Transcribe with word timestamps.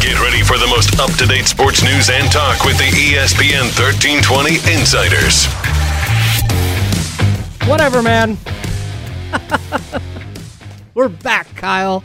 Get 0.00 0.18
ready 0.18 0.42
for 0.42 0.56
the 0.56 0.66
most 0.66 0.98
up 0.98 1.12
to 1.18 1.26
date 1.26 1.46
sports 1.46 1.84
news 1.84 2.08
and 2.08 2.32
talk 2.32 2.64
with 2.64 2.78
the 2.78 2.84
ESPN 2.84 3.68
1320 3.76 4.54
Insiders. 4.72 5.44
Whatever, 7.68 8.02
man. 8.02 8.38
We're 10.94 11.10
back, 11.10 11.54
Kyle. 11.54 12.02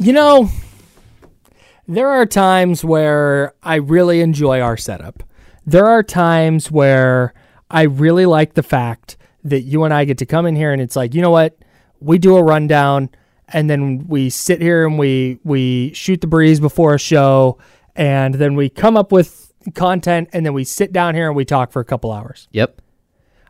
You 0.00 0.12
know, 0.14 0.48
there 1.86 2.08
are 2.08 2.26
times 2.26 2.84
where 2.84 3.54
I 3.62 3.76
really 3.76 4.22
enjoy 4.22 4.60
our 4.60 4.76
setup. 4.76 5.22
There 5.64 5.86
are 5.86 6.02
times 6.02 6.72
where 6.72 7.34
I 7.70 7.82
really 7.82 8.26
like 8.26 8.54
the 8.54 8.64
fact 8.64 9.16
that 9.44 9.60
you 9.60 9.84
and 9.84 9.94
I 9.94 10.06
get 10.06 10.18
to 10.18 10.26
come 10.26 10.44
in 10.44 10.56
here 10.56 10.72
and 10.72 10.82
it's 10.82 10.96
like, 10.96 11.14
you 11.14 11.22
know 11.22 11.30
what? 11.30 11.56
We 12.00 12.18
do 12.18 12.36
a 12.36 12.42
rundown 12.42 13.10
and 13.52 13.68
then 13.68 14.06
we 14.06 14.30
sit 14.30 14.60
here 14.60 14.86
and 14.86 14.98
we 14.98 15.38
we 15.44 15.92
shoot 15.94 16.20
the 16.20 16.26
breeze 16.26 16.60
before 16.60 16.94
a 16.94 16.98
show 16.98 17.58
and 17.96 18.34
then 18.34 18.54
we 18.54 18.68
come 18.68 18.96
up 18.96 19.12
with 19.12 19.52
content 19.74 20.28
and 20.32 20.44
then 20.46 20.54
we 20.54 20.64
sit 20.64 20.92
down 20.92 21.14
here 21.14 21.26
and 21.26 21.36
we 21.36 21.44
talk 21.44 21.72
for 21.72 21.80
a 21.80 21.84
couple 21.84 22.12
hours. 22.12 22.48
Yep. 22.52 22.80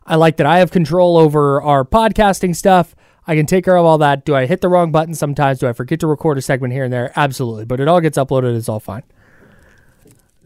I 0.07 0.17
like 0.17 0.39
that 0.39 0.47
I 0.47 0.59
have 0.59 0.71
control 0.71 1.17
over 1.17 1.63
our 1.63 1.85
podcasting 1.85 2.57
stuff. 2.57 2.97
I 3.27 3.37
can 3.37 3.47
take 3.47 3.65
care 3.65 3.77
of 3.77 3.85
all 3.85 3.99
that. 3.99 4.25
Do 4.25 4.35
I 4.35 4.47
hit 4.47 4.61
the 4.61 4.69
wrong 4.69 4.91
button 4.91 5.15
sometimes? 5.15 5.61
Do 5.61 5.69
I 5.69 5.73
forget 5.73 6.01
to 6.01 6.07
record 6.07 6.39
a 6.39 6.43
segment 6.43 6.73
here 6.73 6.85
and 6.85 6.93
there? 6.93 7.13
Absolutely. 7.15 7.65
But 7.65 7.79
it 7.79 7.87
all 7.87 8.01
gets 8.01 8.19
uploaded. 8.19 8.57
It's 8.57 8.69
all 8.69 8.81
fine. 8.81 9.05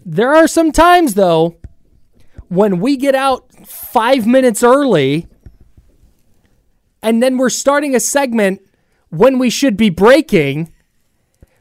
There 0.05 0.35
are 0.35 0.47
some 0.47 0.71
times, 0.71 1.15
though, 1.15 1.57
when 2.49 2.81
we 2.81 2.97
get 2.99 3.15
out 3.15 3.47
five 3.67 4.27
minutes 4.27 4.63
early 4.63 5.29
and 7.03 7.23
then 7.23 7.39
we're 7.39 7.51
starting 7.51 7.95
a 7.95 8.01
segment 8.01 8.61
when 9.17 9.39
we 9.39 9.51
should 9.51 9.77
be 9.77 9.91
breaking 9.91 10.73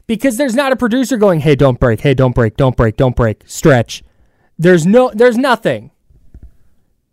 because 0.06 0.36
there's 0.36 0.54
not 0.54 0.72
a 0.72 0.76
producer 0.76 1.16
going, 1.16 1.40
hey, 1.40 1.54
don't 1.54 1.80
break. 1.80 2.00
Hey, 2.00 2.14
don't 2.14 2.34
break. 2.34 2.56
Don't 2.56 2.76
break. 2.76 2.96
Don't 2.96 3.16
break. 3.16 3.42
Stretch. 3.46 4.02
There's 4.58 4.86
no, 4.86 5.10
there's 5.14 5.36
nothing. 5.36 5.90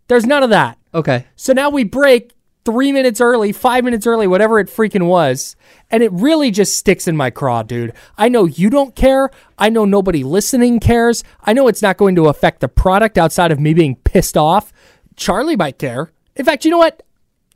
There's 0.08 0.26
none 0.26 0.42
of 0.42 0.50
that. 0.50 0.78
Okay. 0.94 1.26
So 1.36 1.52
now 1.52 1.70
we 1.70 1.84
break 1.84 2.34
three 2.64 2.92
minutes 2.92 3.20
early, 3.20 3.50
five 3.52 3.82
minutes 3.82 4.06
early, 4.06 4.26
whatever 4.26 4.58
it 4.60 4.68
freaking 4.68 5.06
was. 5.06 5.56
And 5.90 6.02
it 6.02 6.12
really 6.12 6.50
just 6.50 6.76
sticks 6.76 7.08
in 7.08 7.16
my 7.16 7.30
craw, 7.30 7.62
dude. 7.62 7.92
I 8.16 8.28
know 8.28 8.44
you 8.44 8.70
don't 8.70 8.94
care. 8.94 9.30
I 9.58 9.68
know 9.68 9.84
nobody 9.84 10.22
listening 10.22 10.78
cares. 10.78 11.24
I 11.40 11.52
know 11.52 11.66
it's 11.66 11.82
not 11.82 11.96
going 11.96 12.14
to 12.16 12.28
affect 12.28 12.60
the 12.60 12.68
product 12.68 13.18
outside 13.18 13.50
of 13.50 13.58
me 13.58 13.74
being 13.74 13.96
pissed 13.96 14.36
off. 14.36 14.72
Charlie 15.16 15.56
might 15.56 15.78
care. 15.78 16.12
In 16.36 16.44
fact, 16.44 16.64
you 16.64 16.70
know 16.70 16.78
what? 16.78 17.02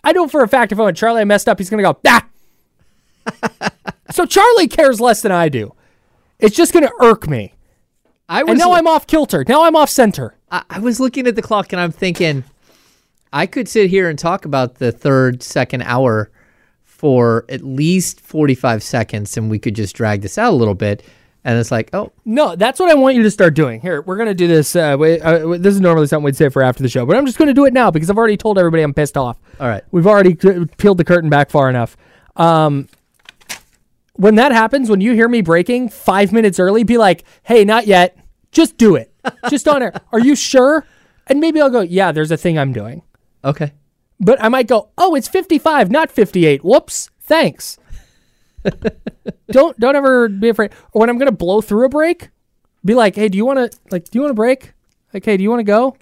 I 0.03 0.13
know 0.13 0.29
for 0.29 0.43
a 0.43 0.49
fact 0.49 0.73
if 0.73 0.79
I'm 0.79 0.87
with 0.87 0.97
Charlie, 0.97 1.21
I 1.21 1.25
messed 1.25 1.49
up, 1.49 1.59
he's 1.59 1.71
going 1.71 1.83
to 1.83 1.93
go, 1.93 2.01
ah. 2.07 2.26
So 4.11 4.27
Charlie 4.27 4.69
cares 4.69 5.01
less 5.01 5.23
than 5.23 5.33
I 5.33 5.49
do. 5.49 5.75
It's 6.39 6.57
just 6.57 6.73
going 6.73 6.85
to 6.87 6.93
irk 7.01 7.29
me. 7.29 7.55
I 8.29 8.43
was 8.43 8.51
And 8.51 8.59
now 8.59 8.73
I'm 8.73 8.87
off 8.87 9.07
kilter. 9.07 9.45
Now 9.49 9.65
I'm 9.65 9.77
off 9.77 9.89
center. 9.89 10.35
I, 10.51 10.63
I 10.69 10.79
was 10.81 10.99
looking 11.01 11.27
at 11.27 11.37
the 11.37 11.43
clock 11.43 11.73
and 11.73 11.81
I'm 11.81 11.93
thinking 11.93 12.45
I 13.33 13.47
could 13.47 13.69
sit 13.69 13.91
here 13.91 14.09
and 14.09 14.19
talk 14.19 14.45
about 14.45 14.77
the 14.77 14.93
third, 14.93 15.43
second 15.43 15.83
hour 15.83 16.31
for 16.85 17.45
at 17.49 17.63
least 17.63 18.21
45 18.21 18.83
seconds 18.83 19.37
and 19.37 19.51
we 19.51 19.59
could 19.59 19.77
just 19.77 19.95
drag 19.95 20.23
this 20.23 20.39
out 20.39 20.53
a 20.53 20.57
little 20.57 20.75
bit. 20.75 21.03
And 21.45 21.57
it's 21.61 21.71
like, 21.71 21.91
oh, 21.93 22.11
No, 22.25 22.57
that's 22.57 22.81
what 22.81 22.91
I 22.91 22.95
want 22.95 23.15
you 23.15 23.23
to 23.23 23.31
start 23.31 23.55
doing. 23.55 23.81
Here, 23.81 24.03
we're 24.03 24.17
gonna 24.17 24.35
do 24.35 24.49
this. 24.49 24.75
Uh, 24.75 24.97
wait, 24.99 25.21
uh, 25.21 25.57
this 25.59 25.75
is 25.75 25.81
normally 25.81 26.09
something 26.09 26.25
we'd 26.25 26.35
say 26.35 26.49
for 26.49 26.61
after 26.61 26.83
the 26.83 26.89
show, 26.89 27.07
but 27.07 27.17
I'm 27.17 27.25
just 27.25 27.39
gonna 27.39 27.55
do 27.55 27.67
it 27.67 27.73
now 27.73 27.93
because 27.93 28.11
I've 28.11 28.19
already 28.19 28.37
told 28.37 28.59
everybody 28.59 28.83
I'm 28.83 28.93
pissed 28.93 29.17
off. 29.17 29.39
all 29.61 29.69
right. 29.69 29.85
We've 29.93 30.09
already 30.09 30.35
peeled 30.35 30.99
the 30.99 31.05
curtain 31.05 31.31
back 31.31 31.51
far 31.51 31.71
enough. 31.71 31.97
Um, 32.35 32.89
when 34.17 34.35
that 34.37 34.53
happens, 34.53 34.91
when 34.91 35.01
you 35.01 35.13
hear 35.13 35.29
me 35.29 35.41
breaking 35.43 35.89
five 35.89 36.33
minutes 36.33 36.59
early, 36.59 36.85
be 36.85 36.99
like, 36.99 37.25
"Hey, 37.43 37.65
not 37.65 37.87
yet. 37.87 38.17
Just 38.53 38.77
do 38.77 38.97
it. 38.97 39.13
Just 39.51 39.69
on 39.69 39.83
air. 39.83 39.93
Are 40.13 40.21
you 40.21 40.35
sure?" 40.35 40.85
And 41.27 41.41
maybe 41.41 41.61
I'll 41.61 41.71
go, 41.71 41.81
"Yeah, 41.81 42.13
there's 42.13 42.31
a 42.31 42.37
thing 42.37 42.59
I'm 42.59 42.73
doing." 42.73 43.03
Okay. 43.45 43.73
But 44.19 44.43
I 44.43 44.49
might 44.49 44.67
go, 44.67 44.91
"Oh, 44.97 45.15
it's 45.15 45.29
55, 45.29 45.91
not 45.91 46.11
58. 46.11 46.65
Whoops. 46.65 47.11
Thanks." 47.21 47.79
don't 49.51 49.79
don't 49.79 49.97
ever 49.97 50.29
be 50.29 50.49
afraid. 50.49 50.73
Or 50.93 51.01
when 51.01 51.11
I'm 51.11 51.19
gonna 51.19 51.33
blow 51.33 51.61
through 51.61 51.87
a 51.87 51.89
break, 51.89 52.31
be 52.85 52.95
like, 52.95 53.15
"Hey, 53.15 53.29
do 53.29 53.39
you 53.39 53.47
want 53.47 53.73
to 53.73 53.79
like? 53.91 54.05
Do 54.11 54.19
you 54.19 54.23
want 54.23 54.31
to 54.31 54.35
break? 54.35 54.73
Like, 55.13 55.25
hey, 55.25 55.37
do 55.37 55.43
you 55.43 55.51
want 55.51 55.61
to 55.61 55.65
go?" 55.65 55.97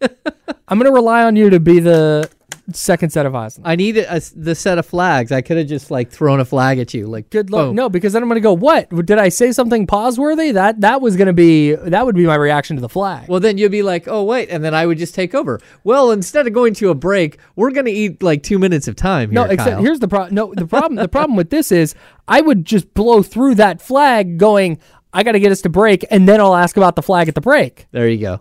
I'm 0.68 0.78
gonna 0.78 0.92
rely 0.92 1.22
on 1.24 1.36
you 1.36 1.50
to 1.50 1.60
be 1.60 1.80
the 1.80 2.28
second 2.72 3.10
set 3.10 3.26
of 3.26 3.34
eyes. 3.34 3.58
I 3.64 3.76
need 3.76 3.96
a, 3.98 4.20
the 4.36 4.54
set 4.54 4.78
of 4.78 4.86
flags. 4.86 5.32
I 5.32 5.40
could 5.42 5.56
have 5.56 5.66
just 5.66 5.90
like 5.90 6.10
thrown 6.10 6.40
a 6.40 6.44
flag 6.44 6.78
at 6.78 6.94
you. 6.94 7.06
Like, 7.06 7.30
Good 7.30 7.50
luck. 7.50 7.74
No, 7.74 7.88
because 7.88 8.12
then 8.12 8.22
I'm 8.22 8.28
gonna 8.28 8.40
go. 8.40 8.52
What 8.52 8.88
did 9.04 9.18
I 9.18 9.28
say? 9.28 9.52
Something 9.52 9.86
pause 9.86 10.18
worthy? 10.18 10.52
That 10.52 10.80
that 10.80 11.00
was 11.00 11.16
gonna 11.16 11.32
be 11.32 11.74
that 11.74 12.06
would 12.06 12.14
be 12.14 12.26
my 12.26 12.34
reaction 12.34 12.76
to 12.76 12.80
the 12.80 12.88
flag. 12.88 13.28
Well, 13.28 13.40
then 13.40 13.58
you'd 13.58 13.72
be 13.72 13.82
like, 13.82 14.06
oh, 14.08 14.24
wait. 14.24 14.48
And 14.50 14.62
then 14.64 14.74
I 14.74 14.86
would 14.86 14.98
just 14.98 15.14
take 15.14 15.34
over. 15.34 15.60
Well, 15.84 16.10
instead 16.12 16.46
of 16.46 16.52
going 16.52 16.74
to 16.74 16.90
a 16.90 16.94
break, 16.94 17.38
we're 17.56 17.70
going 17.70 17.86
to 17.86 17.92
eat 17.92 18.22
like 18.22 18.42
two 18.42 18.58
minutes 18.58 18.88
of 18.88 18.96
time 18.96 19.30
here, 19.30 19.34
no, 19.34 19.44
except 19.44 19.70
Kyle. 19.70 19.82
here's 19.82 20.00
the 20.00 20.08
problem. 20.08 20.34
No, 20.34 20.54
the 20.54 20.66
problem. 20.66 20.96
the 20.96 21.08
problem 21.18 21.36
with 21.36 21.50
this 21.50 21.72
is 21.72 21.94
I 22.28 22.40
would 22.40 22.64
just 22.64 22.94
blow 22.94 23.22
through 23.22 23.56
that 23.56 23.80
flag, 23.80 24.38
going. 24.38 24.78
I 25.12 25.22
got 25.22 25.32
to 25.32 25.40
get 25.40 25.52
us 25.52 25.60
to 25.62 25.68
break, 25.68 26.06
and 26.10 26.26
then 26.26 26.40
I'll 26.40 26.54
ask 26.54 26.76
about 26.76 26.96
the 26.96 27.02
flag 27.02 27.28
at 27.28 27.34
the 27.34 27.40
break. 27.42 27.86
There 27.90 28.08
you 28.08 28.18
go. 28.18 28.40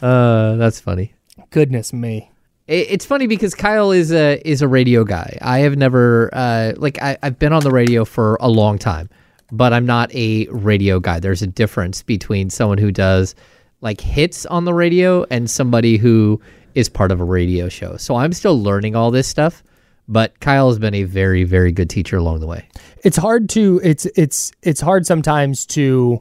Uh, 0.00 0.56
that's 0.56 0.80
funny. 0.80 1.14
Goodness 1.50 1.92
me. 1.92 2.32
It- 2.66 2.86
It's 2.90 3.04
funny 3.04 3.26
because 3.26 3.54
Kyle 3.54 3.90
is 3.92 4.12
a 4.12 4.40
is 4.48 4.62
a 4.62 4.68
radio 4.68 5.04
guy. 5.04 5.38
I 5.40 5.60
have 5.60 5.76
never 5.76 6.30
uh, 6.32 6.72
like 6.76 7.00
I, 7.02 7.16
I've 7.22 7.38
been 7.38 7.52
on 7.52 7.62
the 7.62 7.70
radio 7.70 8.04
for 8.04 8.36
a 8.40 8.48
long 8.48 8.78
time, 8.78 9.08
but 9.52 9.72
I'm 9.72 9.86
not 9.86 10.12
a 10.14 10.46
radio 10.50 10.98
guy. 11.00 11.20
There's 11.20 11.42
a 11.42 11.46
difference 11.46 12.02
between 12.02 12.50
someone 12.50 12.78
who 12.78 12.90
does 12.90 13.34
like 13.80 14.00
hits 14.00 14.46
on 14.46 14.64
the 14.64 14.74
radio 14.74 15.24
and 15.30 15.48
somebody 15.50 15.96
who 15.96 16.40
is 16.74 16.88
part 16.88 17.12
of 17.12 17.20
a 17.20 17.24
radio 17.24 17.68
show. 17.68 17.96
So 17.96 18.16
I'm 18.16 18.32
still 18.32 18.60
learning 18.60 18.96
all 18.96 19.10
this 19.10 19.28
stuff, 19.28 19.62
but 20.08 20.38
Kyle 20.40 20.68
has 20.68 20.78
been 20.78 20.94
a 20.94 21.04
very 21.04 21.44
very 21.44 21.72
good 21.72 21.88
teacher 21.90 22.16
along 22.16 22.40
the 22.40 22.46
way. 22.46 22.68
it's 23.04 23.16
hard 23.16 23.48
to 23.50 23.80
it's 23.84 24.06
it's 24.16 24.50
it's 24.62 24.80
hard 24.80 25.06
sometimes 25.06 25.64
to 25.66 26.20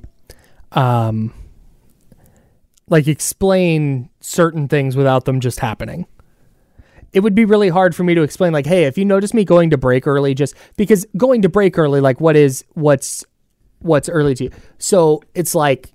um 0.74 1.34
like 2.90 3.08
explain 3.08 4.10
certain 4.22 4.68
things 4.68 4.96
without 4.96 5.26
them 5.26 5.40
just 5.40 5.60
happening 5.60 6.06
it 7.16 7.22
would 7.24 7.34
be 7.34 7.46
really 7.46 7.70
hard 7.70 7.96
for 7.96 8.04
me 8.04 8.14
to 8.14 8.22
explain 8.22 8.54
like 8.54 8.66
hey 8.68 8.84
if 8.84 8.98
you 8.98 9.06
notice 9.06 9.34
me 9.34 9.44
going 9.44 9.72
to 9.72 9.78
break 9.78 10.06
early 10.06 10.34
just 10.36 10.54
because 10.78 11.08
going 11.18 11.42
to 11.42 11.50
break 11.50 11.78
early 11.80 12.00
like 12.02 12.22
what 12.22 12.36
is 12.36 12.64
what's 12.74 13.24
what's 13.80 14.08
early 14.10 14.36
to 14.36 14.44
you 14.46 14.52
so 14.78 15.22
it's 15.34 15.56
like 15.56 15.92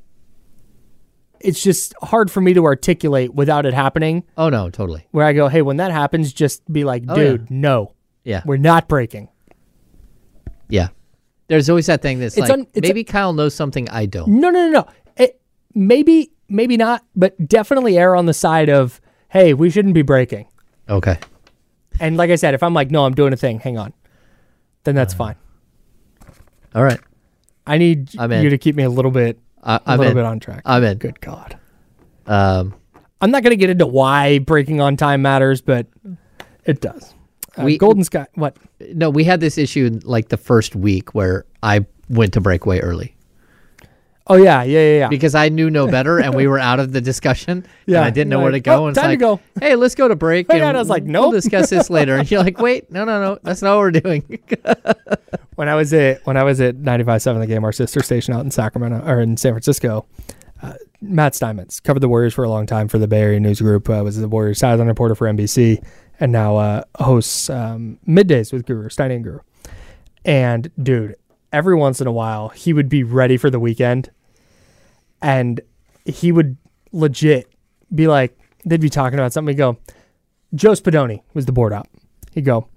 it's 1.41 1.63
just 1.63 1.95
hard 2.03 2.31
for 2.31 2.41
me 2.41 2.53
to 2.55 2.65
articulate 2.65 3.35
without 3.35 3.65
it 3.67 3.73
happening 3.75 4.25
Oh 4.37 4.49
no, 4.51 4.69
totally. 4.71 5.07
where 5.13 5.25
i 5.27 5.33
go 5.33 5.49
hey 5.49 5.63
when 5.63 5.77
that 5.79 5.91
happens 5.93 6.33
just 6.33 6.71
be 6.73 6.85
like 6.85 7.05
Oh, 7.09 7.17
yeah. 7.17 7.23
dude 7.31 7.51
no 7.51 7.93
Yeah. 8.25 8.43
we're 8.45 8.57
not 8.57 8.89
breaking 8.89 9.29
Yeah. 10.69 10.89
There's 11.49 11.69
always 11.69 11.87
that 11.87 12.01
thing 12.01 12.21
that's 12.21 12.37
It's 12.37 12.49
like 12.49 12.59
un- 12.61 12.67
maybe 12.81 13.03
Kyle 13.03 13.33
knows 13.33 13.55
something 13.57 13.89
I 13.91 14.07
don't. 14.07 14.29
No, 14.41 14.51
no, 14.51 14.69
no, 14.69 14.71
no. 14.71 14.87
It, 15.17 15.41
maybe, 15.75 16.31
maybe 16.49 16.77
not, 16.77 17.05
but 17.17 17.49
definitely 17.49 17.99
err 17.99 18.15
on 18.15 18.27
the 18.27 18.33
side 18.35 18.69
of, 18.69 19.01
hey, 19.31 19.53
we 19.53 19.69
shouldn't 19.69 19.95
be 19.95 20.03
breaking. 20.03 20.47
Okay. 20.91 21.19
And 22.01 22.17
like 22.17 22.31
I 22.31 22.35
said, 22.37 22.55
if 22.55 22.63
I'm 22.63 22.75
like, 22.75 22.91
no, 22.91 23.05
I'm 23.05 23.15
doing 23.15 23.33
a 23.33 23.37
thing, 23.37 23.61
hang 23.61 23.79
on, 23.79 23.93
then 24.85 24.95
that's 24.95 25.15
fine. 25.15 25.37
All 26.75 26.83
right. 26.85 27.01
I 27.67 27.79
need 27.79 28.11
I'm 28.19 28.33
in. 28.33 28.43
you 28.43 28.51
to 28.51 28.59
keep 28.59 28.75
me 28.75 28.83
a 28.85 28.91
little 28.91 29.11
bit, 29.11 29.39
I, 29.63 29.77
a 29.77 29.81
I'm 29.87 29.99
little 29.99 30.11
in. 30.13 30.17
bit 30.17 30.25
on 30.25 30.41
track. 30.41 30.63
I'm 30.65 30.83
in. 30.83 30.99
Good 30.99 31.21
God. 31.21 31.59
Um, 32.27 32.75
I'm 33.21 33.31
not 33.31 33.43
going 33.43 33.51
to 33.53 33.57
get 33.57 33.71
into 33.71 33.87
why 33.87 34.39
breaking 34.39 34.81
on 34.81 34.97
time 34.97 35.23
matters, 35.23 35.61
but 35.61 35.87
It 36.65 36.81
does. 36.81 37.15
Uh, 37.59 37.65
We- 37.65 37.79
Golden 37.79 38.03
Sky. 38.05 38.27
What? 38.35 38.57
No, 38.95 39.11
we 39.11 39.25
had 39.25 39.41
this 39.41 39.59
issue 39.59 39.87
in 39.87 40.01
like 40.05 40.29
the 40.29 40.37
first 40.37 40.75
week 40.75 41.15
where 41.15 41.45
I 41.63 41.85
went 42.09 42.33
to 42.35 42.41
break 42.41 42.65
way 42.67 42.81
early 42.81 43.15
Oh 44.27 44.37
yeah, 44.37 44.63
yeah, 44.63 44.79
yeah, 44.79 44.99
yeah. 44.99 45.09
because 45.09 45.35
I 45.35 45.49
knew 45.49 45.71
no 45.71 45.89
better 45.89 46.19
and 46.19 46.35
we 46.35 46.47
were 46.49 46.59
out 46.59 46.79
of 46.79 46.93
the 46.93 47.01
discussion. 47.01 47.67
Yeah, 47.87 47.97
and 47.99 48.05
I 48.05 48.11
didn't 48.11 48.29
know 48.31 48.37
you're 48.37 48.45
where 48.45 48.53
to 48.53 48.61
go. 48.61 48.83
"Oh, 48.83 48.87
and 48.87 48.97
it's 48.97 49.03
time 49.03 49.11
to 49.11 49.17
go." 49.17 49.41
Hey, 49.61 49.75
let's 49.77 49.95
go 49.95 50.09
to 50.09 50.17
break. 50.17 50.47
And 50.51 50.63
and 50.63 50.77
I 50.77 50.81
was 50.81 50.89
like, 50.89 51.05
no, 51.05 51.23
We'll 51.23 51.33
discuss 51.33 51.71
this 51.71 51.91
later. 51.91 52.17
And 52.17 52.31
you're 52.31 52.43
like, 52.43 52.59
wait, 52.59 52.91
no, 52.91 53.05
no, 53.05 53.21
no, 53.21 53.39
that's 53.43 53.63
not 53.63 53.77
what 53.77 53.81
we're 53.81 53.91
doing. 53.91 54.39
when 55.57 55.69
I 55.69 55.75
was 55.75 55.93
at 55.93 56.25
when 56.27 56.37
I 56.37 56.45
was 56.45 56.61
at 56.61 56.77
95.7 56.77 57.41
the 57.41 57.47
game, 57.47 57.65
our 57.65 57.73
sister 57.73 58.03
station 58.03 58.35
out 58.35 58.45
in 58.45 58.51
Sacramento 58.51 59.03
or 59.07 59.21
in 59.21 59.37
San 59.37 59.53
Francisco, 59.53 60.07
uh, 60.63 60.75
Matt 61.01 61.35
Steinmetz 61.35 61.81
covered 61.81 62.01
the 62.01 62.09
Warriors 62.09 62.35
for 62.35 62.45
a 62.45 62.49
long 62.49 62.67
time 62.67 62.89
for 62.89 62.99
the 62.99 63.09
Bay 63.09 63.21
Area 63.23 63.41
News 63.41 63.61
Group. 63.61 63.89
Uh, 63.91 64.03
was 64.05 64.17
the 64.19 64.29
Warriors 64.29 64.59
sideline 64.59 64.89
reporter 64.89 65.15
for 65.15 65.27
NBC, 65.27 65.83
and 66.21 66.31
now 66.31 66.57
uh, 66.57 66.85
hosts 66.99 67.51
um, 67.51 67.99
middays 68.07 68.53
with 68.53 68.65
Guru 68.67 68.89
Steiny 68.89 69.17
and 69.17 69.25
Guru. 69.25 69.41
And 70.25 70.71
dude, 70.83 71.17
every 71.53 71.75
once 71.75 72.01
in 72.01 72.07
a 72.07 72.13
while, 72.13 72.49
he 72.49 72.73
would 72.73 72.89
be 72.89 73.03
ready 73.03 73.37
for 73.37 73.51
the 73.51 73.61
weekend, 73.61 74.11
and 75.23 75.61
he 76.05 76.33
would 76.33 76.57
legit 76.93 77.49
be 77.95 78.07
like, 78.07 78.37
they'd 78.65 78.81
be 78.81 78.91
talking 78.91 79.19
about 79.19 79.33
something. 79.33 79.55
He'd 79.55 79.59
go, 79.59 79.79
Joe 80.55 80.73
Spadoni 80.73 81.23
was 81.35 81.47
the 81.47 81.53
board 81.53 81.73
up. 81.73 81.89
He'd 82.33 82.45
go, 82.45 82.69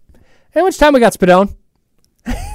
how 0.54 0.64
much 0.64 0.78
time 0.78 0.94
we 0.94 1.00
got, 1.00 1.14
Spadone? 1.14 1.56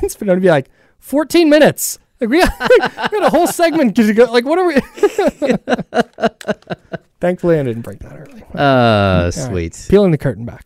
it's 0.03 0.17
been 0.17 0.29
to 0.29 0.37
be 0.37 0.49
like 0.49 0.69
14 1.01 1.49
minutes. 1.49 1.99
Like 2.21 2.31
we 2.31 2.41
got, 2.41 2.53
we 3.13 3.21
got 3.21 3.27
a 3.27 3.31
whole 3.31 3.47
segment 3.47 3.95
to 3.97 4.13
go. 4.13 4.25
Like 4.25 4.45
what 4.45 4.59
are 4.59 4.67
we? 4.67 4.77
Thankfully, 7.21 7.59
I 7.59 7.65
didn't 7.65 7.83
break 7.83 7.99
that 8.01 8.17
early. 8.17 8.43
Uh, 8.55 8.63
All 8.63 9.25
right, 9.25 9.35
sweet. 9.35 9.87
Peeling 9.89 10.13
the 10.13 10.19
curtain 10.19 10.45
back. 10.45 10.65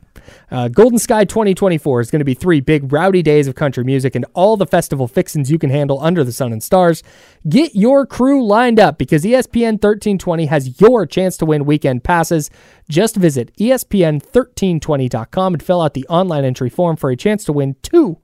Uh, 0.51 0.69
Golden 0.69 0.99
Sky 0.99 1.25
2024 1.25 2.01
is 2.01 2.11
going 2.11 2.21
to 2.21 2.25
be 2.25 2.35
three 2.35 2.61
big 2.61 2.93
rowdy 2.93 3.23
days 3.23 3.49
of 3.49 3.55
country 3.55 3.83
music 3.83 4.15
and 4.15 4.25
all 4.35 4.57
the 4.57 4.67
festival 4.67 5.09
fixins 5.09 5.51
you 5.51 5.59
can 5.59 5.71
handle 5.71 6.01
under 6.01 6.23
the 6.23 6.33
sun 6.33 6.53
and 6.53 6.63
stars. 6.63 7.03
Get 7.49 7.75
your 7.75 8.07
crew 8.07 8.47
lined 8.47 8.79
up 8.79 8.97
because 8.97 9.25
ESPN 9.25 9.73
1320 9.73 10.47
has 10.47 10.81
your 10.81 11.05
chance 11.07 11.37
to 11.39 11.47
win 11.47 11.65
weekend 11.65 12.05
passes. 12.05 12.51
Just 12.89 13.17
visit 13.17 13.51
E 13.59 13.73
ESPN1320.com 13.73 15.55
and 15.55 15.63
fill 15.63 15.81
out 15.81 15.95
the 15.95 16.07
online 16.09 16.45
entry 16.45 16.71
form 16.71 16.97
for 16.97 17.11
a 17.11 17.17
chance 17.17 17.45
to 17.45 17.53
win 17.53 17.77
two 17.83 18.19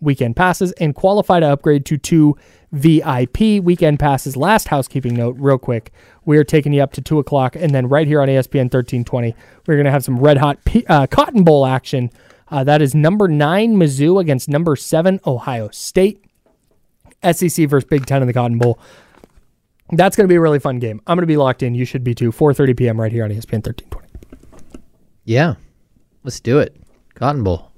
weekend 0.00 0.36
passes 0.36 0.72
and 0.72 0.94
qualify 0.94 1.40
to 1.40 1.46
upgrade 1.46 1.86
to 1.86 1.96
two 1.96 2.36
VIP 2.74 3.62
weekend 3.62 4.00
passes. 4.00 4.36
Last 4.36 4.68
housekeeping 4.68 5.14
note, 5.14 5.36
real 5.38 5.58
quick. 5.58 5.92
We 6.24 6.36
are 6.38 6.44
taking 6.44 6.72
you 6.72 6.82
up 6.82 6.92
to 6.94 7.00
2 7.00 7.18
o'clock, 7.18 7.54
and 7.54 7.72
then 7.74 7.88
right 7.88 8.06
here 8.06 8.20
on 8.20 8.28
ESPN 8.28 8.64
1320, 8.64 9.34
we're 9.66 9.74
going 9.76 9.84
to 9.84 9.92
have 9.92 10.04
some 10.04 10.18
red 10.18 10.38
hot 10.38 10.64
P- 10.64 10.84
uh, 10.88 11.06
Cotton 11.06 11.44
Bowl 11.44 11.66
action. 11.66 12.10
Uh, 12.48 12.64
that 12.64 12.82
is 12.82 12.94
number 12.94 13.28
nine 13.28 13.76
Mizzou 13.76 14.20
against 14.20 14.48
number 14.48 14.74
seven 14.76 15.20
Ohio 15.24 15.68
State. 15.70 16.24
SEC 17.22 17.68
versus 17.68 17.88
Big 17.88 18.06
Ten 18.06 18.20
in 18.22 18.26
the 18.26 18.34
Cotton 18.34 18.58
Bowl. 18.58 18.78
That's 19.92 20.16
going 20.16 20.24
to 20.24 20.28
be 20.28 20.36
a 20.36 20.40
really 20.40 20.58
fun 20.58 20.78
game. 20.78 21.00
I'm 21.06 21.16
going 21.16 21.22
to 21.22 21.26
be 21.26 21.36
locked 21.36 21.62
in. 21.62 21.74
You 21.74 21.84
should 21.84 22.04
be 22.04 22.14
too. 22.14 22.32
4:30 22.32 22.76
p.m. 22.76 23.00
right 23.00 23.12
here 23.12 23.24
on 23.24 23.30
ESPN 23.30 23.64
1320. 23.64 24.08
Yeah, 25.24 25.54
let's 26.22 26.40
do 26.40 26.58
it. 26.58 26.76
Cotton 27.14 27.44
Bowl. 27.44 27.70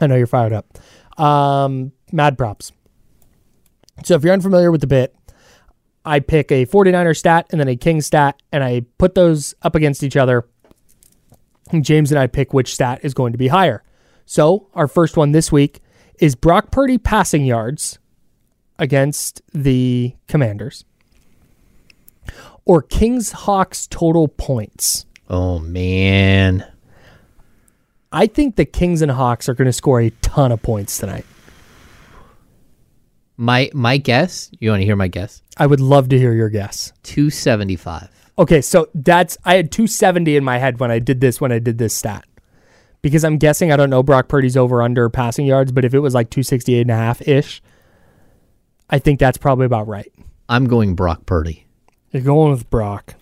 I 0.00 0.06
know 0.06 0.16
you're 0.16 0.26
fired 0.26 0.52
up. 0.52 0.78
Um, 1.20 1.92
mad 2.12 2.38
props. 2.38 2.72
So 4.04 4.14
if 4.14 4.24
you're 4.24 4.32
unfamiliar 4.32 4.70
with 4.70 4.80
the 4.80 4.86
bit, 4.86 5.14
I 6.04 6.20
pick 6.20 6.50
a 6.50 6.64
49er 6.64 7.16
stat 7.16 7.46
and 7.50 7.60
then 7.60 7.68
a 7.68 7.76
King 7.76 8.00
stat, 8.00 8.40
and 8.52 8.64
I 8.64 8.82
put 8.96 9.14
those 9.14 9.54
up 9.62 9.74
against 9.74 10.02
each 10.02 10.16
other. 10.16 10.46
And 11.70 11.84
James 11.84 12.10
and 12.10 12.18
I 12.18 12.26
pick 12.26 12.54
which 12.54 12.72
stat 12.72 13.00
is 13.02 13.12
going 13.12 13.32
to 13.32 13.38
be 13.38 13.48
higher. 13.48 13.82
So 14.24 14.68
our 14.74 14.88
first 14.88 15.16
one 15.16 15.32
this 15.32 15.52
week 15.52 15.80
is 16.18 16.34
Brock 16.34 16.70
Purdy 16.70 16.96
passing 16.98 17.44
yards 17.44 17.98
against 18.78 19.42
the 19.52 20.14
Commanders, 20.28 20.84
or 22.64 22.80
Kings 22.80 23.32
Hawks 23.32 23.86
total 23.86 24.28
points. 24.28 25.04
Oh 25.28 25.58
man, 25.58 26.66
I 28.12 28.26
think 28.26 28.56
the 28.56 28.64
Kings 28.64 29.02
and 29.02 29.10
Hawks 29.10 29.48
are 29.48 29.54
going 29.54 29.66
to 29.66 29.72
score 29.72 30.00
a 30.00 30.10
ton 30.22 30.52
of 30.52 30.62
points 30.62 30.96
tonight. 30.98 31.26
My 33.38 33.70
my 33.72 33.96
guess. 33.96 34.50
You 34.58 34.70
want 34.70 34.82
to 34.82 34.84
hear 34.84 34.96
my 34.96 35.08
guess? 35.08 35.42
I 35.56 35.66
would 35.66 35.80
love 35.80 36.10
to 36.10 36.18
hear 36.18 36.34
your 36.34 36.50
guess. 36.50 36.92
Two 37.02 37.30
seventy 37.30 37.76
five. 37.76 38.10
Okay, 38.38 38.60
so 38.60 38.88
that's 38.94 39.36
I 39.44 39.56
had 39.56 39.72
270 39.72 40.36
in 40.36 40.44
my 40.44 40.58
head 40.58 40.78
when 40.78 40.92
I 40.92 41.00
did 41.00 41.20
this 41.20 41.40
when 41.40 41.50
I 41.50 41.58
did 41.58 41.78
this 41.78 41.92
stat. 41.92 42.24
Because 43.02 43.24
I'm 43.24 43.36
guessing 43.36 43.72
I 43.72 43.76
don't 43.76 43.90
know 43.90 44.02
Brock 44.02 44.28
Purdy's 44.28 44.56
over 44.56 44.82
under 44.82 45.08
passing 45.08 45.46
yards, 45.46 45.72
but 45.72 45.84
if 45.84 45.94
it 45.94 45.98
was 46.00 46.14
like 46.14 46.30
268 46.30 46.82
and 46.82 46.90
a 46.90 46.94
half 46.94 47.26
ish, 47.26 47.62
I 48.90 48.98
think 48.98 49.18
that's 49.18 49.38
probably 49.38 49.66
about 49.66 49.88
right. 49.88 50.12
I'm 50.48 50.66
going 50.66 50.94
Brock 50.94 51.26
Purdy. 51.26 51.66
You're 52.12 52.22
going 52.22 52.52
with 52.52 52.70
Brock. 52.70 53.14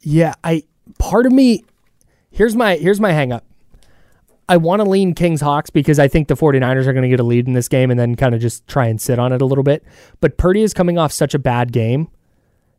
Yeah, 0.00 0.34
I 0.42 0.64
part 0.98 1.26
of 1.26 1.32
me 1.32 1.64
here's 2.30 2.56
my 2.56 2.76
here's 2.76 3.00
my 3.00 3.12
hang 3.12 3.32
up. 3.32 3.44
I 4.48 4.56
want 4.58 4.80
to 4.80 4.88
lean 4.88 5.14
Kings 5.14 5.40
Hawks 5.40 5.70
because 5.70 5.98
I 5.98 6.08
think 6.08 6.28
the 6.28 6.34
49ers 6.34 6.86
are 6.86 6.92
going 6.92 7.02
to 7.02 7.08
get 7.08 7.20
a 7.20 7.24
lead 7.24 7.46
in 7.46 7.54
this 7.54 7.68
game 7.68 7.90
and 7.90 7.98
then 7.98 8.14
kind 8.14 8.34
of 8.34 8.40
just 8.40 8.66
try 8.66 8.86
and 8.86 9.00
sit 9.00 9.18
on 9.18 9.32
it 9.32 9.40
a 9.40 9.46
little 9.46 9.64
bit. 9.64 9.84
But 10.20 10.36
Purdy 10.36 10.62
is 10.62 10.74
coming 10.74 10.98
off 10.98 11.12
such 11.12 11.34
a 11.34 11.38
bad 11.38 11.72
game 11.72 12.08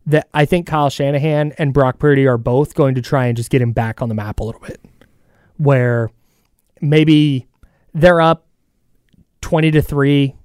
that 0.06 0.30
I 0.34 0.46
think 0.46 0.68
Kyle 0.68 0.90
Shanahan 0.90 1.54
and 1.58 1.74
Brock 1.74 1.98
Purdy 1.98 2.28
are 2.28 2.38
both 2.38 2.76
going 2.76 2.94
to 2.96 3.02
try 3.02 3.26
and 3.26 3.36
just 3.36 3.50
get 3.50 3.62
him 3.62 3.72
back 3.72 4.02
on 4.02 4.10
the 4.10 4.16
map 4.16 4.40
a 4.40 4.44
little 4.44 4.62
bit. 4.62 4.80
Where 5.58 6.12
maybe 6.82 7.48
they're 7.94 8.22
up 8.22 8.46
20 9.42 9.72
to 9.72 9.82
3 9.82 10.36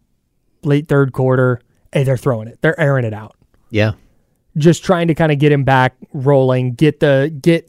late 0.62 0.88
third 0.88 1.12
quarter. 1.12 1.60
Hey, 1.92 2.04
they're 2.04 2.16
throwing 2.16 2.48
it. 2.48 2.58
They're 2.62 2.78
airing 2.78 3.04
it 3.04 3.12
out 3.12 3.36
Yeah, 3.70 3.92
just 4.56 4.84
trying 4.84 5.08
to 5.08 5.14
kind 5.14 5.32
of 5.32 5.38
get 5.38 5.52
him 5.52 5.64
back 5.64 5.94
rolling, 6.12 6.74
get 6.74 7.00
the 7.00 7.36
get 7.42 7.68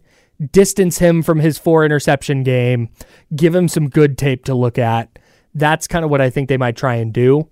distance 0.51 0.97
him 0.97 1.21
from 1.21 1.39
his 1.39 1.57
four 1.57 1.85
interception 1.85 2.43
game, 2.43 2.89
give 3.35 3.53
him 3.53 3.67
some 3.67 3.89
good 3.89 4.17
tape 4.17 4.45
to 4.45 4.55
look 4.55 4.77
at. 4.77 5.19
That's 5.53 5.87
kind 5.87 6.03
of 6.03 6.11
what 6.11 6.21
I 6.21 6.29
think 6.29 6.49
they 6.49 6.57
might 6.57 6.75
try 6.75 6.95
and 6.95 7.13
do. 7.13 7.49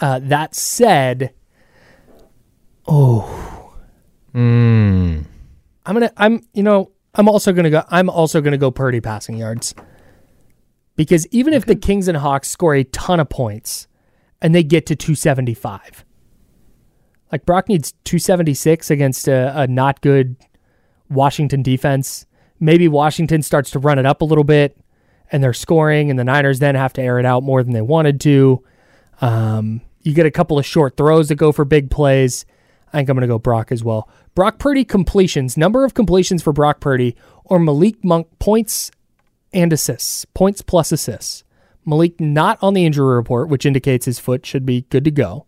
Uh, 0.00 0.18
that 0.24 0.54
said, 0.54 1.32
oh, 2.86 3.72
I'm 5.86 5.94
gonna, 5.94 6.12
I'm, 6.16 6.42
you 6.52 6.62
know, 6.62 6.90
I'm 7.14 7.28
also 7.28 7.52
gonna 7.52 7.70
go, 7.70 7.84
I'm 7.88 8.10
also 8.10 8.40
gonna 8.40 8.58
go 8.58 8.70
Purdy 8.70 9.00
passing 9.00 9.36
yards 9.36 9.74
because 10.96 11.26
even 11.28 11.54
if 11.54 11.64
the 11.64 11.76
Kings 11.76 12.08
and 12.08 12.18
Hawks 12.18 12.48
score 12.48 12.74
a 12.74 12.84
ton 12.84 13.20
of 13.20 13.28
points 13.28 13.86
and 14.42 14.54
they 14.54 14.64
get 14.64 14.86
to 14.86 14.96
275, 14.96 16.04
like 17.30 17.46
Brock 17.46 17.68
needs 17.68 17.92
276 18.04 18.90
against 18.90 19.28
a, 19.28 19.52
a 19.60 19.66
not 19.66 20.00
good 20.00 20.36
Washington 21.08 21.62
defense. 21.62 22.26
Maybe 22.60 22.88
Washington 22.88 23.42
starts 23.42 23.70
to 23.72 23.78
run 23.78 23.98
it 23.98 24.06
up 24.06 24.22
a 24.22 24.24
little 24.24 24.44
bit 24.44 24.76
and 25.32 25.42
they're 25.42 25.52
scoring, 25.52 26.10
and 26.10 26.18
the 26.18 26.24
Niners 26.24 26.58
then 26.58 26.74
have 26.74 26.92
to 26.94 27.02
air 27.02 27.18
it 27.18 27.26
out 27.26 27.42
more 27.42 27.62
than 27.62 27.72
they 27.72 27.82
wanted 27.82 28.20
to. 28.20 28.62
Um, 29.20 29.80
you 30.02 30.12
get 30.12 30.26
a 30.26 30.30
couple 30.30 30.58
of 30.58 30.66
short 30.66 30.96
throws 30.96 31.28
that 31.28 31.36
go 31.36 31.50
for 31.50 31.64
big 31.64 31.90
plays. 31.90 32.44
I 32.92 32.98
think 32.98 33.08
I'm 33.08 33.16
going 33.16 33.22
to 33.22 33.26
go 33.26 33.38
Brock 33.38 33.72
as 33.72 33.82
well. 33.82 34.08
Brock 34.34 34.58
Purdy 34.58 34.84
completions, 34.84 35.56
number 35.56 35.84
of 35.84 35.94
completions 35.94 36.42
for 36.42 36.52
Brock 36.52 36.80
Purdy, 36.80 37.16
or 37.44 37.58
Malik 37.58 38.04
Monk 38.04 38.28
points 38.38 38.90
and 39.52 39.72
assists, 39.72 40.24
points 40.26 40.62
plus 40.62 40.92
assists. 40.92 41.42
Malik 41.84 42.20
not 42.20 42.58
on 42.62 42.74
the 42.74 42.84
injury 42.84 43.16
report, 43.16 43.48
which 43.48 43.66
indicates 43.66 44.06
his 44.06 44.18
foot 44.18 44.46
should 44.46 44.64
be 44.64 44.82
good 44.82 45.04
to 45.04 45.10
go. 45.10 45.46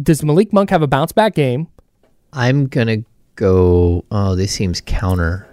Does 0.00 0.22
Malik 0.22 0.52
Monk 0.52 0.70
have 0.70 0.82
a 0.82 0.86
bounce 0.86 1.12
back 1.12 1.34
game? 1.34 1.68
I'm 2.32 2.66
gonna 2.66 2.98
go. 3.36 4.04
Oh, 4.10 4.34
this 4.34 4.52
seems 4.52 4.80
counter. 4.80 5.46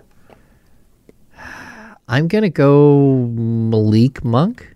I'm 2.07 2.27
gonna 2.27 2.49
go 2.49 3.27
Malik 3.35 4.23
Monk. 4.23 4.73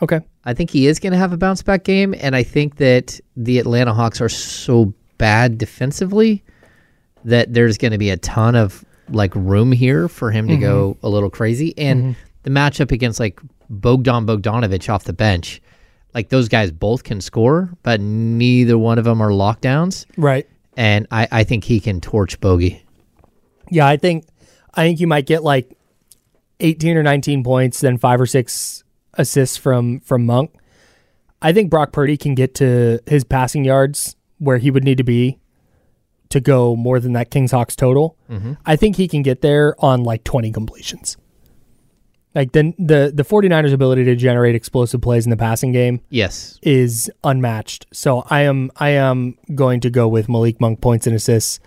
Okay. 0.00 0.20
I 0.44 0.54
think 0.54 0.70
he 0.70 0.86
is 0.88 0.98
going 0.98 1.12
to 1.12 1.18
have 1.18 1.32
a 1.32 1.36
bounce 1.36 1.62
back 1.62 1.84
game, 1.84 2.14
and 2.18 2.34
I 2.34 2.42
think 2.42 2.76
that 2.76 3.20
the 3.36 3.60
Atlanta 3.60 3.94
Hawks 3.94 4.20
are 4.20 4.28
so 4.28 4.92
bad 5.16 5.56
defensively 5.56 6.42
that 7.24 7.52
there's 7.54 7.78
going 7.78 7.92
to 7.92 7.98
be 7.98 8.10
a 8.10 8.16
ton 8.16 8.56
of 8.56 8.84
like 9.08 9.32
room 9.36 9.70
here 9.70 10.08
for 10.08 10.32
him 10.32 10.48
to 10.48 10.56
go 10.56 10.94
mm-hmm. 10.94 11.06
a 11.06 11.08
little 11.08 11.30
crazy. 11.30 11.76
And 11.78 12.02
mm-hmm. 12.02 12.20
the 12.42 12.50
matchup 12.50 12.90
against 12.90 13.20
like 13.20 13.40
Bogdan 13.70 14.26
Bogdanovich 14.26 14.92
off 14.92 15.04
the 15.04 15.12
bench, 15.12 15.62
like 16.14 16.30
those 16.30 16.48
guys 16.48 16.72
both 16.72 17.04
can 17.04 17.20
score, 17.20 17.70
but 17.84 18.00
neither 18.00 18.76
one 18.76 18.98
of 18.98 19.04
them 19.04 19.20
are 19.20 19.30
lockdowns. 19.30 20.06
Right. 20.16 20.48
And 20.76 21.06
I, 21.10 21.28
I 21.30 21.44
think 21.44 21.64
he 21.64 21.80
can 21.80 22.00
torch 22.00 22.40
Bogey. 22.40 22.84
Yeah, 23.70 23.86
I 23.86 23.96
think 23.96 24.24
I 24.74 24.84
think 24.84 25.00
you 25.00 25.06
might 25.06 25.26
get 25.26 25.42
like 25.42 25.76
18 26.60 26.96
or 26.96 27.02
19 27.02 27.44
points, 27.44 27.80
then 27.80 27.98
five 27.98 28.20
or 28.20 28.26
six 28.26 28.84
assists 29.14 29.56
from 29.56 30.00
from 30.00 30.26
Monk. 30.26 30.54
I 31.40 31.52
think 31.52 31.70
Brock 31.70 31.92
Purdy 31.92 32.16
can 32.16 32.34
get 32.34 32.54
to 32.56 33.00
his 33.06 33.24
passing 33.24 33.64
yards 33.64 34.16
where 34.38 34.58
he 34.58 34.70
would 34.70 34.84
need 34.84 34.98
to 34.98 35.04
be 35.04 35.38
to 36.30 36.40
go 36.40 36.74
more 36.76 36.98
than 36.98 37.12
that 37.12 37.30
Kings 37.30 37.50
Hawks 37.50 37.76
total. 37.76 38.16
Mm-hmm. 38.30 38.54
I 38.64 38.76
think 38.76 38.96
he 38.96 39.06
can 39.08 39.22
get 39.22 39.42
there 39.42 39.74
on 39.78 40.02
like 40.02 40.24
20 40.24 40.50
completions. 40.52 41.16
Like 42.34 42.52
the 42.52 42.72
the 42.78 43.12
the 43.14 43.24
49ers 43.24 43.72
ability 43.74 44.04
to 44.04 44.16
generate 44.16 44.54
explosive 44.54 45.00
plays 45.02 45.26
in 45.26 45.30
the 45.30 45.36
passing 45.36 45.70
game 45.72 46.00
Yes. 46.08 46.58
is 46.62 47.10
unmatched. 47.22 47.86
So 47.92 48.24
I 48.30 48.42
am 48.42 48.70
I 48.76 48.90
am 48.90 49.36
going 49.54 49.80
to 49.80 49.90
go 49.90 50.08
with 50.08 50.28
Malik 50.28 50.60
Monk 50.60 50.80
points 50.80 51.06
and 51.06 51.14
assists, 51.14 51.60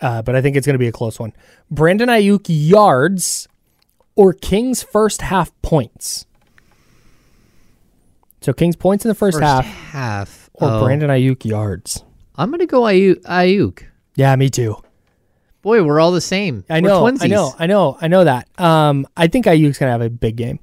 uh, 0.00 0.22
but 0.22 0.36
I 0.36 0.40
think 0.42 0.56
it's 0.56 0.66
going 0.66 0.74
to 0.74 0.78
be 0.78 0.86
a 0.88 0.92
close 0.92 1.18
one. 1.18 1.32
Brandon 1.70 2.08
Aiyuk 2.08 2.44
yards 2.48 3.48
or 4.14 4.32
Kings 4.32 4.82
first 4.82 5.22
half 5.22 5.50
points. 5.62 6.26
So 8.40 8.52
Kings 8.52 8.76
points 8.76 9.04
in 9.04 9.08
the 9.08 9.14
first, 9.14 9.38
half 9.40 9.64
half. 9.64 10.50
or 10.54 10.68
oh. 10.68 10.84
Brandon 10.84 11.10
Aiyuk 11.10 11.44
yards. 11.44 12.04
I'm 12.36 12.50
gonna 12.50 12.66
go 12.66 12.82
Aiyuk. 12.82 13.22
Aiyuk. 13.22 13.84
Yeah, 14.16 14.34
me 14.36 14.50
too. 14.50 14.76
Boy, 15.62 15.82
we're 15.84 16.00
all 16.00 16.12
the 16.12 16.20
same. 16.20 16.64
I 16.68 16.80
know. 16.80 17.06
I 17.06 17.26
know, 17.28 17.54
I 17.58 17.66
know, 17.66 17.96
I 18.00 18.08
know 18.08 18.24
that. 18.24 18.48
Um, 18.60 19.06
I 19.16 19.28
think 19.28 19.46
Aiyuk's 19.46 19.78
gonna 19.78 19.92
have 19.92 20.02
a 20.02 20.10
big 20.10 20.36
game. 20.36 20.58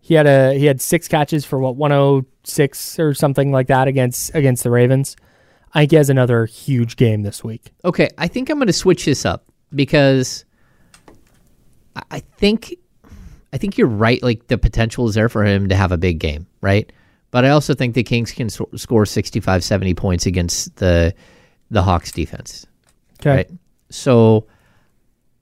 He 0.00 0.14
had 0.14 0.26
a 0.26 0.54
he 0.58 0.66
had 0.66 0.80
six 0.80 1.08
catches 1.08 1.44
for 1.44 1.58
what 1.58 1.76
106 1.76 2.98
or 2.98 3.12
something 3.12 3.52
like 3.52 3.66
that 3.66 3.86
against 3.88 4.34
against 4.34 4.62
the 4.62 4.70
Ravens. 4.70 5.16
I 5.74 5.80
think 5.80 5.90
he 5.90 5.96
has 5.96 6.08
another 6.08 6.46
huge 6.46 6.96
game 6.96 7.22
this 7.22 7.44
week. 7.44 7.72
Okay, 7.84 8.08
I 8.16 8.28
think 8.28 8.48
I'm 8.48 8.56
going 8.56 8.68
to 8.68 8.72
switch 8.72 9.04
this 9.04 9.26
up 9.26 9.44
because 9.74 10.44
I- 11.94 12.02
I 12.12 12.20
think 12.20 12.74
I 13.52 13.58
think 13.58 13.76
you're 13.76 13.88
right. 13.88 14.22
Like 14.22 14.46
the 14.46 14.58
potential 14.58 15.08
is 15.08 15.14
there 15.16 15.28
for 15.28 15.44
him 15.44 15.68
to 15.68 15.74
have 15.74 15.92
a 15.92 15.98
big 15.98 16.18
game, 16.18 16.46
right? 16.60 16.90
But 17.30 17.44
I 17.44 17.50
also 17.50 17.74
think 17.74 17.94
the 17.94 18.02
Kings 18.04 18.30
can 18.32 18.48
so- 18.48 18.68
score 18.76 19.04
65, 19.04 19.62
70 19.64 19.92
points 19.94 20.24
against 20.24 20.76
the 20.76 21.14
the 21.70 21.82
Hawks 21.82 22.12
defense, 22.12 22.64
Okay. 23.20 23.30
right? 23.30 23.50
So 23.90 24.46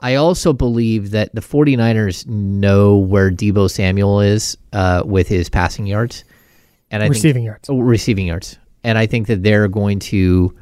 I 0.01 0.17
also 0.17 0.53
believe 0.53 1.11
that 1.13 1.35
the 1.35 1.41
49ers 1.41 2.27
know 2.27 2.97
where 2.99 3.31
Deebo 3.31 3.71
Samuel 3.71 4.21
is 4.21 4.57
uh, 4.73 5.03
with 5.05 5.29
his 5.29 5.49
passing 5.49 5.87
yards 5.87 6.25
and 6.91 7.03
I 7.03 7.07
think- 7.07 7.15
Receiving 7.15 7.45
yards. 7.45 7.71
Oh, 7.71 7.81
receiving 7.81 8.27
yards. 8.27 8.59
And 8.83 8.99
I 8.99 9.07
think 9.07 9.29
that 9.29 9.43
they're 9.43 9.69
going 9.69 9.99
to 10.01 10.55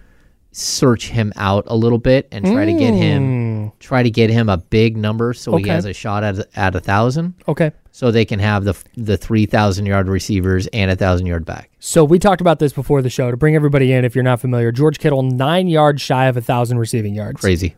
search 0.52 1.08
him 1.08 1.32
out 1.36 1.64
a 1.66 1.74
little 1.74 1.98
bit 1.98 2.28
and 2.30 2.44
try 2.44 2.64
to 2.66 2.72
get 2.74 2.94
him 2.94 3.51
try 3.80 4.02
to 4.02 4.10
get 4.10 4.30
him 4.30 4.48
a 4.48 4.56
big 4.56 4.96
number 4.96 5.32
so 5.34 5.56
he 5.56 5.64
Mm. 5.64 5.68
Has 5.68 5.84
a 5.84 5.92
shot 5.92 6.24
at 6.24 6.46
at 6.56 6.74
a 6.74 6.80
thousand 6.80 7.34
Okay. 7.46 7.70
so 7.90 8.10
they 8.10 8.24
can 8.24 8.38
have 8.38 8.64
the 8.64 8.74
the 8.96 9.16
three 9.16 9.46
thousand 9.46 9.86
yard 9.86 10.08
receivers 10.08 10.66
and 10.68 10.90
a 10.90 10.96
thousand 10.96 11.26
yard 11.26 11.44
back. 11.44 11.70
So 11.78 12.04
we 12.04 12.18
talked 12.18 12.40
about 12.40 12.58
this 12.58 12.72
before 12.72 13.02
the 13.02 13.10
show. 13.10 13.30
To 13.30 13.36
bring 13.36 13.54
everybody 13.54 13.92
in, 13.92 14.04
if 14.04 14.14
you're 14.14 14.24
not 14.24 14.40
familiar, 14.40 14.72
George 14.72 14.98
Kittle 14.98 15.22
nine 15.22 15.68
yards 15.68 16.00
shy 16.02 16.26
of 16.26 16.36
a 16.36 16.40
thousand 16.40 16.78
receiving 16.78 17.14
yards, 17.14 17.40
Crazy. 17.40 17.74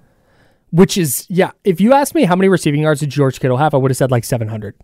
which 0.70 0.96
is 0.96 1.26
yeah. 1.28 1.50
If 1.64 1.80
you 1.80 1.92
asked 1.92 2.14
me 2.14 2.24
how 2.24 2.36
many 2.36 2.48
receiving 2.48 2.82
yards 2.82 3.00
did 3.00 3.10
George 3.10 3.40
Kittle 3.40 3.56
have, 3.58 3.74
I 3.74 3.76
would 3.78 3.90
have 3.90 3.96
said 3.98 4.10
like 4.10 4.24
700. 4.24 4.74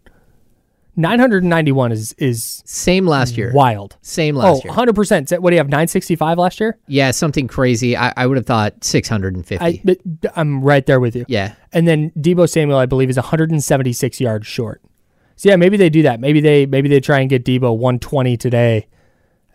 991 0.97 1.93
is 1.93 2.13
is 2.19 2.63
Same 2.67 3.07
last 3.07 3.37
year. 3.37 3.53
wild. 3.55 3.97
Same 4.03 4.37
Oh, 4.37 4.41
last 4.41 4.65
year. 4.65 4.73
100%. 4.73 5.39
What 5.41 5.51
do 5.51 5.55
you 5.55 5.61
have? 5.61 5.69
965 5.69 6.39
last 6.39 6.61
year? 6.61 6.79
Yeah, 6.87 7.11
something 7.11 7.47
crazy. 7.49 7.97
I, 7.97 8.13
I 8.17 8.27
would 8.27 8.37
have 8.37 8.47
thought 8.47 8.83
six 8.85 9.09
hundred 9.09 9.35
and 9.37 9.47
fifty. 9.47 9.65
I, 9.65 9.81
but 9.85 9.99
I'm 10.37 10.63
right 10.63 10.85
there 10.85 11.01
with 11.01 11.15
you. 11.17 11.25
Yeah. 11.29 11.55
And 11.73 11.87
then 11.89 12.11
Deebo 12.19 12.49
Samuel, 12.49 12.79
I 12.79 12.87
believe, 12.87 13.09
is 13.11 13.17
176 13.17 14.21
yards 14.21 14.47
short. 14.47 14.83
So 15.37 15.49
yeah, 15.49 15.57
maybe 15.57 15.77
they 15.77 15.89
do 15.91 16.03
that. 16.03 16.21
Maybe 16.21 16.41
they 16.41 16.67
maybe 16.67 16.89
they 16.89 17.01
try 17.01 17.21
and 17.21 17.31
get 17.31 17.45
Deebo 17.45 17.77
120 17.77 18.37
today, 18.37 18.87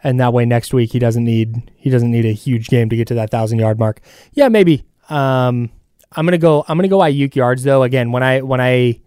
and 0.04 0.20
that 0.20 0.34
way 0.34 0.46
next 0.46 0.74
week 0.74 0.92
he 0.94 1.00
doesn't 1.00 1.24
need 1.24 1.72
he 1.76 1.90
doesn't 1.92 2.10
need 2.10 2.26
a 2.26 2.32
huge 2.32 2.70
game 2.70 2.90
to 2.90 2.96
get 2.96 3.08
to 3.10 3.14
that 3.16 3.30
thousand 3.30 3.60
yard 3.60 3.78
mark. 3.78 4.02
Yeah, 4.34 4.48
maybe. 4.50 4.84
Um, 5.10 5.70
I'm 6.18 6.26
gonna 6.26 6.38
go. 6.40 6.66
I'm 6.68 6.78
gonna 6.78 6.88
go 6.88 7.00
Aiyuk 7.00 7.36
yards 7.36 7.64
though. 7.64 7.84
Again, 7.84 8.12
when 8.12 8.24
I 8.24 8.42
when 8.42 8.60
I 8.62 9.00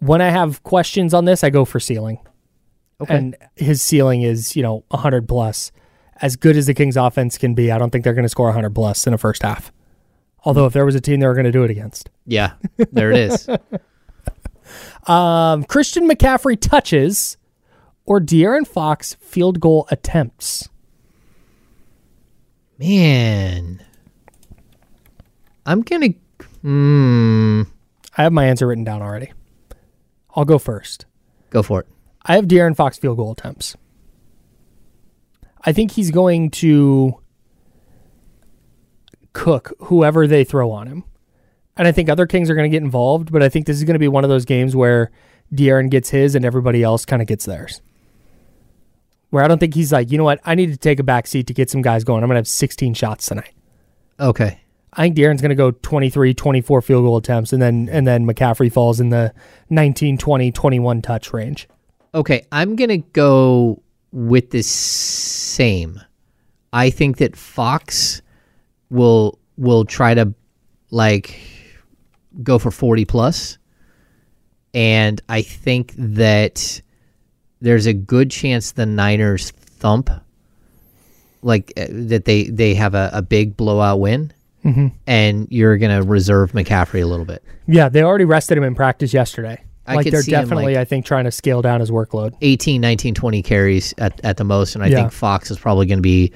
when 0.00 0.20
I 0.20 0.30
have 0.30 0.62
questions 0.62 1.14
on 1.14 1.24
this, 1.24 1.42
I 1.44 1.50
go 1.50 1.64
for 1.64 1.80
ceiling. 1.80 2.18
Okay. 3.00 3.16
And 3.16 3.36
his 3.56 3.82
ceiling 3.82 4.22
is 4.22 4.56
you 4.56 4.62
know 4.62 4.84
100 4.88 5.28
plus. 5.28 5.72
As 6.22 6.34
good 6.34 6.56
as 6.56 6.66
the 6.66 6.72
Kings 6.72 6.96
offense 6.96 7.36
can 7.36 7.54
be, 7.54 7.70
I 7.70 7.76
don't 7.76 7.90
think 7.90 8.02
they're 8.02 8.14
going 8.14 8.24
to 8.24 8.28
score 8.30 8.46
100 8.46 8.74
plus 8.74 9.06
in 9.06 9.12
a 9.12 9.18
first 9.18 9.42
half. 9.42 9.70
Although 10.44 10.64
if 10.64 10.72
there 10.72 10.86
was 10.86 10.94
a 10.94 11.00
team 11.00 11.20
they 11.20 11.26
were 11.26 11.34
going 11.34 11.44
to 11.44 11.52
do 11.52 11.62
it 11.62 11.70
against. 11.70 12.08
Yeah. 12.24 12.52
There 12.92 13.12
it 13.12 13.18
is. 13.18 13.48
Um, 15.06 15.64
Christian 15.64 16.08
McCaffrey 16.08 16.60
touches 16.60 17.36
or 18.04 18.20
De'Aaron 18.20 18.66
Fox 18.66 19.14
field 19.14 19.60
goal 19.60 19.86
attempts. 19.90 20.68
Man. 22.78 23.84
I'm 25.64 25.82
gonna 25.82 26.08
hmm, 26.62 27.62
I 28.16 28.22
have 28.22 28.32
my 28.32 28.46
answer 28.46 28.66
written 28.66 28.84
down 28.84 29.02
already. 29.02 29.32
I'll 30.36 30.44
go 30.44 30.58
first. 30.58 31.06
go 31.50 31.62
for 31.62 31.80
it. 31.80 31.86
I 32.22 32.34
have 32.34 32.44
De'Aaron 32.44 32.76
Fox 32.76 32.98
field 32.98 33.16
goal 33.16 33.32
attempts. 33.32 33.76
I 35.64 35.72
think 35.72 35.92
he's 35.92 36.10
going 36.10 36.50
to 36.50 37.20
cook 39.32 39.72
whoever 39.80 40.26
they 40.26 40.44
throw 40.44 40.70
on 40.70 40.86
him. 40.86 41.04
And 41.76 41.88
I 41.88 41.92
think 41.92 42.08
other 42.08 42.26
Kings 42.26 42.48
are 42.48 42.54
going 42.54 42.70
to 42.70 42.74
get 42.74 42.82
involved, 42.82 43.32
but 43.32 43.42
I 43.42 43.48
think 43.48 43.66
this 43.66 43.76
is 43.76 43.84
going 43.84 43.94
to 43.94 44.00
be 44.00 44.08
one 44.08 44.24
of 44.24 44.30
those 44.30 44.44
games 44.44 44.74
where 44.76 45.10
De'Aaron 45.54 45.90
gets 45.90 46.10
his 46.10 46.34
and 46.34 46.44
everybody 46.44 46.82
else 46.82 47.04
kind 47.04 47.20
of 47.20 47.28
gets 47.28 47.44
theirs. 47.44 47.80
Where 49.30 49.44
I 49.44 49.48
don't 49.48 49.58
think 49.58 49.74
he's 49.74 49.92
like, 49.92 50.10
you 50.10 50.18
know 50.18 50.24
what, 50.24 50.40
I 50.44 50.54
need 50.54 50.70
to 50.72 50.78
take 50.78 51.00
a 51.00 51.02
back 51.02 51.26
seat 51.26 51.46
to 51.48 51.54
get 51.54 51.70
some 51.70 51.82
guys 51.82 52.04
going. 52.04 52.22
I'm 52.22 52.28
going 52.28 52.36
to 52.36 52.40
have 52.40 52.48
16 52.48 52.94
shots 52.94 53.26
tonight. 53.26 53.54
Okay. 54.18 54.60
I 54.96 55.02
think 55.02 55.16
De'Aaron's 55.16 55.42
going 55.42 55.50
to 55.50 55.54
go 55.54 55.72
23, 55.72 56.32
24 56.32 56.82
field 56.82 57.04
goal 57.04 57.18
attempts, 57.18 57.52
and 57.52 57.60
then 57.60 57.88
and 57.92 58.06
then 58.06 58.26
McCaffrey 58.26 58.72
falls 58.72 58.98
in 58.98 59.10
the 59.10 59.34
19, 59.68 60.16
20, 60.16 60.50
21 60.52 61.02
touch 61.02 61.32
range. 61.32 61.68
Okay, 62.14 62.46
I'm 62.50 62.76
gonna 62.76 62.98
go 62.98 63.82
with 64.10 64.50
the 64.50 64.62
same. 64.62 66.00
I 66.72 66.88
think 66.88 67.18
that 67.18 67.36
Fox 67.36 68.22
will 68.88 69.38
will 69.58 69.84
try 69.84 70.14
to 70.14 70.32
like 70.90 71.38
go 72.42 72.58
for 72.58 72.70
40 72.70 73.04
plus, 73.04 73.58
and 74.72 75.20
I 75.28 75.42
think 75.42 75.92
that 75.98 76.80
there's 77.60 77.84
a 77.84 77.92
good 77.92 78.30
chance 78.30 78.72
the 78.72 78.86
Niners 78.86 79.50
thump, 79.50 80.08
like 81.42 81.70
uh, 81.76 81.86
that 81.90 82.24
they 82.24 82.44
they 82.44 82.74
have 82.74 82.94
a, 82.94 83.10
a 83.12 83.20
big 83.20 83.58
blowout 83.58 84.00
win, 84.00 84.32
and 85.06 85.46
you're 85.50 85.76
gonna 85.78 86.02
reserve 86.02 86.52
McCaffrey 86.52 87.02
a 87.02 87.06
little 87.06 87.24
bit. 87.24 87.42
Yeah, 87.66 87.88
they 87.88 88.02
already 88.02 88.24
rested 88.24 88.58
him 88.58 88.64
in 88.64 88.74
practice 88.74 89.12
yesterday. 89.14 89.62
I 89.88 89.94
like 89.94 90.10
they're 90.10 90.22
definitely, 90.22 90.74
like- 90.74 90.78
I 90.78 90.84
think, 90.84 91.06
trying 91.06 91.24
to 91.26 91.30
scale 91.30 91.62
down 91.62 91.78
his 91.78 91.90
workload. 91.92 92.34
18, 92.40 92.80
19, 92.80 93.14
20 93.14 93.42
carries 93.42 93.94
at, 93.98 94.20
at 94.24 94.36
the 94.36 94.42
most. 94.42 94.74
And 94.74 94.82
I 94.82 94.88
Yeah. 94.88 94.96
think 94.96 95.12
Fox 95.12 95.48
is 95.50 95.58
probably 95.60 95.86
going 95.86 95.98
to 95.98 96.02
be 96.02 96.32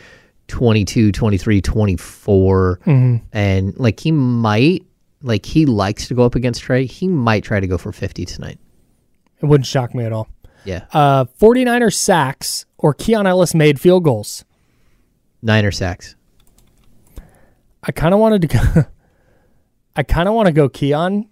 22, 0.46 1.10
23, 1.10 1.60
24. 1.60 2.80
Mm-hmm. 2.86 3.16
And 3.32 3.76
like 3.76 3.98
he 3.98 4.12
might, 4.12 4.84
like 5.22 5.44
he 5.46 5.66
likes 5.66 6.06
to 6.08 6.14
go 6.14 6.22
up 6.24 6.36
against 6.36 6.62
Trae. 6.62 6.88
He 6.88 7.08
might 7.08 7.42
try 7.42 7.58
to 7.58 7.66
go 7.66 7.76
for 7.76 7.90
50 7.90 8.24
tonight. 8.24 8.58
It 9.42 9.46
wouldn't 9.46 9.66
shock 9.66 9.96
me 9.96 10.04
at 10.04 10.12
all. 10.12 10.28
Yeah. 10.64 10.84
Uh, 10.92 11.24
49ers 11.40 11.94
sacks 11.94 12.66
or 12.78 12.94
Keon 12.94 13.26
Ellis 13.26 13.52
made 13.54 13.80
field 13.80 14.04
goals. 14.04 14.44
Niner 15.42 15.72
sacks. 15.72 16.14
I 17.82 17.92
kind 17.92 18.14
of 18.14 18.20
wanted 18.20 18.42
to 18.42 18.48
go. 18.48 18.60
I 19.96 20.02
kind 20.02 20.28
of 20.28 20.34
want 20.34 20.46
to 20.46 20.52
go 20.52 20.68
Keon 20.68 21.28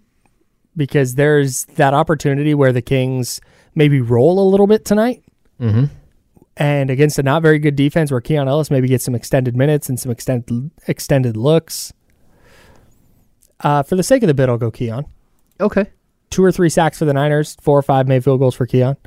because 0.75 1.15
there's 1.15 1.65
that 1.75 1.93
opportunity 1.93 2.53
where 2.53 2.73
the 2.73 2.81
Kings 2.81 3.39
maybe 3.75 4.01
roll 4.01 4.39
a 4.39 4.47
little 4.49 4.67
bit 4.67 4.85
tonight. 4.85 5.23
Mm-hmm. 5.59 5.85
And 6.57 6.89
against 6.89 7.17
a 7.17 7.23
not 7.23 7.41
very 7.41 7.57
good 7.59 7.75
defense 7.75 8.11
where 8.11 8.19
Keon 8.19 8.47
Ellis 8.47 8.69
maybe 8.69 8.87
gets 8.87 9.05
some 9.05 9.15
extended 9.15 9.55
minutes 9.55 9.87
and 9.87 9.99
some 9.99 10.11
extended 10.11 10.71
extended 10.87 11.37
looks. 11.37 11.93
Uh, 13.61 13.83
for 13.83 13.95
the 13.95 14.03
sake 14.03 14.23
of 14.23 14.27
the 14.27 14.33
bit, 14.33 14.49
I'll 14.49 14.57
go 14.57 14.71
Keon. 14.71 15.05
Okay. 15.59 15.89
Two 16.29 16.43
or 16.43 16.51
three 16.51 16.69
sacks 16.69 16.97
for 16.99 17.05
the 17.05 17.13
Niners, 17.13 17.55
four 17.61 17.77
or 17.77 17.81
five 17.81 18.07
made 18.07 18.23
field 18.23 18.39
goals 18.39 18.55
for 18.55 18.65
Keon. 18.65 18.97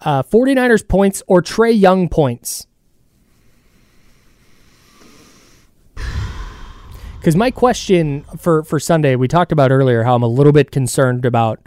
Uh, 0.00 0.22
49ers 0.22 0.86
points 0.86 1.22
or 1.26 1.42
Trae 1.42 1.78
Young 1.78 2.08
points. 2.08 2.66
Because 7.20 7.36
my 7.36 7.50
question 7.50 8.24
for, 8.38 8.64
for 8.64 8.80
Sunday, 8.80 9.14
we 9.14 9.28
talked 9.28 9.52
about 9.52 9.70
earlier 9.70 10.04
how 10.04 10.14
I'm 10.14 10.22
a 10.22 10.26
little 10.26 10.52
bit 10.52 10.70
concerned 10.70 11.26
about 11.26 11.60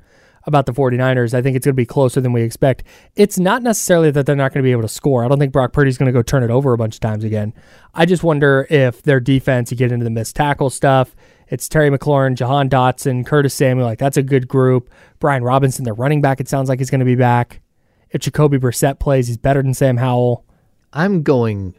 about 0.46 0.66
the 0.66 0.74
49ers. 0.74 1.36
I 1.36 1.44
think 1.44 1.56
it's 1.56 1.66
going 1.66 1.74
to 1.74 1.78
be 1.78 1.86
closer 1.86 2.20
than 2.20 2.34
we 2.34 2.42
expect. 2.42 2.84
It's 3.16 3.38
not 3.38 3.62
necessarily 3.62 4.10
that 4.12 4.26
they're 4.26 4.36
not 4.36 4.52
going 4.52 4.64
to 4.64 4.68
be 4.68 4.72
able 4.72 4.82
to 4.82 4.88
score. 4.88 5.24
I 5.24 5.28
don't 5.28 5.38
think 5.38 5.54
Brock 5.54 5.72
Purdy's 5.72 5.98
going 5.98 6.08
to 6.08 6.12
go 6.12 6.24
turn 6.24 6.42
it 6.42 6.50
over 6.50 6.74
a 6.74 6.78
bunch 6.78 6.96
of 6.96 7.02
times 7.02 7.24
again. 7.24 7.54
I 7.94 8.06
just 8.06 8.24
wonder 8.24 8.66
if 8.72 9.04
their 9.04 9.20
defense, 9.20 9.70
you 9.70 9.78
get 9.78 9.92
into 9.92 10.04
the 10.04 10.10
missed 10.10 10.36
tackle 10.36 10.72
stuff. 10.72 11.16
It's 11.48 11.70
Terry 11.70 11.90
McLaurin, 11.92 12.36
Jahan 12.36 12.68
Dotson, 12.68 13.24
Curtis 13.24 13.54
Samuel. 13.54 13.86
Like, 13.86 14.00
that's 14.00 14.18
a 14.18 14.24
good 14.24 14.48
group. 14.48 14.90
Brian 15.20 15.44
Robinson, 15.44 15.86
their 15.86 15.94
running 15.94 16.20
back, 16.20 16.42
it 16.42 16.50
sounds 16.50 16.68
like 16.68 16.80
he's 16.80 16.90
going 16.90 17.00
to 17.00 17.06
be 17.06 17.16
back. 17.16 17.62
If 18.10 18.22
Jacoby 18.22 18.58
Brissett 18.58 19.00
plays, 19.00 19.28
he's 19.28 19.38
better 19.38 19.62
than 19.62 19.76
Sam 19.76 19.98
Howell. 19.98 20.46
I'm 20.92 21.22
going. 21.22 21.76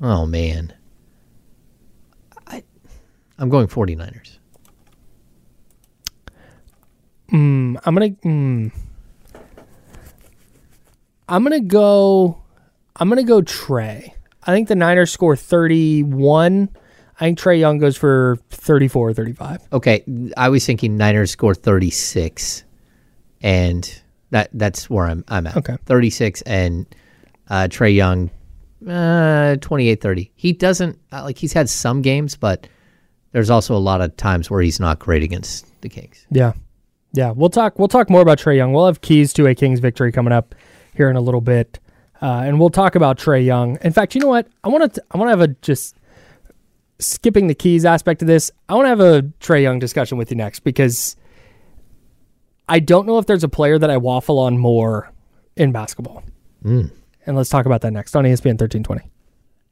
Oh, 0.00 0.26
man. 0.26 0.74
I'm 3.38 3.48
going 3.48 3.66
49ers. 3.66 4.38
Hmm. 7.30 7.72
Hmm. 7.72 7.78
I'm 7.84 7.94
gonna. 7.94 8.08
Hmm. 8.08 8.68
I'm 11.28 11.42
gonna 11.42 11.60
go. 11.60 12.42
I'm 12.96 13.08
gonna 13.08 13.22
go 13.22 13.40
Trae. 13.40 14.12
I 14.44 14.52
think 14.52 14.68
the 14.68 14.74
Niners 14.74 15.10
score 15.10 15.36
31. 15.36 16.68
I 17.20 17.24
think 17.24 17.38
Trae 17.38 17.58
Young 17.58 17.78
goes 17.78 17.96
for 17.96 18.38
34 18.50 19.10
or 19.10 19.14
35. 19.14 19.68
Okay, 19.72 20.04
I 20.36 20.48
was 20.48 20.66
thinking 20.66 20.96
Niners 20.96 21.30
score 21.30 21.54
36, 21.54 22.64
and 23.40 24.02
that 24.30 24.50
that's 24.52 24.90
where 24.90 25.06
I'm 25.06 25.24
I'm 25.28 25.46
at. 25.46 25.56
Okay. 25.56 25.76
36 25.86 26.42
and 26.42 26.86
uh, 27.48 27.68
Trae 27.70 27.94
Young, 27.94 28.30
uh, 28.86 29.56
28-30. 29.60 30.30
He 30.34 30.52
doesn't 30.52 30.98
uh, 31.12 31.22
like 31.22 31.38
he's 31.38 31.52
had 31.52 31.68
some 31.68 32.02
games, 32.02 32.36
but 32.36 32.66
there's 33.32 33.50
also 33.50 33.74
a 33.74 33.78
lot 33.78 34.00
of 34.00 34.16
times 34.16 34.50
where 34.50 34.62
he's 34.62 34.78
not 34.78 34.98
great 34.98 35.22
against 35.22 35.66
the 35.80 35.88
Kings. 35.88 36.26
Yeah. 36.30 36.52
Yeah. 37.12 37.32
We'll 37.32 37.50
talk 37.50 37.78
we'll 37.78 37.88
talk 37.88 38.08
more 38.08 38.22
about 38.22 38.38
Trae 38.38 38.56
Young. 38.56 38.72
We'll 38.72 38.86
have 38.86 39.00
keys 39.00 39.32
to 39.34 39.46
a 39.46 39.54
Kings 39.54 39.80
victory 39.80 40.12
coming 40.12 40.32
up 40.32 40.54
here 40.94 41.10
in 41.10 41.16
a 41.16 41.20
little 41.20 41.40
bit. 41.40 41.78
Uh, 42.20 42.42
and 42.44 42.60
we'll 42.60 42.70
talk 42.70 42.94
about 42.94 43.18
Trae 43.18 43.44
Young. 43.44 43.78
In 43.82 43.92
fact, 43.92 44.14
you 44.14 44.20
know 44.20 44.28
what? 44.28 44.46
I 44.62 44.68
want 44.68 44.94
to 44.94 45.02
I 45.10 45.18
want 45.18 45.28
to 45.28 45.30
have 45.30 45.40
a 45.40 45.48
just 45.62 45.96
skipping 46.98 47.48
the 47.48 47.54
keys 47.54 47.84
aspect 47.84 48.22
of 48.22 48.28
this. 48.28 48.50
I 48.68 48.74
want 48.74 48.84
to 48.84 48.90
have 48.90 49.00
a 49.00 49.22
Trae 49.40 49.62
Young 49.62 49.78
discussion 49.78 50.18
with 50.18 50.30
you 50.30 50.36
next 50.36 50.60
because 50.60 51.16
I 52.68 52.78
don't 52.78 53.06
know 53.06 53.18
if 53.18 53.26
there's 53.26 53.44
a 53.44 53.48
player 53.48 53.78
that 53.78 53.90
I 53.90 53.96
waffle 53.96 54.38
on 54.38 54.56
more 54.58 55.10
in 55.56 55.72
basketball. 55.72 56.22
And 57.26 57.36
let's 57.36 57.50
talk 57.50 57.66
about 57.66 57.80
that 57.82 57.92
next 57.92 58.14
on 58.14 58.24
ESPN 58.24 58.58
1320. 58.60 59.10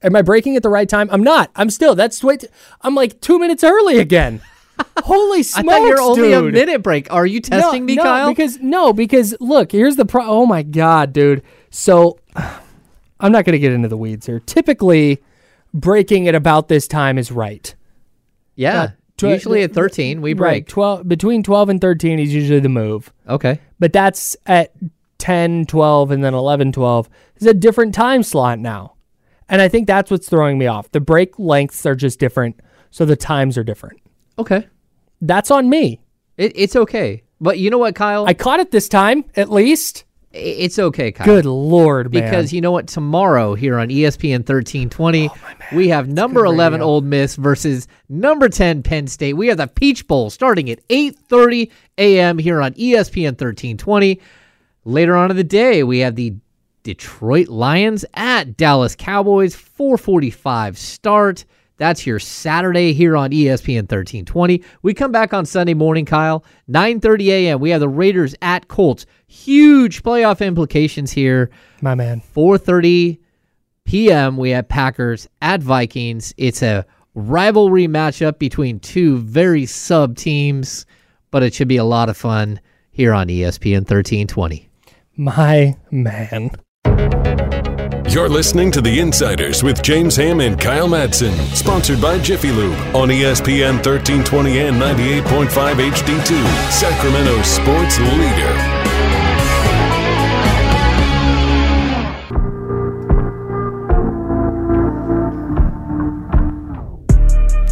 Am 0.03 0.17
I 0.17 0.23
breaking 0.23 0.57
at 0.57 0.63
the 0.63 0.69
right 0.71 0.89
time? 0.89 1.09
I'm 1.13 1.23
not. 1.23 1.51
I'm 1.57 1.71
still. 1.71 1.95
That's 1.95 2.23
wait. 2.25 2.45
I'm 2.81 2.95
like 2.95 3.21
two 3.21 3.39
minutes 3.39 3.63
early 3.63 3.99
again. 3.99 4.41
Holy 4.99 5.43
smokes! 5.43 5.69
I 5.69 5.71
thought 5.79 5.87
you're 5.87 6.01
only 6.01 6.33
a 6.33 6.41
minute 6.43 6.83
break. 6.83 7.13
Are 7.13 7.27
you 7.27 7.41
testing 7.41 7.83
no, 7.83 7.87
me, 7.87 7.95
no, 7.97 8.03
Kyle? 8.03 8.29
Because 8.31 8.59
no, 8.61 8.93
because 8.95 9.35
look, 9.39 9.73
here's 9.73 9.97
the 9.97 10.07
pro. 10.07 10.25
Oh 10.25 10.47
my 10.47 10.63
god, 10.63 11.13
dude. 11.13 11.43
So 11.71 12.19
I'm 13.21 13.33
not 13.33 13.45
going 13.45 13.53
to 13.53 13.59
get 13.59 13.73
into 13.73 13.89
the 13.89 13.97
weeds 13.99 14.25
here. 14.25 14.41
Typically, 14.41 15.23
breaking 15.75 16.29
at 16.29 16.35
about 16.35 16.69
this 16.69 16.89
time 16.89 17.19
is 17.19 17.31
right. 17.31 17.75
yeah, 18.57 18.81
uh, 18.83 18.89
tw- 19.19 19.23
usually 19.25 19.63
at 19.63 19.75
13 19.75 20.23
we 20.23 20.31
Right. 20.33 20.37
break. 20.39 20.69
Twelve 20.69 21.07
between 21.07 21.43
12 21.43 21.69
and 21.69 21.81
13 21.81 22.19
is 22.19 22.33
usually 22.33 22.61
the 22.61 22.71
move. 22.71 23.13
Okay. 23.29 23.61
But 23.79 23.93
that's 23.93 24.35
at 24.47 24.73
10, 25.19 25.67
12, 25.67 26.11
and 26.11 26.25
then 26.25 26.33
11, 26.33 26.73
12. 26.73 27.11
It's 27.37 27.45
a 27.45 27.53
different 27.53 27.95
time 27.95 28.23
slot 28.23 28.59
now. 28.59 28.95
And 29.51 29.61
I 29.61 29.69
think 29.69 29.87
that's 29.87 30.11
what's 30.11 30.29
throwing 30.29 30.57
me 30.59 30.67
off. 30.67 30.91
The 30.93 31.01
break 31.01 31.39
lengths 31.39 31.85
are 31.85 31.97
just 31.97 32.19
different, 32.19 32.59
so 32.91 33.05
the 33.05 33.17
times 33.17 33.59
are 33.59 33.65
different. 33.65 34.01
Okay. 34.39 34.67
That's 35.21 35.51
on 35.51 35.69
me. 35.69 36.01
It, 36.37 36.53
it's 36.55 36.77
okay. 36.77 37.25
But 37.41 37.59
you 37.59 37.69
know 37.69 37.79
what, 37.79 37.95
Kyle? 37.95 38.27
I 38.27 38.33
caught 38.35 38.61
it 38.61 38.71
this 38.71 38.89
time, 38.89 39.25
at 39.37 39.51
least. 39.51 40.05
It's 40.33 40.79
okay, 40.79 41.11
Kyle. 41.11 41.27
Good 41.27 41.47
lord, 41.47 42.13
man. 42.15 42.23
Because 42.23 42.53
you 42.53 42.61
know 42.61 42.71
what? 42.71 42.87
Tomorrow 42.87 43.55
here 43.55 43.79
on 43.79 43.89
ESPN 43.89 44.49
1320, 44.49 45.29
Oh, 45.29 45.35
we 45.73 45.89
have 45.89 46.09
number 46.09 46.45
11 46.45 46.79
radio. 46.79 46.87
Ole 46.87 47.01
Miss 47.01 47.35
versus 47.35 47.89
number 48.09 48.49
10 48.49 48.85
Penn 48.85 49.09
State. 49.09 49.33
We 49.33 49.49
have 49.49 49.57
the 49.57 49.67
Peach 49.67 50.07
Bowl 50.07 50.31
starting 50.31 50.71
at 50.71 50.87
8:30 50.89 51.73
a.m. 51.99 52.39
here 52.39 52.63
on 52.63 52.75
ESPN 52.75 53.33
1320. 53.33 54.21
Later 54.85 55.17
on 55.17 55.33
in 55.33 55.37
the 55.37 55.43
day, 55.43 55.83
we 55.83 55.99
have 55.99 56.15
the 56.15 56.35
Detroit 56.83 57.49
Lions 57.49 58.05
at 58.15 58.57
Dallas 58.57 58.97
Cowboys 58.97 59.55
445 59.55 60.79
start. 60.79 61.45
That's 61.77 62.07
your 62.07 62.19
Saturday 62.19 62.93
here 62.93 63.17
on 63.17 63.31
ESPN 63.31 63.89
1320. 63.89 64.63
We 64.83 64.93
come 64.93 65.13
back 65.13 65.33
on 65.33 65.47
Sunday 65.47 65.73
morning, 65.73 66.05
Kyle, 66.05 66.45
9:30 66.69 67.27
a.m. 67.29 67.61
We 67.61 67.71
have 67.71 67.81
the 67.81 67.89
Raiders 67.89 68.35
at 68.43 68.69
Colts. 68.69 69.07
Huge 69.27 70.03
playoff 70.03 70.45
implications 70.47 71.11
here. 71.11 71.51
my 71.81 71.95
man. 71.95 72.21
4:30 72.35 73.19
p.m. 73.85 74.37
we 74.37 74.51
have 74.51 74.69
Packers 74.69 75.27
at 75.41 75.63
Vikings. 75.63 76.35
It's 76.37 76.63
a 76.63 76.85
rivalry 77.15 77.89
matchup 77.89 78.39
between 78.39 78.79
two 78.81 79.19
very 79.19 79.65
sub 79.67 80.17
teams, 80.17 80.85
but 81.31 81.43
it 81.43 81.55
should 81.55 81.69
be 81.69 81.79
a 81.79 81.85
lot 81.85 82.09
of 82.09 82.17
fun 82.17 82.61
here 82.91 83.15
on 83.15 83.29
ESPN 83.29 83.89
1320. 83.89 84.69
My 85.17 85.77
man. 85.91 86.51
You're 88.11 88.29
listening 88.29 88.73
to 88.73 88.81
The 88.81 88.99
Insiders 88.99 89.63
with 89.63 89.85
James 89.85 90.17
Ham 90.17 90.41
and 90.41 90.59
Kyle 90.59 90.89
Madsen, 90.89 91.33
sponsored 91.55 92.01
by 92.01 92.19
Jiffy 92.19 92.51
Lube 92.51 92.77
on 92.93 93.09
ESPN 93.09 93.75
1320 93.75 94.59
and 94.59 94.77
98.5 94.83 95.47
HD2, 95.93 96.71
Sacramento 96.73 97.41
sports 97.43 98.01
leader. 98.01 98.53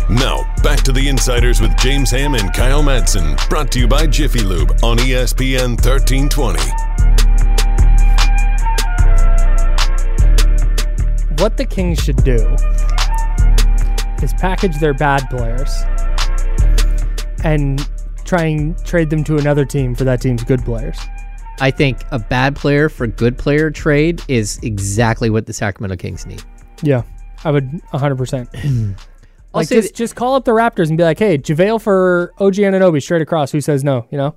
Now, 0.08 0.44
back 0.62 0.82
to 0.82 0.92
The 0.92 1.08
Insiders 1.08 1.60
with 1.60 1.76
James 1.78 2.12
Ham 2.12 2.36
and 2.36 2.54
Kyle 2.54 2.84
Madsen, 2.84 3.36
brought 3.48 3.72
to 3.72 3.80
you 3.80 3.88
by 3.88 4.06
Jiffy 4.06 4.44
Lube 4.44 4.70
on 4.84 4.98
ESPN 4.98 5.70
1320. 5.70 6.87
What 11.38 11.56
the 11.56 11.64
Kings 11.64 12.00
should 12.00 12.24
do 12.24 12.34
is 14.24 14.32
package 14.34 14.78
their 14.80 14.92
bad 14.92 15.30
players 15.30 15.70
and 17.44 17.88
try 18.24 18.42
and 18.46 18.84
trade 18.84 19.08
them 19.08 19.22
to 19.22 19.38
another 19.38 19.64
team 19.64 19.94
for 19.94 20.02
that 20.02 20.20
team's 20.20 20.42
good 20.42 20.64
players. 20.64 20.98
I 21.60 21.70
think 21.70 21.98
a 22.10 22.18
bad 22.18 22.56
player 22.56 22.88
for 22.88 23.06
good 23.06 23.38
player 23.38 23.70
trade 23.70 24.20
is 24.26 24.58
exactly 24.64 25.30
what 25.30 25.46
the 25.46 25.52
Sacramento 25.52 25.96
Kings 25.96 26.26
need. 26.26 26.42
Yeah, 26.82 27.04
I 27.44 27.52
would 27.52 27.70
100%. 27.92 28.48
I'll 28.54 28.94
like 29.54 29.68
just, 29.68 29.94
just 29.94 30.16
call 30.16 30.34
up 30.34 30.44
the 30.44 30.50
Raptors 30.50 30.88
and 30.88 30.98
be 30.98 31.04
like, 31.04 31.20
"Hey, 31.20 31.38
JaVale 31.38 31.80
for 31.80 32.32
OG 32.38 32.54
Anunoby 32.54 33.00
straight 33.00 33.22
across. 33.22 33.52
Who 33.52 33.60
says 33.60 33.84
no?" 33.84 34.08
You 34.10 34.18
know? 34.18 34.34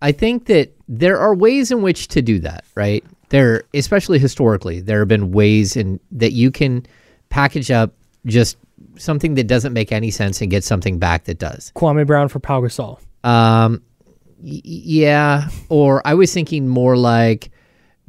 I 0.00 0.12
think 0.12 0.46
that 0.46 0.72
there 0.86 1.18
are 1.18 1.34
ways 1.34 1.72
in 1.72 1.82
which 1.82 2.06
to 2.08 2.22
do 2.22 2.38
that, 2.40 2.64
right? 2.76 3.04
There, 3.30 3.64
especially 3.74 4.18
historically, 4.18 4.80
there 4.80 5.00
have 5.00 5.08
been 5.08 5.32
ways 5.32 5.76
in 5.76 6.00
that 6.12 6.32
you 6.32 6.50
can 6.50 6.86
package 7.28 7.70
up 7.70 7.92
just 8.26 8.56
something 8.96 9.34
that 9.34 9.46
doesn't 9.46 9.72
make 9.72 9.92
any 9.92 10.10
sense 10.10 10.40
and 10.40 10.50
get 10.50 10.64
something 10.64 10.98
back 10.98 11.24
that 11.24 11.38
does. 11.38 11.72
Kwame 11.76 12.06
Brown 12.06 12.28
for 12.28 12.38
Pau 12.40 12.60
Gasol. 12.62 12.98
Um, 13.24 13.82
y- 14.40 14.60
yeah, 14.64 15.48
or 15.68 16.00
I 16.06 16.14
was 16.14 16.32
thinking 16.32 16.68
more 16.68 16.96
like 16.96 17.50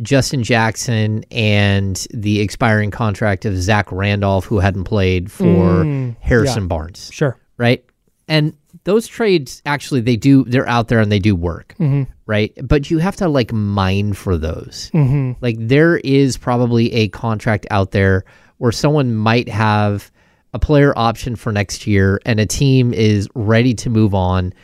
Justin 0.02 0.44
Jackson 0.44 1.26
and 1.32 2.08
the 2.14 2.40
expiring 2.40 2.92
contract 2.92 3.44
of 3.46 3.58
Zach 3.58 3.92
Randolph, 3.92 4.46
who 4.46 4.60
hadn't 4.60 4.86
played 4.86 5.30
for 5.32 5.84
Harrison 6.22 6.68
Barnes 6.70 7.10
Sure. 7.12 7.38
right? 7.58 7.84
And 8.28 8.54
those 8.90 9.06
trades 9.06 9.62
actually 9.68 10.02
they 10.02 10.16
do 10.16 10.44
they're 10.46 10.68
out 10.68 10.88
there 10.88 11.00
and 11.00 11.12
they 11.12 11.20
do 11.20 11.36
work, 11.36 11.76
mm-hmm. 11.80 12.12
right? 12.26 12.52
But 12.64 12.90
you 12.90 12.98
have 12.98 13.16
to 13.18 13.30
like 13.30 13.54
mine 13.54 14.14
for 14.14 14.36
those. 14.36 14.90
Mm-hmm. 14.96 15.34
Like 15.42 15.58
there 15.60 15.98
is 15.98 16.38
probably 16.38 16.92
a 16.94 17.08
contract 17.10 17.68
out 17.70 17.92
there 17.92 18.26
where 18.58 18.72
someone 18.72 19.14
might 19.14 19.48
have 19.48 20.12
a 20.56 20.60
player 20.60 20.92
option 20.98 21.36
for 21.36 21.52
next 21.52 21.86
year 21.86 22.20
and 22.26 22.40
a 22.40 22.48
team 22.48 22.92
is 22.92 23.30
ready 23.36 23.76
to 23.76 23.92
move 23.92 24.16
on 24.16 24.56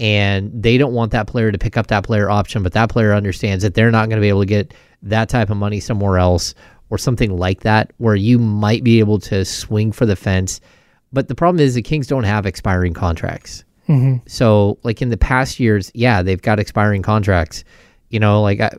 and 0.00 0.50
they 0.54 0.78
don't 0.78 0.94
want 0.94 1.12
that 1.12 1.26
player 1.26 1.52
to 1.52 1.58
pick 1.58 1.76
up 1.76 1.88
that 1.88 2.02
player 2.02 2.30
option, 2.30 2.62
but 2.62 2.72
that 2.72 2.88
player 2.88 3.12
understands 3.12 3.62
that 3.62 3.74
they're 3.74 3.90
not 3.90 4.08
going 4.08 4.16
to 4.16 4.22
be 4.22 4.30
able 4.30 4.40
to 4.40 4.46
get 4.46 4.72
that 5.02 5.28
type 5.28 5.50
of 5.50 5.58
money 5.58 5.80
somewhere 5.80 6.16
else 6.16 6.54
or 6.88 6.96
something 6.96 7.36
like 7.36 7.60
that, 7.60 7.92
where 7.98 8.14
you 8.14 8.38
might 8.38 8.84
be 8.84 9.00
able 9.00 9.18
to 9.18 9.44
swing 9.44 9.92
for 9.92 10.06
the 10.06 10.16
fence. 10.16 10.62
But 11.12 11.28
the 11.28 11.34
problem 11.34 11.60
is 11.60 11.74
the 11.74 11.82
Kings 11.82 12.06
don't 12.06 12.24
have 12.24 12.46
expiring 12.46 12.94
contracts. 12.94 13.64
Mm-hmm. 13.88 14.26
So, 14.26 14.78
like 14.82 15.00
in 15.00 15.10
the 15.10 15.16
past 15.16 15.60
years, 15.60 15.90
yeah, 15.94 16.22
they've 16.22 16.42
got 16.42 16.58
expiring 16.58 17.02
contracts. 17.02 17.64
You 18.10 18.20
know, 18.20 18.42
like 18.42 18.60
I, 18.60 18.70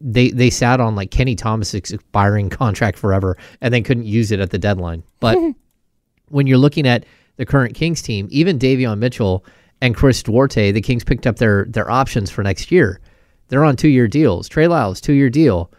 they 0.00 0.30
they 0.30 0.50
sat 0.50 0.80
on 0.80 0.94
like 0.94 1.10
Kenny 1.10 1.34
Thomas' 1.34 1.74
expiring 1.74 2.50
contract 2.50 2.98
forever 2.98 3.36
and 3.60 3.72
then 3.72 3.82
couldn't 3.82 4.06
use 4.06 4.32
it 4.32 4.40
at 4.40 4.50
the 4.50 4.58
deadline. 4.58 5.02
But 5.20 5.38
when 6.28 6.46
you're 6.46 6.58
looking 6.58 6.86
at 6.86 7.04
the 7.36 7.46
current 7.46 7.74
Kings 7.74 8.02
team, 8.02 8.28
even 8.30 8.58
Davion 8.58 8.98
Mitchell 8.98 9.44
and 9.80 9.94
Chris 9.94 10.22
Duarte, 10.22 10.72
the 10.72 10.80
Kings 10.80 11.04
picked 11.04 11.26
up 11.26 11.36
their 11.36 11.66
their 11.66 11.90
options 11.90 12.30
for 12.30 12.42
next 12.42 12.70
year. 12.70 13.00
They're 13.48 13.64
on 13.64 13.76
two 13.76 13.88
year 13.88 14.08
deals. 14.08 14.48
Trey 14.48 14.66
Lyles, 14.66 15.00
two 15.00 15.12
year 15.12 15.30
deal. 15.30 15.70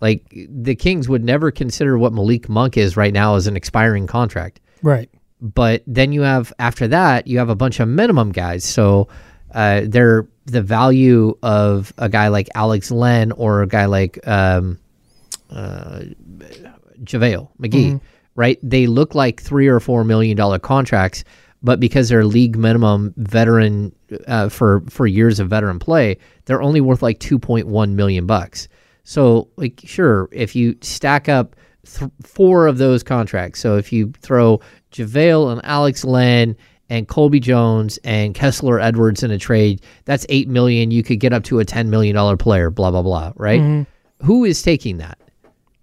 Like 0.00 0.24
the 0.30 0.74
Kings 0.74 1.08
would 1.08 1.24
never 1.24 1.50
consider 1.50 1.96
what 1.96 2.12
Malik 2.12 2.48
Monk 2.48 2.76
is 2.76 2.96
right 2.96 3.12
now 3.12 3.36
as 3.36 3.46
an 3.46 3.56
expiring 3.56 4.06
contract. 4.06 4.60
Right. 4.82 5.08
But 5.42 5.82
then 5.88 6.12
you 6.12 6.22
have 6.22 6.52
after 6.60 6.86
that 6.88 7.26
you 7.26 7.38
have 7.38 7.48
a 7.48 7.56
bunch 7.56 7.80
of 7.80 7.88
minimum 7.88 8.30
guys. 8.30 8.64
So 8.64 9.08
uh, 9.52 9.82
they're 9.84 10.26
the 10.46 10.62
value 10.62 11.36
of 11.42 11.92
a 11.98 12.08
guy 12.08 12.28
like 12.28 12.48
Alex 12.54 12.90
Len 12.90 13.32
or 13.32 13.62
a 13.62 13.66
guy 13.66 13.86
like 13.86 14.24
um, 14.26 14.78
uh, 15.50 16.02
JaVale 17.04 17.48
McGee, 17.60 18.00
right? 18.34 18.58
They 18.62 18.86
look 18.86 19.14
like 19.14 19.42
three 19.42 19.66
or 19.68 19.80
four 19.80 20.04
million 20.04 20.36
dollar 20.36 20.58
contracts, 20.58 21.24
but 21.62 21.80
because 21.80 22.08
they're 22.08 22.24
league 22.24 22.56
minimum 22.56 23.12
veteran 23.16 23.94
uh, 24.26 24.48
for 24.48 24.82
for 24.88 25.06
years 25.06 25.40
of 25.40 25.48
veteran 25.48 25.78
play, 25.78 26.18
they're 26.46 26.62
only 26.62 26.80
worth 26.80 27.02
like 27.02 27.18
2.1 27.18 27.90
million 27.90 28.26
bucks. 28.26 28.68
So 29.04 29.48
like 29.56 29.80
sure, 29.84 30.28
if 30.32 30.54
you 30.56 30.76
stack 30.80 31.28
up 31.28 31.56
th- 31.86 32.10
four 32.24 32.66
of 32.66 32.78
those 32.78 33.02
contracts, 33.02 33.60
so 33.60 33.76
if 33.76 33.92
you 33.92 34.12
throw 34.22 34.60
JaVale 34.92 35.52
and 35.52 35.60
Alex 35.64 36.04
Len 36.04 36.56
and 36.88 37.08
Colby 37.08 37.40
Jones 37.40 37.98
and 38.04 38.34
Kessler 38.34 38.78
Edwards 38.78 39.22
in 39.22 39.30
a 39.30 39.38
trade, 39.38 39.82
that's 40.04 40.26
8 40.28 40.48
million, 40.48 40.90
you 40.90 41.02
could 41.02 41.20
get 41.20 41.32
up 41.32 41.44
to 41.44 41.58
a 41.58 41.64
10 41.64 41.90
million 41.90 42.14
dollar 42.14 42.36
player, 42.36 42.70
blah 42.70 42.90
blah 42.90 43.02
blah, 43.02 43.32
right? 43.36 43.60
Mm-hmm. 43.60 44.26
Who 44.26 44.44
is 44.44 44.62
taking 44.62 44.98
that? 44.98 45.18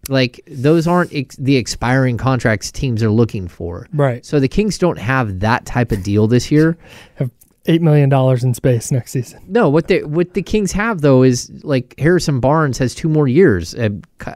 Like 0.07 0.41
those 0.47 0.87
aren't 0.87 1.13
ex- 1.13 1.35
the 1.35 1.57
expiring 1.57 2.17
contracts 2.17 2.71
teams 2.71 3.03
are 3.03 3.11
looking 3.11 3.47
for. 3.47 3.87
Right. 3.93 4.25
So 4.25 4.39
the 4.39 4.47
Kings 4.47 4.77
don't 4.77 4.97
have 4.97 5.39
that 5.41 5.65
type 5.65 5.91
of 5.91 6.03
deal 6.03 6.27
this 6.27 6.51
year. 6.51 6.77
Have 7.15 7.31
eight 7.69 7.81
million 7.83 8.09
dollars 8.09 8.43
in 8.43 8.53
space 8.53 8.91
next 8.91 9.11
season. 9.11 9.41
No, 9.47 9.69
what 9.69 9.87
the 9.87 10.03
what 10.03 10.33
the 10.33 10.41
Kings 10.41 10.71
have 10.71 11.01
though 11.01 11.23
is 11.23 11.49
like 11.63 11.97
Harrison 11.99 12.39
Barnes 12.39 12.77
has 12.79 12.95
two 12.95 13.07
more 13.07 13.27
years. 13.27 13.75
Uh, 13.75 13.89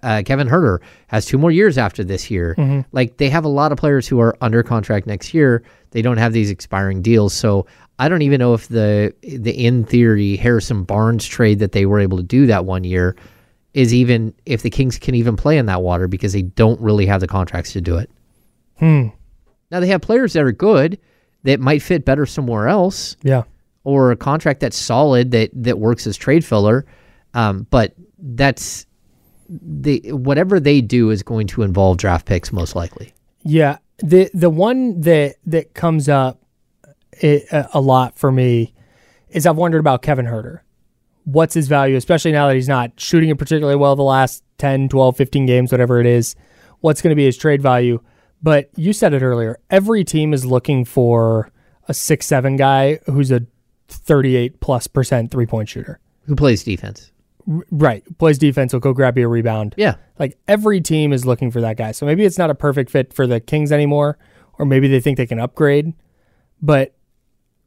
uh, 0.04 0.22
Kevin 0.26 0.48
Huerter 0.48 0.80
has 1.08 1.26
two 1.26 1.40
more 1.40 1.52
years 1.52 1.78
after 1.78 2.04
this 2.04 2.30
year. 2.30 2.56
Like 2.92 3.18
they 3.18 3.30
have 3.30 3.44
a 3.44 3.50
lot 3.50 3.72
of 3.72 3.78
players 3.78 4.08
who 4.08 4.20
are 4.20 4.38
under 4.40 4.62
contract 4.64 5.08
next 5.08 5.34
year. 5.34 5.64
They 5.92 6.02
don't 6.02 6.18
have 6.18 6.32
these 6.32 6.52
expiring 6.52 7.02
deals, 7.02 7.34
so 7.34 7.66
I 8.00 8.08
don't 8.08 8.22
even 8.22 8.40
know 8.40 8.54
if 8.54 8.68
the 8.68 9.14
the 9.22 9.52
in 9.52 9.84
theory 9.84 10.38
Harrison 10.38 10.84
Barnes 10.84 11.26
trade 11.26 11.60
that 11.60 11.72
they 11.72 11.88
were 11.88 12.00
able 12.00 12.18
to 12.18 12.24
do 12.24 12.46
that 12.46 12.66
one 12.66 12.84
year 12.84 13.16
is 13.74 13.94
even 13.94 14.34
if 14.46 14.62
the 14.62 14.70
Kings 14.70 15.00
can 15.00 15.16
even 15.16 15.36
play 15.36 15.58
in 15.58 15.66
that 15.66 15.82
water 15.82 16.08
because 16.08 16.34
they 16.34 16.44
don't 16.44 16.80
really 16.80 17.08
have 17.08 17.20
the 17.20 17.28
contracts 17.28 17.74
to 17.74 17.82
do 17.82 17.98
it. 17.98 18.12
Hmm. 18.78 19.08
Now 19.72 19.80
they 19.80 19.88
have 19.88 20.02
players 20.02 20.34
that 20.34 20.44
are 20.44 20.52
good 20.52 21.00
that 21.44 21.60
might 21.60 21.82
fit 21.82 22.06
better 22.06 22.26
somewhere 22.26 22.68
else 22.68 23.18
Yeah. 23.24 23.44
or 23.84 24.12
a 24.12 24.16
contract 24.16 24.60
that's 24.62 24.78
solid 24.78 25.32
that 25.32 25.50
that 25.54 25.80
works 25.80 26.08
as 26.08 26.16
trade 26.18 26.44
filler. 26.46 26.86
Um, 27.34 27.68
but 27.70 27.94
that's 28.20 28.86
the 29.50 30.02
whatever 30.14 30.60
they 30.60 30.82
do 30.82 31.10
is 31.10 31.22
going 31.24 31.48
to 31.48 31.64
involve 31.64 31.98
draft 31.98 32.26
picks 32.26 32.52
most 32.54 32.76
likely. 32.76 33.14
Yeah, 33.44 33.78
the 33.98 34.30
the 34.34 34.50
one 34.50 35.02
that 35.02 35.36
that 35.46 35.74
comes 35.74 36.08
up 36.10 36.40
a 37.22 37.80
lot 37.82 38.18
for 38.18 38.32
me 38.32 38.74
is 39.30 39.46
I've 39.46 39.58
wondered 39.58 39.80
about 39.80 40.02
Kevin 40.02 40.26
Huerter. 40.26 40.60
What's 41.26 41.54
his 41.54 41.68
value, 41.68 41.96
especially 41.96 42.32
now 42.32 42.48
that 42.48 42.56
he's 42.56 42.68
not 42.68 42.92
shooting 42.98 43.30
it 43.30 43.38
particularly 43.38 43.76
well 43.78 43.96
the 43.96 44.04
last 44.04 44.44
10, 44.58 44.90
12, 44.90 45.16
15 45.16 45.46
games, 45.46 45.72
whatever 45.72 46.00
it 46.00 46.06
is. 46.06 46.36
What's 46.82 47.02
going 47.02 47.12
to 47.12 47.16
be 47.16 47.26
his 47.26 47.38
trade 47.38 47.62
value? 47.62 48.02
But 48.44 48.70
you 48.76 48.92
said 48.94 49.14
it 49.14 49.24
earlier. 49.24 49.58
Every 49.70 50.04
team 50.04 50.34
is 50.34 50.46
looking 50.46 50.84
for 50.84 51.50
a 51.88 51.94
six 51.94 52.26
seven 52.26 52.58
guy 52.58 53.00
who's 53.06 53.32
a 53.32 53.46
38 53.88 54.60
plus 54.60 54.88
percent 54.88 55.32
three 55.32 55.46
point 55.46 55.70
shooter. 55.70 56.00
Who 56.26 56.36
plays 56.36 56.64
defense? 56.64 57.12
Right. 57.46 58.04
Plays 58.20 58.38
defense, 58.38 58.74
will 58.74 58.80
go 58.80 58.94
grab 58.94 59.18
you 59.18 59.26
a 59.26 59.28
rebound. 59.28 59.76
Yeah. 59.78 59.96
Like 60.20 60.38
every 60.48 60.82
team 60.82 61.12
is 61.12 61.26
looking 61.26 61.52
for 61.52 61.62
that 61.62 61.78
guy. 61.78 61.92
So 61.92 62.06
maybe 62.06 62.26
it's 62.26 62.38
not 62.38 62.50
a 62.50 62.56
perfect 62.56 62.90
fit 62.90 63.14
for 63.14 63.28
the 63.28 63.40
Kings 63.40 63.72
anymore, 63.72 64.18
or 64.60 64.66
maybe 64.66 64.88
they 64.88 65.00
think 65.00 65.18
they 65.18 65.26
can 65.26 65.40
upgrade. 65.40 65.94
But 66.62 66.96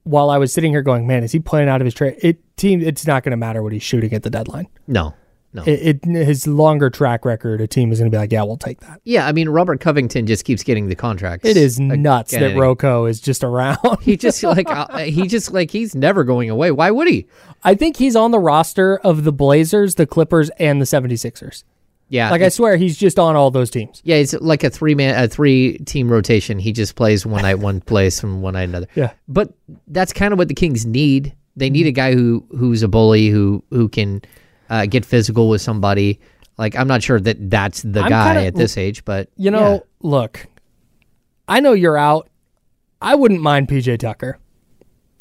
while 0.05 0.31
I 0.31 0.39
was 0.39 0.53
sitting 0.53 0.73
here 0.73 0.83
going, 0.83 1.07
man, 1.07 1.25
is 1.25 1.33
he 1.33 1.41
playing 1.41 1.69
out 1.69 1.81
of 1.81 1.85
his 1.85 1.95
trade? 1.95 2.17
It 2.23 2.57
team, 2.57 2.81
it's 2.81 3.07
not 3.07 3.23
going 3.23 3.33
to 3.33 3.37
matter 3.37 3.63
what 3.63 3.73
he's 3.73 3.83
shooting 3.83 4.15
at 4.15 4.23
the 4.23 4.31
deadline. 4.31 4.69
No. 4.87 5.15
No. 5.57 5.63
It, 5.65 6.05
it 6.05 6.27
his 6.27 6.47
longer 6.47 6.91
track 6.91 7.25
record, 7.25 7.61
a 7.61 7.67
team 7.67 7.91
is 7.91 7.99
going 7.99 8.11
to 8.11 8.15
be 8.15 8.19
like, 8.19 8.31
yeah, 8.31 8.43
we'll 8.43 8.59
take 8.59 8.81
that. 8.81 9.01
yeah, 9.05 9.27
I 9.27 9.33
mean 9.33 9.49
Robert 9.49 9.81
Covington 9.81 10.27
just 10.27 10.45
keeps 10.45 10.63
getting 10.63 10.89
the 10.89 10.95
contracts. 10.95 11.49
It 11.49 11.57
is 11.57 11.81
nuts 11.81 12.33
that. 12.33 12.57
Rocco 12.57 13.07
is 13.07 13.21
just 13.21 13.43
around. 13.43 13.79
He 14.03 14.17
just 14.17 14.43
like 14.45 14.71
uh, 14.71 14.99
he 14.99 15.27
just 15.27 15.53
like 15.53 15.71
he's 15.71 15.95
never 15.95 16.23
going 16.25 16.51
away. 16.51 16.71
Why 16.71 16.91
would 16.91 17.09
he? 17.09 17.27
I 17.65 17.75
think 17.75 17.97
he's 17.97 18.15
on 18.15 18.31
the 18.31 18.39
roster 18.39 18.99
of 18.99 19.25
the 19.25 19.33
Blazers, 19.33 19.95
the 19.95 20.07
Clippers, 20.07 20.51
and 20.59 20.81
the 20.81 20.85
76ers. 20.85 21.65
Yeah. 22.09 22.31
Like 22.31 22.43
I 22.43 22.51
swear, 22.51 22.77
he's 22.77 22.97
just 22.97 23.19
on 23.19 23.35
all 23.35 23.51
those 23.51 23.71
teams. 23.71 24.01
yeah, 24.05 24.17
it's 24.17 24.33
like 24.35 24.63
a 24.63 24.71
three 24.71 24.95
man 24.95 25.23
a 25.25 25.27
three 25.27 25.79
team 25.79 26.09
rotation. 26.11 26.59
He 26.59 26.71
just 26.73 26.95
plays 26.95 27.27
one 27.27 27.43
night 27.43 27.59
one 27.59 27.81
place 27.93 28.23
and 28.23 28.43
one 28.43 28.55
night 28.55 28.69
another. 28.69 28.87
Yeah. 28.95 29.13
But 29.27 29.55
that's 29.89 30.13
kind 30.13 30.33
of 30.33 30.39
what 30.39 30.49
the 30.49 30.55
Kings 30.55 30.87
need. 30.87 31.35
They 31.57 31.71
need 31.71 31.87
a 31.87 31.93
guy 31.93 32.13
who 32.15 32.45
who's 32.51 32.83
a 32.83 32.89
bully 32.89 33.29
who 33.29 33.65
who 33.71 33.89
can 33.89 34.23
uh, 34.71 34.87
get 34.87 35.05
physical 35.05 35.49
with 35.49 35.61
somebody. 35.61 36.21
Like 36.59 36.75
I'm 36.77 36.89
not 36.89 37.03
sure 37.03 37.21
that 37.21 37.51
that's 37.51 37.83
the 37.83 38.01
I'm 38.01 38.09
guy 38.09 38.35
kinda- 38.35 38.47
at 38.47 38.55
this 38.55 38.77
age, 38.79 39.05
but 39.05 39.29
You 39.37 39.51
know, 39.51 39.73
yeah. 39.75 39.79
look, 40.01 40.47
I 41.49 41.61
know 41.61 41.73
you're 41.73 41.99
out. 41.99 42.29
I 43.01 43.15
wouldn't 43.15 43.43
mind 43.43 43.69
PJ 43.69 43.99
Tucker. 43.99 44.39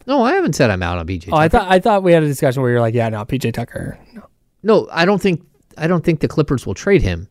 no, 0.07 0.23
I 0.23 0.33
haven't 0.33 0.53
said 0.53 0.69
I'm 0.69 0.81
out 0.83 0.97
on 0.97 1.07
PJ. 1.07 1.29
Oh, 1.31 1.35
I 1.35 1.47
Tucker. 1.47 1.63
thought 1.65 1.71
I 1.73 1.79
thought 1.79 2.03
we 2.03 2.13
had 2.13 2.23
a 2.23 2.27
discussion 2.27 2.61
where 2.61 2.71
you're 2.71 2.79
like, 2.81 2.93
yeah, 2.93 3.09
no, 3.09 3.23
PJ 3.25 3.53
Tucker. 3.53 3.99
No. 4.13 4.23
no, 4.63 4.87
I 4.91 5.05
don't 5.05 5.21
think 5.21 5.43
I 5.77 5.87
don't 5.87 6.03
think 6.03 6.21
the 6.21 6.27
Clippers 6.27 6.65
will 6.65 6.73
trade 6.73 7.01
him. 7.01 7.27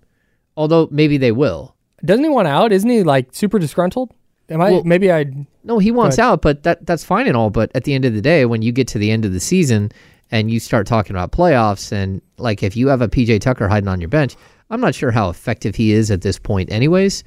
Although 0.56 0.88
maybe 0.90 1.16
they 1.16 1.32
will. 1.32 1.74
Doesn't 2.04 2.22
he 2.22 2.28
want 2.30 2.46
out? 2.46 2.70
Isn't 2.72 2.90
he 2.90 3.02
like 3.02 3.28
super 3.32 3.58
disgruntled? 3.58 4.12
Am 4.50 4.60
I? 4.60 4.70
Well- 4.72 4.84
maybe 4.84 5.10
I. 5.10 5.24
No, 5.64 5.78
he 5.78 5.90
wants 5.90 6.18
ahead. 6.18 6.30
out, 6.32 6.42
but 6.42 6.62
that 6.64 6.84
that's 6.84 7.02
fine 7.02 7.26
and 7.26 7.36
all. 7.36 7.48
But 7.48 7.70
at 7.74 7.84
the 7.84 7.94
end 7.94 8.04
of 8.04 8.12
the 8.12 8.20
day, 8.20 8.44
when 8.44 8.60
you 8.60 8.70
get 8.70 8.86
to 8.88 8.98
the 8.98 9.10
end 9.10 9.24
of 9.24 9.32
the 9.32 9.40
season 9.40 9.90
and 10.30 10.50
you 10.50 10.60
start 10.60 10.86
talking 10.86 11.14
about 11.14 11.32
playoffs, 11.32 11.92
and 11.92 12.20
like 12.38 12.62
if 12.62 12.76
you 12.76 12.88
have 12.88 13.02
a 13.02 13.08
PJ 13.08 13.40
Tucker 13.40 13.68
hiding 13.68 13.88
on 13.88 14.00
your 14.00 14.08
bench, 14.08 14.36
I'm 14.70 14.80
not 14.80 14.94
sure 14.94 15.10
how 15.10 15.28
effective 15.28 15.74
he 15.74 15.92
is 15.92 16.10
at 16.10 16.22
this 16.22 16.38
point, 16.38 16.72
anyways. 16.72 17.24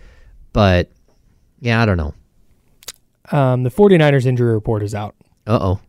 But 0.54 0.92
yeah, 1.60 1.82
I 1.82 1.86
don't 1.86 1.98
know. 1.98 2.14
Um, 3.32 3.64
the 3.64 3.70
49ers 3.72 4.26
injury 4.26 4.54
report 4.54 4.84
is 4.84 4.96
out. 4.96 5.16
Uh 5.46 5.60
oh. 5.62 5.80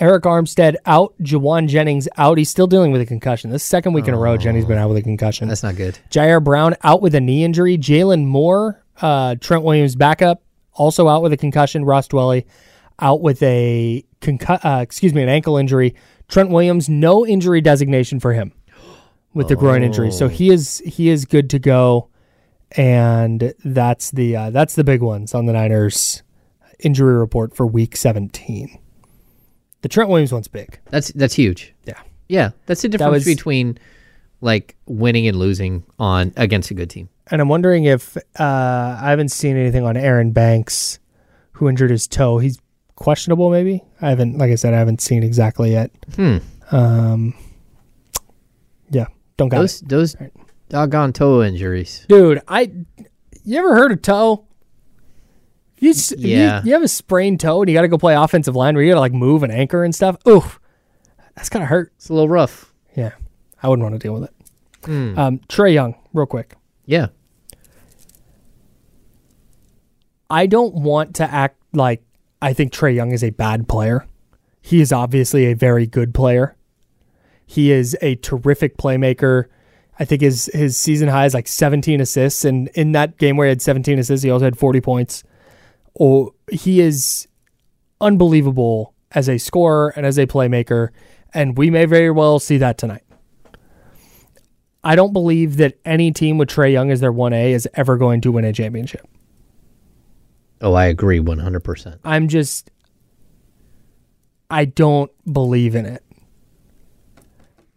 Arik 0.00 0.20
Armstead 0.22 0.76
out. 0.86 1.14
Jauan 1.20 1.68
Jennings 1.68 2.08
out. 2.16 2.38
He's 2.38 2.50
still 2.50 2.68
dealing 2.68 2.92
with 2.92 3.00
a 3.00 3.06
concussion. 3.06 3.50
This 3.50 3.64
second 3.64 3.92
week 3.94 4.06
in 4.06 4.14
a 4.14 4.18
row, 4.18 4.36
Jennings 4.36 4.64
been 4.64 4.78
out 4.78 4.88
with 4.88 4.98
a 4.98 5.02
concussion. 5.02 5.48
That's 5.48 5.62
not 5.64 5.76
good. 5.76 5.98
Ji'Ayir 6.10 6.42
Brown 6.42 6.76
out 6.84 7.02
with 7.02 7.14
a 7.14 7.20
knee 7.20 7.42
injury. 7.42 7.76
Jaylon 7.76 8.24
Moore, 8.24 8.80
uh, 9.00 9.34
Trent 9.40 9.64
Williams 9.64 9.96
backup, 9.96 10.42
also 10.72 11.08
out 11.08 11.22
with 11.22 11.32
a 11.32 11.36
concussion. 11.36 11.84
Ross 11.84 12.06
Dwelley 12.06 12.44
out 13.00 13.20
with 13.20 13.42
a 13.42 14.04
concu- 14.20 14.64
uh, 14.64 14.80
excuse 14.82 15.12
me, 15.12 15.22
an 15.22 15.28
ankle 15.28 15.56
injury. 15.56 15.96
Trent 16.28 16.50
Williams, 16.50 16.88
no 16.88 17.26
injury 17.26 17.60
designation 17.60 18.20
for 18.20 18.32
him 18.34 18.52
with 19.34 19.48
the 19.48 19.56
groin 19.56 19.82
injury, 19.82 20.10
so 20.12 20.28
he 20.28 20.50
is 20.50 20.78
he 20.84 21.08
is 21.08 21.24
good 21.24 21.50
to 21.50 21.58
go. 21.58 22.08
And 22.72 23.54
that's 23.64 24.10
the 24.10 24.36
uh, 24.36 24.50
that's 24.50 24.74
the 24.74 24.84
big 24.84 25.00
ones 25.00 25.34
on 25.34 25.46
the 25.46 25.54
Niners 25.54 26.22
injury 26.80 27.14
report 27.16 27.56
for 27.56 27.66
Week 27.66 27.96
17. 27.96 28.78
The 29.80 29.88
Trent 29.88 30.10
Williams 30.10 30.32
one's 30.32 30.48
big. 30.48 30.78
That's 30.90 31.08
that's 31.12 31.34
huge. 31.34 31.74
Yeah. 31.84 32.00
Yeah, 32.28 32.50
that's 32.66 32.82
the 32.82 32.88
difference 32.90 33.12
was- 33.12 33.24
between 33.24 33.78
like 34.42 34.76
winning 34.86 35.26
and 35.26 35.36
losing 35.38 35.82
on 35.98 36.32
against 36.36 36.70
a 36.70 36.74
good 36.74 36.90
team. 36.90 37.08
And 37.30 37.40
I'm 37.40 37.48
wondering 37.48 37.84
if 37.84 38.16
uh, 38.38 38.42
I 39.00 39.10
haven't 39.10 39.30
seen 39.30 39.56
anything 39.56 39.84
on 39.84 39.96
Aaron 39.96 40.30
Banks, 40.32 40.98
who 41.52 41.68
injured 41.68 41.90
his 41.90 42.06
toe. 42.06 42.38
He's 42.38 42.58
questionable, 42.98 43.50
maybe. 43.50 43.82
I 44.00 44.10
haven't, 44.10 44.36
like 44.38 44.50
I 44.50 44.54
said, 44.56 44.74
I 44.74 44.78
haven't 44.78 45.00
seen 45.00 45.22
exactly 45.22 45.72
yet. 45.72 45.90
Hmm. 46.16 46.38
Um, 46.70 47.34
yeah, 48.90 49.06
don't 49.36 49.48
got 49.48 49.58
Those 49.60 49.82
it, 49.82 49.88
those 49.88 50.16
doggone 50.68 51.12
toe 51.12 51.42
injuries. 51.42 52.04
dude. 52.08 52.42
I, 52.48 52.70
you 53.44 53.58
ever 53.58 53.74
heard 53.74 53.92
of 53.92 54.02
toe? 54.02 54.44
You, 55.78 55.90
s- 55.90 56.10
you- 56.18 56.28
Yeah. 56.36 56.62
you, 56.64 56.72
have 56.72 56.82
a 56.82 56.88
sprained 56.88 57.40
toe 57.40 57.62
and 57.62 57.70
you 57.70 57.74
got 57.76 57.82
to 57.82 57.88
go 57.88 57.98
play 57.98 58.14
offensive 58.14 58.56
line 58.56 58.74
where 58.74 58.82
you 58.84 58.90
got 58.90 58.96
to 58.96 59.00
like 59.00 59.12
move 59.12 59.42
and 59.44 59.52
anchor 59.52 59.84
and 59.84 59.94
stuff. 59.94 60.16
Oof, 60.26 60.58
that's 61.36 61.48
gotta 61.48 61.66
hurt. 61.66 61.92
It's 61.96 62.08
a 62.08 62.12
little 62.14 62.28
rough. 62.28 62.72
Yeah, 62.96 63.12
I 63.62 63.68
wouldn't 63.68 63.84
want 63.88 63.94
to 63.94 63.98
deal 64.00 64.12
with 64.14 64.24
it. 64.24 64.34
Hmm. 64.84 65.18
Um, 65.18 65.38
Trae 65.48 65.72
Young, 65.72 65.94
real 66.12 66.26
quick. 66.26 66.54
Yeah. 66.84 67.08
I 70.30 70.46
don't 70.46 70.74
want 70.74 71.16
to 71.16 71.24
act 71.30 71.56
like 71.72 72.02
I 72.40 72.52
think 72.52 72.72
Trae 72.72 72.94
Young 72.94 73.12
is 73.12 73.24
a 73.24 73.30
bad 73.30 73.68
player. 73.68 74.06
He 74.60 74.80
is 74.80 74.92
obviously 74.92 75.46
a 75.46 75.54
very 75.54 75.86
good 75.86 76.14
player. 76.14 76.56
He 77.46 77.72
is 77.72 77.96
a 78.02 78.16
terrific 78.16 78.76
playmaker. 78.76 79.46
I 79.98 80.04
think 80.04 80.22
his 80.22 80.50
his 80.52 80.76
season 80.76 81.08
high 81.08 81.26
is 81.26 81.34
like 81.34 81.48
17 81.48 82.00
assists, 82.00 82.44
and 82.44 82.68
in 82.68 82.92
that 82.92 83.18
game 83.18 83.36
where 83.36 83.46
he 83.46 83.50
had 83.50 83.62
17 83.62 83.98
assists, 83.98 84.22
he 84.22 84.30
also 84.30 84.44
had 84.44 84.58
40 84.58 84.80
points. 84.80 85.24
Oh, 85.98 86.34
he 86.50 86.80
is 86.80 87.26
unbelievable 88.00 88.94
as 89.12 89.28
a 89.28 89.38
scorer 89.38 89.92
and 89.96 90.06
as 90.06 90.18
a 90.18 90.26
playmaker, 90.26 90.90
and 91.34 91.56
we 91.56 91.70
may 91.70 91.86
very 91.86 92.10
well 92.10 92.38
see 92.38 92.58
that 92.58 92.78
tonight. 92.78 93.02
I 94.84 94.94
don't 94.94 95.12
believe 95.12 95.56
that 95.56 95.78
any 95.84 96.12
team 96.12 96.38
with 96.38 96.48
Trae 96.48 96.72
Young 96.72 96.90
as 96.90 97.00
their 97.00 97.12
1A 97.12 97.50
is 97.50 97.68
ever 97.74 97.96
going 97.96 98.20
to 98.20 98.30
win 98.30 98.44
a 98.44 98.52
championship. 98.52 99.06
Oh, 100.60 100.74
I 100.74 100.86
agree 100.86 101.20
100%. 101.20 101.98
I'm 102.04 102.28
just 102.28 102.70
I 104.50 104.64
don't 104.64 105.10
believe 105.30 105.74
in 105.74 105.86
it. 105.86 106.02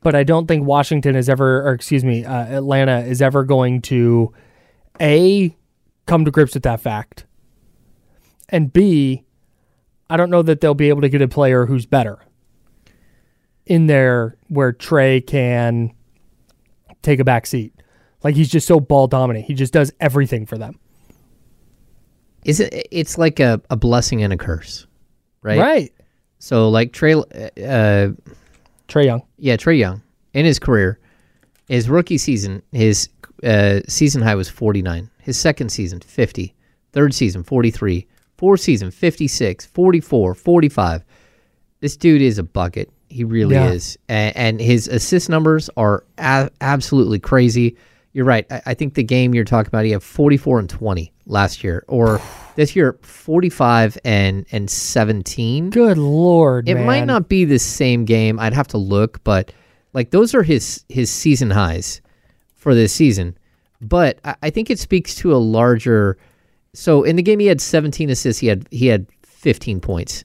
But 0.04 0.16
I 0.16 0.24
don't 0.24 0.48
think 0.48 0.66
Washington 0.66 1.16
is 1.16 1.30
ever 1.30 1.68
or 1.68 1.74
excuse 1.74 2.04
me, 2.04 2.26
uh, 2.26 2.58
Atlanta 2.58 3.02
is 3.02 3.22
ever 3.22 3.44
going 3.44 3.82
to 3.84 4.34
a 5.00 5.56
come 6.08 6.26
to 6.26 6.32
grips 6.32 6.56
with 6.56 6.64
that 6.64 6.82
fact. 6.82 7.26
And 8.50 8.74
B 8.74 9.26
I 10.12 10.18
don't 10.18 10.30
know 10.30 10.42
that 10.42 10.60
they'll 10.60 10.74
be 10.74 10.90
able 10.90 11.02
to 11.02 11.10
get 11.10 11.22
a 11.22 11.28
player 11.30 11.66
who's 11.66 11.86
better 11.86 12.20
in 13.66 13.88
there 13.88 14.36
where 14.50 14.74
Trae 14.74 15.26
can 15.26 15.94
take 17.02 17.22
a 17.22 17.24
back 17.24 17.48
seat. 17.48 17.74
Like 18.22 18.36
he's 18.36 18.50
just 18.50 18.68
so 18.68 18.82
ball 18.82 19.08
dominant. 19.08 19.46
He 19.46 19.54
just 19.54 19.72
does 19.72 19.94
everything 20.02 20.46
for 20.46 20.58
them. 20.58 20.81
Is 22.46 22.60
it? 22.60 22.88
It's 22.92 23.18
like 23.18 23.40
a, 23.40 23.62
a 23.70 23.76
blessing 23.76 24.24
and 24.24 24.34
a 24.34 24.38
curse, 24.38 24.88
right? 25.42 25.60
Right. 25.60 25.94
So 26.40 26.70
like 26.70 26.92
Trae, 26.92 27.22
uh, 27.22 28.14
Trae 28.88 29.06
Young. 29.06 29.22
yeah, 29.38 29.58
Trae 29.58 29.78
Young 29.78 30.02
in 30.34 30.46
his 30.46 30.58
career, 30.60 31.00
his 31.68 31.88
rookie 31.90 32.18
season, 32.18 32.64
his 32.72 33.10
uh, 33.44 33.82
season 33.88 34.22
high 34.22 34.36
was 34.36 34.50
49. 34.50 35.10
His 35.20 35.40
second 35.40 35.70
season, 35.70 36.00
50. 36.00 36.56
Third 36.94 37.14
season, 37.14 37.44
43. 37.44 38.08
Fourth 38.38 38.60
season, 38.62 38.90
56, 38.90 39.66
44, 39.68 40.34
45. 40.34 41.04
This 41.80 41.96
dude 41.96 42.22
is 42.24 42.40
a 42.40 42.44
bucket. 42.44 42.90
He 43.08 43.24
really 43.24 43.54
Yeah. 43.56 43.70
is. 43.70 43.98
And, 44.10 44.36
and 44.36 44.60
his 44.62 44.88
assist 44.88 45.30
numbers 45.30 45.70
are 45.78 46.04
a- 46.18 46.50
absolutely 46.60 47.20
crazy. 47.20 47.76
You're 48.14 48.26
right. 48.26 48.46
I, 48.52 48.62
I 48.68 48.74
think 48.74 48.96
the 48.96 49.04
game 49.04 49.36
you're 49.36 49.44
talking 49.46 49.68
about, 49.68 49.86
he 49.86 49.92
had 49.92 50.02
44 50.02 50.60
and 50.60 50.70
20 50.70 51.12
last 51.26 51.64
year, 51.64 51.84
or 51.88 52.22
this 52.56 52.76
year, 52.76 52.98
45 53.02 53.98
and, 54.04 54.46
and 54.52 54.70
17. 54.70 55.70
Good 55.70 55.98
lord. 55.98 56.68
It 56.68 56.76
might 56.76 57.06
not 57.06 57.30
be 57.30 57.46
the 57.46 57.60
same 57.60 58.06
game. 58.06 58.40
I'd 58.40 58.54
have 58.54 58.68
to 58.70 58.78
look, 58.78 59.24
but 59.24 59.52
like 59.94 60.12
those 60.12 60.34
are 60.34 60.44
his 60.44 60.86
his 60.90 61.10
season 61.10 61.50
highs 61.50 62.02
for 62.56 62.74
this 62.74 62.94
season. 62.94 63.38
But 63.82 64.20
I, 64.24 64.36
I 64.44 64.50
think 64.50 64.70
it 64.70 64.80
speaks 64.80 65.16
to 65.16 65.34
a 65.34 65.38
larger. 65.38 66.18
So 66.74 67.04
in 67.04 67.16
the 67.16 67.24
game, 67.24 67.40
he 67.40 67.48
had 67.48 67.60
17 67.60 68.10
assists. 68.10 68.40
He 68.40 68.48
had 68.48 68.68
he 68.72 68.88
had 68.88 69.08
15 69.24 69.82
points, 69.82 70.24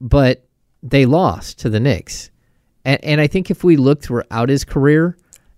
but 0.00 0.44
they 0.82 1.06
lost 1.06 1.58
to 1.60 1.70
the 1.70 1.80
Knicks. 1.80 2.30
And 2.84 3.02
and 3.04 3.20
I 3.20 3.26
think 3.26 3.50
if 3.50 3.64
we 3.64 3.76
look 3.76 4.02
throughout 4.02 4.48
his 4.48 4.64
career, 4.64 5.16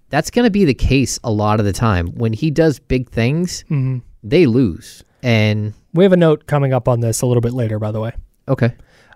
that's 0.08 0.30
going 0.30 0.44
to 0.44 0.50
be 0.50 0.64
the 0.64 0.74
case 0.74 1.18
a 1.22 1.30
lot 1.30 1.60
of 1.60 1.66
the 1.66 1.72
time. 1.72 2.08
When 2.08 2.32
he 2.32 2.50
does 2.50 2.78
big 2.78 3.08
things, 3.10 3.64
mm-hmm. 3.64 3.98
They 4.22 4.46
lose. 4.46 5.04
And 5.22 5.74
We 5.92 6.04
have 6.04 6.12
a 6.12 6.16
note 6.16 6.46
coming 6.46 6.72
up 6.72 6.88
on 6.88 7.00
this 7.00 7.22
a 7.22 7.26
little 7.26 7.40
bit 7.40 7.52
later, 7.52 7.78
by 7.78 7.90
the 7.92 8.00
way. 8.00 8.12
okay, 8.48 8.74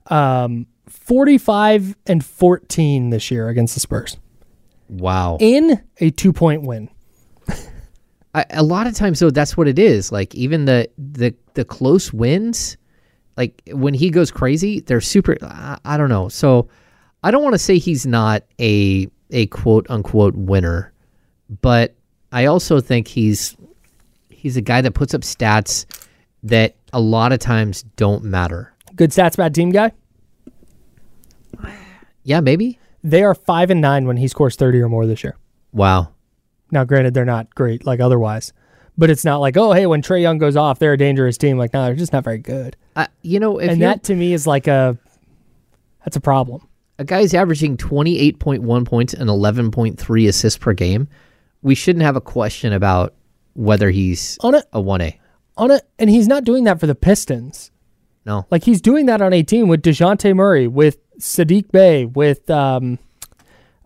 Um, 0.08 0.66
45 0.88 1.96
and 2.06 2.24
14 2.24 3.10
this 3.10 3.30
year 3.30 3.48
against 3.48 3.74
the 3.74 3.80
Spurs 3.80 4.16
wow. 4.88 5.38
in 5.40 5.82
a 5.98 6.10
two 6.10 6.32
point 6.32 6.62
win. 6.62 6.90
I, 8.34 8.44
a 8.50 8.62
lot 8.62 8.86
of 8.88 8.94
times 8.94 9.20
though 9.20 9.30
that's 9.30 9.56
what 9.56 9.68
it 9.68 9.78
is 9.78 10.10
like 10.10 10.34
even 10.34 10.64
the 10.64 10.90
the 10.98 11.34
the 11.54 11.64
close 11.64 12.12
wins 12.12 12.76
like 13.36 13.62
when 13.72 13.94
he 13.94 14.10
goes 14.10 14.32
crazy 14.32 14.80
they're 14.80 15.00
super 15.00 15.36
i, 15.42 15.78
I 15.84 15.96
don't 15.96 16.08
know 16.08 16.28
so 16.28 16.68
i 17.22 17.30
don't 17.30 17.44
want 17.44 17.54
to 17.54 17.60
say 17.60 17.78
he's 17.78 18.04
not 18.06 18.42
a 18.60 19.08
a 19.30 19.46
quote 19.46 19.86
unquote 19.88 20.34
winner 20.34 20.92
but 21.62 21.94
i 22.32 22.46
also 22.46 22.80
think 22.80 23.06
he's 23.06 23.56
he's 24.44 24.56
a 24.56 24.60
guy 24.60 24.80
that 24.82 24.92
puts 24.92 25.14
up 25.14 25.22
stats 25.22 25.86
that 26.44 26.76
a 26.92 27.00
lot 27.00 27.32
of 27.32 27.38
times 27.40 27.82
don't 27.96 28.22
matter 28.22 28.72
Good 28.94 29.10
stats, 29.10 29.36
bad 29.36 29.54
team 29.54 29.70
guy. 29.70 29.90
yeah 32.22 32.40
maybe 32.40 32.78
They 33.02 33.22
are 33.22 33.34
five 33.34 33.70
and 33.70 33.80
nine 33.80 34.06
when 34.06 34.16
he 34.16 34.28
scores 34.28 34.56
30 34.56 34.80
or 34.80 34.88
more 34.88 35.06
this 35.06 35.24
year. 35.24 35.36
wow 35.72 36.08
Now, 36.70 36.84
granted, 36.84 37.14
they're 37.14 37.24
not 37.24 37.54
great 37.54 37.84
like 37.86 38.00
otherwise, 38.00 38.52
but 38.96 39.10
it's 39.10 39.24
not 39.24 39.38
like, 39.38 39.56
oh, 39.56 39.72
hey, 39.72 39.86
when 39.86 40.02
Trae 40.02 40.22
Young 40.22 40.38
goes 40.38 40.56
off, 40.56 40.78
they're 40.78 40.92
a 40.92 40.96
dangerous 40.98 41.36
team. 41.36 41.58
Like, 41.58 41.72
no, 41.72 41.84
they're 41.84 41.94
just 41.96 42.12
not 42.12 42.22
very 42.24 42.38
good. 42.38 42.76
I, 42.96 43.08
you 43.22 43.40
know 43.40 43.58
if 43.58 43.70
and 43.70 43.82
that 43.82 44.04
to 44.04 44.14
me 44.14 44.32
is 44.32 44.46
like 44.46 44.66
a, 44.68 44.96
that's 46.04 46.16
a 46.16 46.20
problem. 46.20 46.66
a 46.98 47.04
guy's 47.04 47.34
averaging 47.34 47.76
28.1 47.76 48.84
points 48.86 49.14
and 49.14 49.28
11.3 49.28 50.28
assists 50.28 50.58
per 50.58 50.72
game 50.72 51.08
we 51.62 51.74
shouldn't 51.74 52.04
have 52.04 52.14
a 52.14 52.20
question 52.20 52.72
about 52.74 53.14
whether 53.54 53.90
he's 53.90 54.36
On 54.42 54.54
it, 54.54 54.64
a 54.72 54.80
1a 54.82 55.18
on 55.56 55.70
it, 55.70 55.82
and 55.98 56.10
he's 56.10 56.26
not 56.26 56.44
doing 56.44 56.64
that 56.64 56.80
for 56.80 56.86
the 56.86 56.94
Pistons. 56.94 57.70
no 58.26 58.46
Like 58.50 58.64
he's 58.64 58.80
doing 58.80 59.06
that 59.06 59.20
on 59.22 59.32
a 59.32 59.42
team 59.42 59.68
with 59.68 59.82
Dejounte 59.82 60.34
Murray, 60.34 60.66
with 60.66 60.98
Saddiq 61.18 61.70
Bey, 61.70 62.04
with 62.06 62.50
um, 62.50 62.98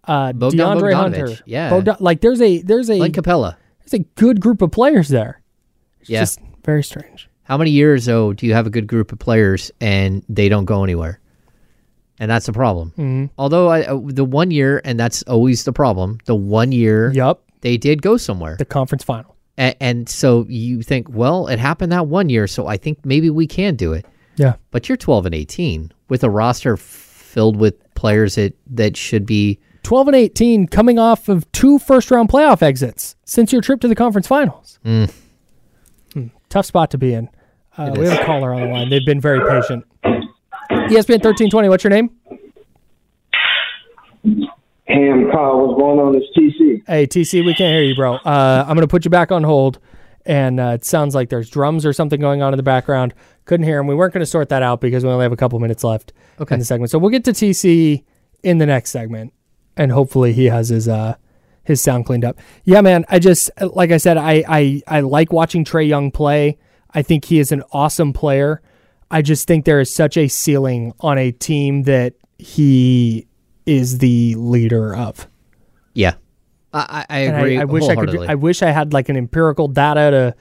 uh, 0.05 0.33
Bogdan 0.33 0.59
DeAndre 0.59 0.93
Bogdanovic, 0.93 0.95
Hunter. 0.95 1.39
yeah. 1.45 1.69
Bogdan, 1.71 1.97
like 2.01 2.21
there's 2.23 2.41
a 2.41 2.63
there's 2.63 2.89
a 2.91 2.95
Like 2.99 3.13
Capela. 3.13 3.57
there's 3.81 3.95
a 4.01 4.05
good 4.17 4.41
group 4.41 4.63
of 4.63 4.71
players 4.71 5.09
there. 5.09 5.43
It's 6.01 6.09
Yeah. 6.11 6.21
just 6.21 6.41
very 6.65 6.83
strange. 6.83 7.29
How 7.43 7.59
many 7.59 7.71
years 7.71 8.07
though 8.07 8.33
do 8.33 8.47
you 8.47 8.55
have 8.55 8.67
a 8.67 8.71
good 8.71 8.87
group 8.87 9.13
of 9.13 9.19
players 9.19 9.71
and 9.81 10.23
they 10.29 10.49
don't 10.49 10.65
go 10.65 10.83
anywhere? 10.85 11.21
And 12.21 12.31
that's 12.31 12.49
a 12.49 12.53
problem. 12.53 12.91
Mm-hmm. 12.93 13.27
Although 13.39 13.69
I, 13.69 13.83
uh, 13.85 14.01
the 14.05 14.25
one 14.25 14.51
year, 14.51 14.81
and 14.85 14.99
that's 14.99 15.23
always 15.25 15.63
the 15.65 15.73
problem. 15.73 16.19
The 16.25 16.35
one 16.35 16.73
year 16.73 17.13
yep, 17.13 17.41
they 17.61 17.77
did 17.77 18.03
go 18.03 18.17
somewhere, 18.17 18.57
the 18.57 18.65
conference 18.65 19.05
final. 19.05 19.37
And, 19.59 19.77
and 19.81 20.09
so 20.09 20.47
you 20.49 20.81
think, 20.83 21.09
well, 21.11 21.47
it 21.49 21.59
happened 21.59 21.93
that 21.93 22.07
one 22.07 22.31
year, 22.31 22.47
so 22.47 22.67
I 22.67 22.79
think 22.79 23.05
maybe 23.05 23.29
we 23.29 23.47
can 23.47 23.77
do 23.77 23.93
it. 23.93 24.07
Yeah, 24.37 24.55
But 24.71 24.89
you're 24.89 24.97
12 24.97 25.27
and 25.27 25.35
18 25.35 25.93
with 26.09 26.25
a 26.25 26.31
roster 26.31 26.73
f- 26.75 26.81
filled 26.81 27.57
with 27.57 27.75
players 27.95 28.37
that 28.37 28.55
that 28.71 28.97
should 28.97 29.27
be. 29.27 29.59
twelve 29.83 30.07
and 30.09 30.17
eighteen, 30.17 30.67
coming 30.69 30.99
off 30.99 31.29
of 31.29 31.51
two 31.53 31.79
first 31.79 32.11
round 32.11 32.29
playoff 32.29 32.63
exits 32.63 33.17
since 33.25 33.53
your 33.53 33.61
trip 33.61 33.81
to 33.81 33.89
the 33.89 33.95
conference 33.95 34.27
finals. 34.29 34.79
Hmm. 34.85 35.05
Tough 36.49 36.67
spot 36.67 36.91
to 36.93 36.99
be 36.99 37.13
in. 37.15 37.29
Uh, 37.77 37.93
we 37.97 38.05
is. 38.05 38.11
have 38.11 38.21
a 38.21 38.25
caller 38.25 38.55
on 38.55 38.61
the 38.63 38.67
line. 38.69 38.89
They've 38.91 39.05
been 39.05 39.21
very 39.21 39.41
patient. 39.41 39.85
ESPN 40.71 41.23
thirteen 41.23 41.51
twenty. 41.51 41.69
What's 41.69 41.83
your 41.85 41.91
name? 41.91 42.11
Hey, 44.89 45.11
I'm 45.11 45.31
Kyle. 45.31 45.67
What's 45.67 45.79
going 45.79 45.99
on? 45.99 46.15
It's 46.17 46.27
TC. 46.37 46.83
Hey 46.87 47.07
TC, 47.07 47.45
we 47.45 47.53
can't 47.55 47.75
hear 47.75 47.83
you, 47.83 47.95
bro. 47.95 48.15
Uh, 48.15 48.65
I'm 48.67 48.75
gonna 48.75 48.89
put 48.89 49.05
you 49.05 49.11
back 49.11 49.31
on 49.31 49.43
hold, 49.45 49.79
and 50.25 50.59
uh, 50.59 50.69
it 50.75 50.85
sounds 50.85 51.15
like 51.15 51.29
there's 51.29 51.51
drums 51.51 51.85
or 51.85 51.93
something 51.93 52.19
going 52.21 52.41
on 52.41 52.55
in 52.55 52.57
the 52.57 52.63
background. 52.63 53.13
Couldn't 53.45 53.67
hear 53.67 53.79
him. 53.79 53.87
We 53.87 53.95
weren't 53.95 54.15
gonna 54.15 54.25
sort 54.25 54.49
that 54.49 54.63
out 54.63 54.81
because 54.81 55.05
we 55.05 55.11
only 55.11 55.25
have 55.25 55.33
a 55.33 55.37
couple 55.37 55.59
minutes 55.61 55.85
left 55.85 56.15
Okay. 56.41 56.55
in 56.55 56.59
the 56.59 56.65
segment. 56.65 56.91
So 56.91 56.99
we'll 56.99 57.11
get 57.11 57.25
to 57.25 57.33
TC 57.33 58.03
in 58.43 58.57
the 58.59 58.65
next 58.67 58.91
segment, 58.91 59.35
and 59.77 59.93
hopefully 59.93 60.33
he 60.33 60.47
has 60.47 60.71
his 60.71 60.89
uh 60.89 61.17
his 61.65 61.83
sound 61.83 62.07
cleaned 62.07 62.25
up. 62.25 62.39
Yeah, 62.65 62.81
man. 62.81 63.05
I 63.11 63.19
just 63.19 63.51
like 63.61 63.91
I 63.91 63.99
said, 63.99 64.17
I 64.17 64.43
I 64.49 64.83
I 64.89 65.01
like 65.01 65.33
watching 65.35 65.65
Trae 65.67 65.87
Young 65.87 66.11
play. 66.11 66.57
I 66.93 67.03
think 67.03 67.27
he 67.27 67.39
is 67.41 67.53
an 67.53 67.63
awesome 67.73 68.15
player. 68.15 68.63
I 69.11 69.21
just 69.21 69.47
think 69.47 69.67
there 69.67 69.81
is 69.81 69.93
such 69.93 70.17
a 70.17 70.29
ceiling 70.29 70.95
on 71.01 71.19
a 71.19 71.31
team 71.31 71.83
that 71.83 72.15
he 72.39 73.27
is 73.69 73.99
the 73.99 74.35
leader 74.37 74.97
of. 74.97 75.29
Yeah, 75.93 76.15
I, 76.73 77.05
I 77.09 77.17
I 77.17 77.19
agree. 77.19 77.59
I, 77.59 77.63
I 77.63 77.65
wish 77.65 77.89
I 77.89 77.95
could. 77.95 78.17
I 78.31 78.35
wish 78.35 78.63
I 78.63 78.71
had 78.71 78.93
like 78.93 79.09
an 79.09 79.17
empirical 79.17 79.69
data 79.69 80.11
to 80.11 80.35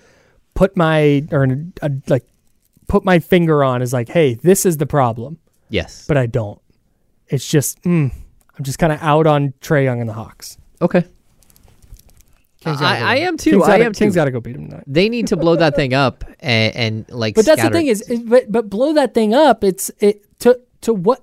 put 0.54 0.78
my 0.78 1.26
or 1.32 1.44
an, 1.44 1.74
a, 1.82 1.92
like 2.08 2.26
put 2.88 3.04
my 3.04 3.20
finger 3.20 3.64
on. 3.64 3.82
Is 3.82 3.94
like, 3.94 4.10
hey, 4.10 4.36
this 4.36 4.66
is 4.66 4.78
the 4.78 4.86
problem, 4.86 5.40
yes. 5.70 6.06
but 6.08 6.18
I 6.18 6.26
don't. 6.26 6.62
It's 7.28 7.48
just 7.48 7.82
mm, 7.84 8.12
I'm 8.58 8.64
just 8.64 8.80
kind 8.80 8.94
of 8.94 9.02
out 9.02 9.28
on 9.28 9.54
Trae 9.62 9.84
Young 9.84 10.00
and 10.00 10.10
the 10.10 10.14
Hawks. 10.14 10.58
okay. 10.82 11.04
Gotta 12.64 12.84
I, 12.84 12.98
I 12.98 13.16
am 13.18 13.38
too. 13.38 13.52
Kings 13.52 13.64
I 13.64 13.68
gotta, 13.68 13.86
am 13.86 13.94
Kings 13.94 14.14
too. 14.14 14.16
got 14.16 14.26
to 14.26 14.32
go 14.32 14.40
beat 14.40 14.56
him 14.56 14.70
tonight. 14.70 14.84
They 14.88 15.10
need 15.10 15.28
to 15.28 15.38
blow 15.38 15.56
that 15.58 15.76
thing 15.76 15.94
up 15.94 16.24
and, 16.40 16.76
and 16.76 17.10
like. 17.10 17.36
But 17.36 17.46
that's 17.46 17.62
the 17.62 17.70
thing 17.70 17.88
it. 17.88 17.92
is, 17.92 18.02
is 18.02 18.20
but 18.24 18.52
but 18.52 18.70
blow 18.70 18.94
that 18.94 19.14
thing 19.14 19.34
up. 19.34 19.64
It's 19.64 19.92
it 20.00 20.26
to 20.40 20.60
to 20.82 20.94
what 20.94 21.22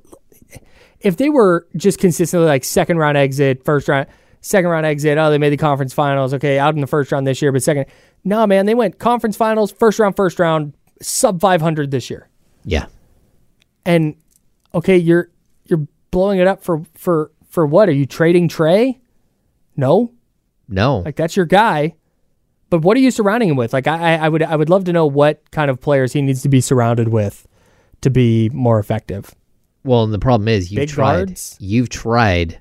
if 1.04 1.16
they 1.16 1.28
were 1.30 1.66
just 1.76 1.98
consistently 1.98 2.46
like 2.48 2.64
second 2.64 2.98
round 2.98 3.16
exit, 3.16 3.64
first 3.64 3.88
round, 3.88 4.06
second 4.40 4.70
round 4.70 4.86
exit. 4.86 5.18
Oh, 5.18 5.30
they 5.30 5.38
made 5.38 5.50
the 5.50 5.56
conference 5.56 5.92
finals. 5.92 6.34
Okay, 6.34 6.58
out 6.58 6.74
in 6.74 6.80
the 6.80 6.86
first 6.86 7.12
round 7.12 7.26
this 7.26 7.40
year, 7.42 7.52
but 7.52 7.62
second. 7.62 7.86
No, 8.24 8.46
man, 8.46 8.64
they 8.66 8.74
went 8.74 8.98
conference 8.98 9.36
finals, 9.36 9.70
first 9.70 9.98
round, 9.98 10.16
first 10.16 10.38
round, 10.38 10.72
sub 11.02 11.40
five 11.40 11.60
hundred 11.60 11.90
this 11.90 12.08
year. 12.10 12.28
yeah. 12.64 12.86
And 13.86 14.16
okay, 14.74 14.96
you're 14.96 15.30
you're 15.66 15.86
blowing 16.10 16.38
it 16.40 16.46
up 16.46 16.62
for 16.64 16.82
for 16.94 17.30
for 17.50 17.66
what? 17.66 17.88
Are 17.88 17.92
you 17.92 18.06
trading 18.06 18.48
Trae? 18.48 18.98
No, 19.76 20.12
No. 20.68 20.98
like 21.00 21.16
that's 21.16 21.36
your 21.36 21.46
guy. 21.46 21.94
But 22.70 22.80
what 22.82 22.96
are 22.96 23.00
you 23.00 23.10
surrounding 23.10 23.50
him 23.50 23.56
with? 23.56 23.72
Like 23.74 23.86
I 23.86 24.16
I 24.16 24.28
would 24.28 24.42
I 24.42 24.56
would 24.56 24.70
love 24.70 24.84
to 24.84 24.92
know 24.92 25.04
what 25.06 25.50
kind 25.50 25.70
of 25.70 25.80
players 25.80 26.12
he 26.14 26.22
needs 26.22 26.42
to 26.42 26.48
be 26.48 26.60
surrounded 26.62 27.08
with 27.08 27.46
to 28.00 28.08
be 28.10 28.48
more 28.50 28.78
effective. 28.78 29.34
Well, 29.84 30.02
and 30.04 30.12
the 30.12 30.18
problem 30.18 30.48
is 30.48 30.72
you've 30.72 30.80
Big 30.80 30.88
tried. 30.88 31.26
guards? 31.28 31.56
You've 31.60 31.88
tried 31.90 32.60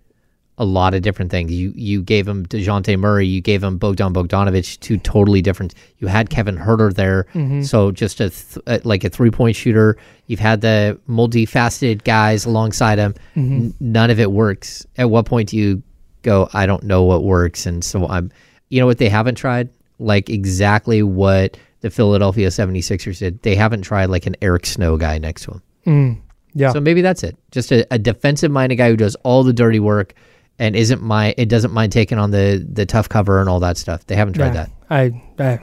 a 0.59 0.65
lot 0.65 0.93
of 0.93 1.01
different 1.01 1.31
things. 1.31 1.51
You 1.51 1.73
you 1.75 2.03
gave 2.03 2.27
him 2.27 2.45
Dejounte 2.45 2.97
Murray. 2.99 3.25
You 3.25 3.41
gave 3.41 3.63
him 3.63 3.77
Bogdan 3.77 4.13
Bogdanovich. 4.13 4.79
Two 4.81 4.97
totally 4.97 5.41
different. 5.41 5.73
You 5.97 6.07
had 6.07 6.29
Kevin 6.29 6.57
Huerter 6.57 6.93
there. 6.93 7.23
Mm-hmm. 7.33 7.63
So 7.63 7.91
just 7.91 8.19
a 8.21 8.29
th- 8.29 8.57
uh, 8.67 8.79
like 8.83 9.03
a 9.03 9.09
three 9.09 9.31
point 9.31 9.55
shooter. 9.55 9.97
You've 10.27 10.39
had 10.39 10.61
the 10.61 10.99
multifaceted 11.09 12.03
guys 12.03 12.45
alongside 12.45 12.99
him. 12.99 13.13
Mm-hmm. 13.35 13.53
N- 13.53 13.73
none 13.79 14.09
of 14.11 14.19
it 14.19 14.31
works. 14.31 14.85
At 14.97 15.09
what 15.09 15.25
point 15.25 15.49
do 15.49 15.57
you 15.57 15.81
go? 16.21 16.49
I 16.53 16.65
don't 16.65 16.83
know 16.83 17.03
what 17.03 17.23
works, 17.23 17.65
and 17.65 17.83
so 17.83 18.07
I'm. 18.07 18.31
You 18.69 18.79
know 18.79 18.85
what 18.85 18.97
they 18.97 19.09
haven't 19.09 19.35
tried? 19.35 19.69
Like 19.99 20.29
exactly 20.29 21.03
what 21.03 21.57
the 21.81 21.89
Philadelphia 21.89 22.47
76ers 22.49 23.19
did. 23.19 23.41
They 23.43 23.55
haven't 23.55 23.81
tried 23.83 24.05
like 24.05 24.25
an 24.25 24.35
Eric 24.41 24.65
Snow 24.65 24.97
guy 24.97 25.17
next 25.17 25.43
to 25.43 25.61
him. 25.85 26.23
Yeah. 26.55 26.71
So 26.71 26.79
maybe 26.79 27.01
that's 27.01 27.23
it. 27.23 27.37
Just 27.51 27.71
a, 27.71 27.85
a 27.91 27.97
defensive 27.99 28.51
minded 28.51 28.75
guy 28.75 28.89
who 28.89 28.97
does 28.97 29.15
all 29.23 29.43
the 29.43 29.53
dirty 29.53 29.79
work 29.79 30.13
and 30.59 30.75
isn't 30.75 31.01
my 31.01 31.33
it 31.37 31.49
doesn't 31.49 31.73
mind 31.73 31.91
taking 31.91 32.17
on 32.17 32.31
the 32.31 32.65
the 32.71 32.85
tough 32.85 33.09
cover 33.09 33.39
and 33.39 33.49
all 33.49 33.59
that 33.61 33.77
stuff. 33.77 34.05
They 34.05 34.15
haven't 34.15 34.33
tried 34.35 34.53
Yeah, 34.53 34.65
that. 34.65 34.69
I, 34.89 35.21
I, 35.39 35.59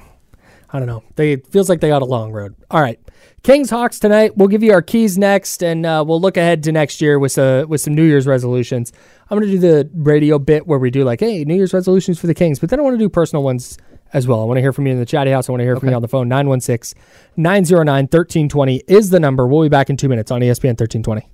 I 0.73 0.79
don't 0.79 0.89
know. 0.89 1.03
They 1.17 1.33
it 1.33 1.47
feels 1.47 1.69
like 1.69 1.81
they 1.81 1.89
got 1.89 2.03
a 2.03 2.07
long 2.07 2.33
road. 2.33 2.55
All 2.71 2.81
right, 2.81 2.99
Kings 3.43 3.71
Hawks 3.71 3.99
tonight. 3.99 4.37
We'll 4.37 4.49
give 4.49 4.63
you 4.63 4.73
our 4.73 4.83
keys 4.83 5.17
next, 5.19 5.63
and 5.63 5.87
uh, 5.87 6.05
we'll 6.07 6.21
look 6.21 6.37
ahead 6.37 6.63
to 6.65 6.73
next 6.73 7.01
year 7.01 7.19
with 7.19 7.39
uh, 7.39 7.67
with 7.69 7.81
some 7.81 7.95
New 7.95 8.05
Year's 8.05 8.27
resolutions. 8.27 8.93
I'm 9.29 9.39
gonna 9.39 9.51
do 9.51 9.59
the 9.59 9.89
radio 9.95 10.39
bit 10.39 10.67
where 10.67 10.79
we 10.79 10.91
do 10.91 11.05
like, 11.05 11.21
hey, 11.21 11.45
New 11.45 11.55
Year's 11.55 11.73
resolutions 11.73 12.19
for 12.19 12.27
the 12.27 12.35
Kings, 12.35 12.59
but 12.59 12.71
then 12.71 12.81
I 12.81 12.83
want 12.83 12.95
to 12.95 12.99
do 12.99 13.09
personal 13.09 13.43
ones 13.43 13.79
as 14.13 14.27
well. 14.27 14.41
I 14.41 14.45
want 14.45 14.59
to 14.59 14.63
hear 14.63 14.73
from 14.73 14.87
you 14.87 14.93
in 14.93 14.99
the 14.99 15.07
chatty 15.07 15.31
house. 15.31 15.49
I 15.49 15.53
want 15.53 15.61
to 15.61 15.65
hear 15.65 15.77
from 15.77 15.89
you 15.89 15.95
on 15.95 16.03
the 16.03 16.09
phone. 16.09 16.29
916 16.29 17.01
909 17.37 18.05
1320 18.05 18.83
is 18.89 19.11
the 19.11 19.21
number. 19.21 19.47
We'll 19.47 19.63
be 19.63 19.69
back 19.69 19.91
in 19.91 19.97
two 19.97 20.09
minutes 20.09 20.31
on 20.31 20.41
ESPN 20.41 20.79
1320. 20.79 21.29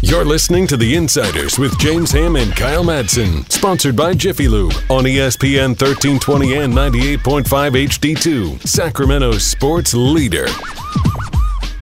You're 0.00 0.24
listening 0.24 0.68
to 0.68 0.76
The 0.76 0.94
Insiders 0.94 1.58
with 1.58 1.76
James 1.78 2.12
Ham 2.12 2.36
and 2.36 2.54
Kyle 2.54 2.84
Madsen, 2.84 3.50
sponsored 3.50 3.96
by 3.96 4.14
Jiffy 4.14 4.46
Lube 4.46 4.72
on 4.88 5.04
ESPN 5.04 5.70
1320 5.70 6.54
and 6.54 6.72
98.5 6.72 7.42
HD2, 7.88 8.66
Sacramento 8.66 9.32
sports 9.38 9.94
leader. 9.94 10.46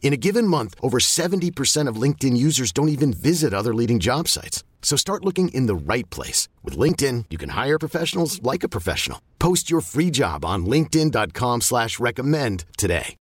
In 0.00 0.14
a 0.14 0.16
given 0.16 0.46
month, 0.46 0.74
over 0.80 0.98
70% 0.98 1.86
of 1.86 1.96
LinkedIn 2.02 2.34
users 2.36 2.72
don't 2.72 2.88
even 2.88 3.12
visit 3.12 3.52
other 3.52 3.74
leading 3.74 3.98
job 3.98 4.26
sites. 4.26 4.64
So 4.80 4.96
start 4.96 5.24
looking 5.24 5.50
in 5.50 5.66
the 5.66 5.74
right 5.74 6.08
place. 6.08 6.48
With 6.64 6.78
LinkedIn, 6.78 7.26
you 7.28 7.36
can 7.36 7.50
hire 7.50 7.78
professionals 7.78 8.42
like 8.42 8.62
a 8.64 8.70
professional. 8.70 9.20
Post 9.38 9.70
your 9.70 9.82
free 9.82 10.10
job 10.10 10.46
on 10.46 10.64
linkedin.com 10.64 11.60
slash 11.60 12.00
recommend 12.00 12.64
today. 12.78 13.16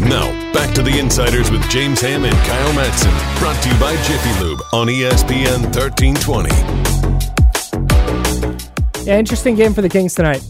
Now, 0.00 0.26
back 0.52 0.74
to 0.74 0.82
The 0.82 0.98
Insiders 0.98 1.50
with 1.50 1.62
James 1.70 2.00
Ham 2.00 2.24
and 2.24 2.34
Kyle 2.34 2.72
Madsen. 2.72 3.38
brought 3.38 3.62
to 3.62 3.68
you 3.68 3.78
by 3.78 3.94
Jiffy 4.02 4.42
Lube 4.42 4.60
on 4.72 4.88
ESPN 4.88 5.62
1320. 5.76 7.39
Yeah, 9.04 9.18
interesting 9.18 9.54
game 9.56 9.72
for 9.72 9.80
the 9.82 9.88
Kings 9.88 10.14
tonight. 10.14 10.42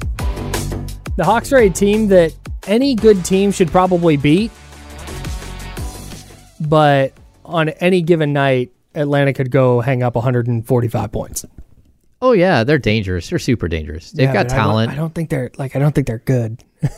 The 1.17 1.25
Hawks 1.25 1.53
are 1.53 1.59
a 1.59 1.71
team 1.71 2.09
that 2.09 2.35
any 2.67 2.95
good 2.95 3.25
team 3.25 3.53
should 3.53 3.69
probably 3.71 4.17
beat, 4.17 4.51
but 6.61 7.13
on 7.45 7.69
any 7.71 8.03
given 8.03 8.33
night, 8.33 8.71
Atlanta 8.95 9.33
could 9.33 9.51
go 9.51 9.81
hang 9.81 10.03
up 10.03 10.15
145 10.15 11.13
points. 11.13 11.45
Oh 12.21 12.33
yeah, 12.33 12.65
they're 12.65 12.79
dangerous. 12.79 13.31
They're 13.31 13.39
super 13.39 13.67
dangerous. 13.69 14.11
They've 14.11 14.25
Yeah, 14.29 14.33
got 14.35 14.49
but 14.49 14.53
I 14.53 14.57
don't- 14.57 14.67
talent. 14.67 14.93
I 14.93 14.95
don't, 14.97 15.15
think 15.15 15.31
they're 15.31 15.51
like 15.57 15.75
I 15.77 15.79
don't 15.79 15.95
think 15.95 16.07
they're 16.07 16.19
good. 16.19 16.63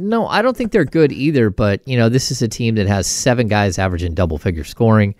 No, 0.00 0.28
I 0.28 0.42
don't 0.42 0.56
think 0.56 0.70
they're 0.70 0.84
good 0.84 1.10
either. 1.10 1.50
But 1.50 1.86
you 1.86 1.98
know, 1.98 2.08
this 2.08 2.30
is 2.30 2.40
a 2.40 2.46
team 2.46 2.76
that 2.76 2.86
has 2.86 3.04
seven 3.08 3.48
guys 3.48 3.80
averaging 3.80 4.14
double 4.14 4.38
figure 4.38 4.62
scoring, 4.62 5.16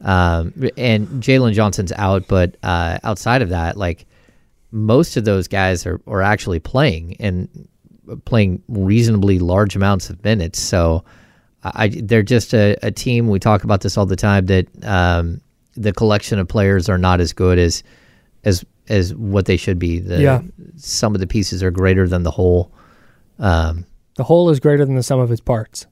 um, 0.00 0.52
and 0.76 1.08
Jalen 1.20 1.54
Johnson's 1.54 1.90
out. 1.90 2.28
But 2.28 2.56
uh, 2.62 2.98
outside 3.02 3.42
of 3.42 3.48
that, 3.48 3.76
like 3.76 4.06
most 4.72 5.16
of 5.16 5.24
those 5.24 5.46
guys 5.48 5.86
are, 5.86 6.00
are 6.06 6.22
actually 6.22 6.58
playing 6.58 7.16
and 7.20 7.68
playing 8.24 8.62
reasonably 8.68 9.38
large 9.38 9.76
amounts 9.76 10.10
of 10.10 10.22
minutes. 10.24 10.60
So 10.60 11.04
I, 11.62 11.88
they're 11.88 12.22
just 12.24 12.52
a, 12.54 12.76
a 12.82 12.90
team. 12.90 13.28
We 13.28 13.38
talk 13.38 13.62
about 13.64 13.82
this 13.82 13.96
all 13.96 14.06
the 14.06 14.16
time 14.16 14.46
that 14.46 14.66
um, 14.84 15.40
the 15.74 15.92
collection 15.92 16.38
of 16.38 16.48
players 16.48 16.88
are 16.88 16.98
not 16.98 17.20
as 17.20 17.32
good 17.32 17.58
as 17.58 17.82
as 18.44 18.64
as 18.88 19.14
what 19.14 19.46
they 19.46 19.56
should 19.56 19.78
be. 19.78 20.00
The, 20.00 20.20
Yeah. 20.20 20.42
some 20.76 21.14
of 21.14 21.20
the 21.20 21.26
pieces 21.28 21.62
are 21.62 21.70
greater 21.70 22.08
than 22.08 22.24
the 22.24 22.32
whole. 22.32 22.72
Um, 23.38 23.86
The 24.16 24.24
whole 24.24 24.50
is 24.50 24.58
greater 24.58 24.84
than 24.84 24.96
the 24.96 25.02
sum 25.04 25.20
of 25.20 25.30
its 25.30 25.40
parts. 25.40 25.86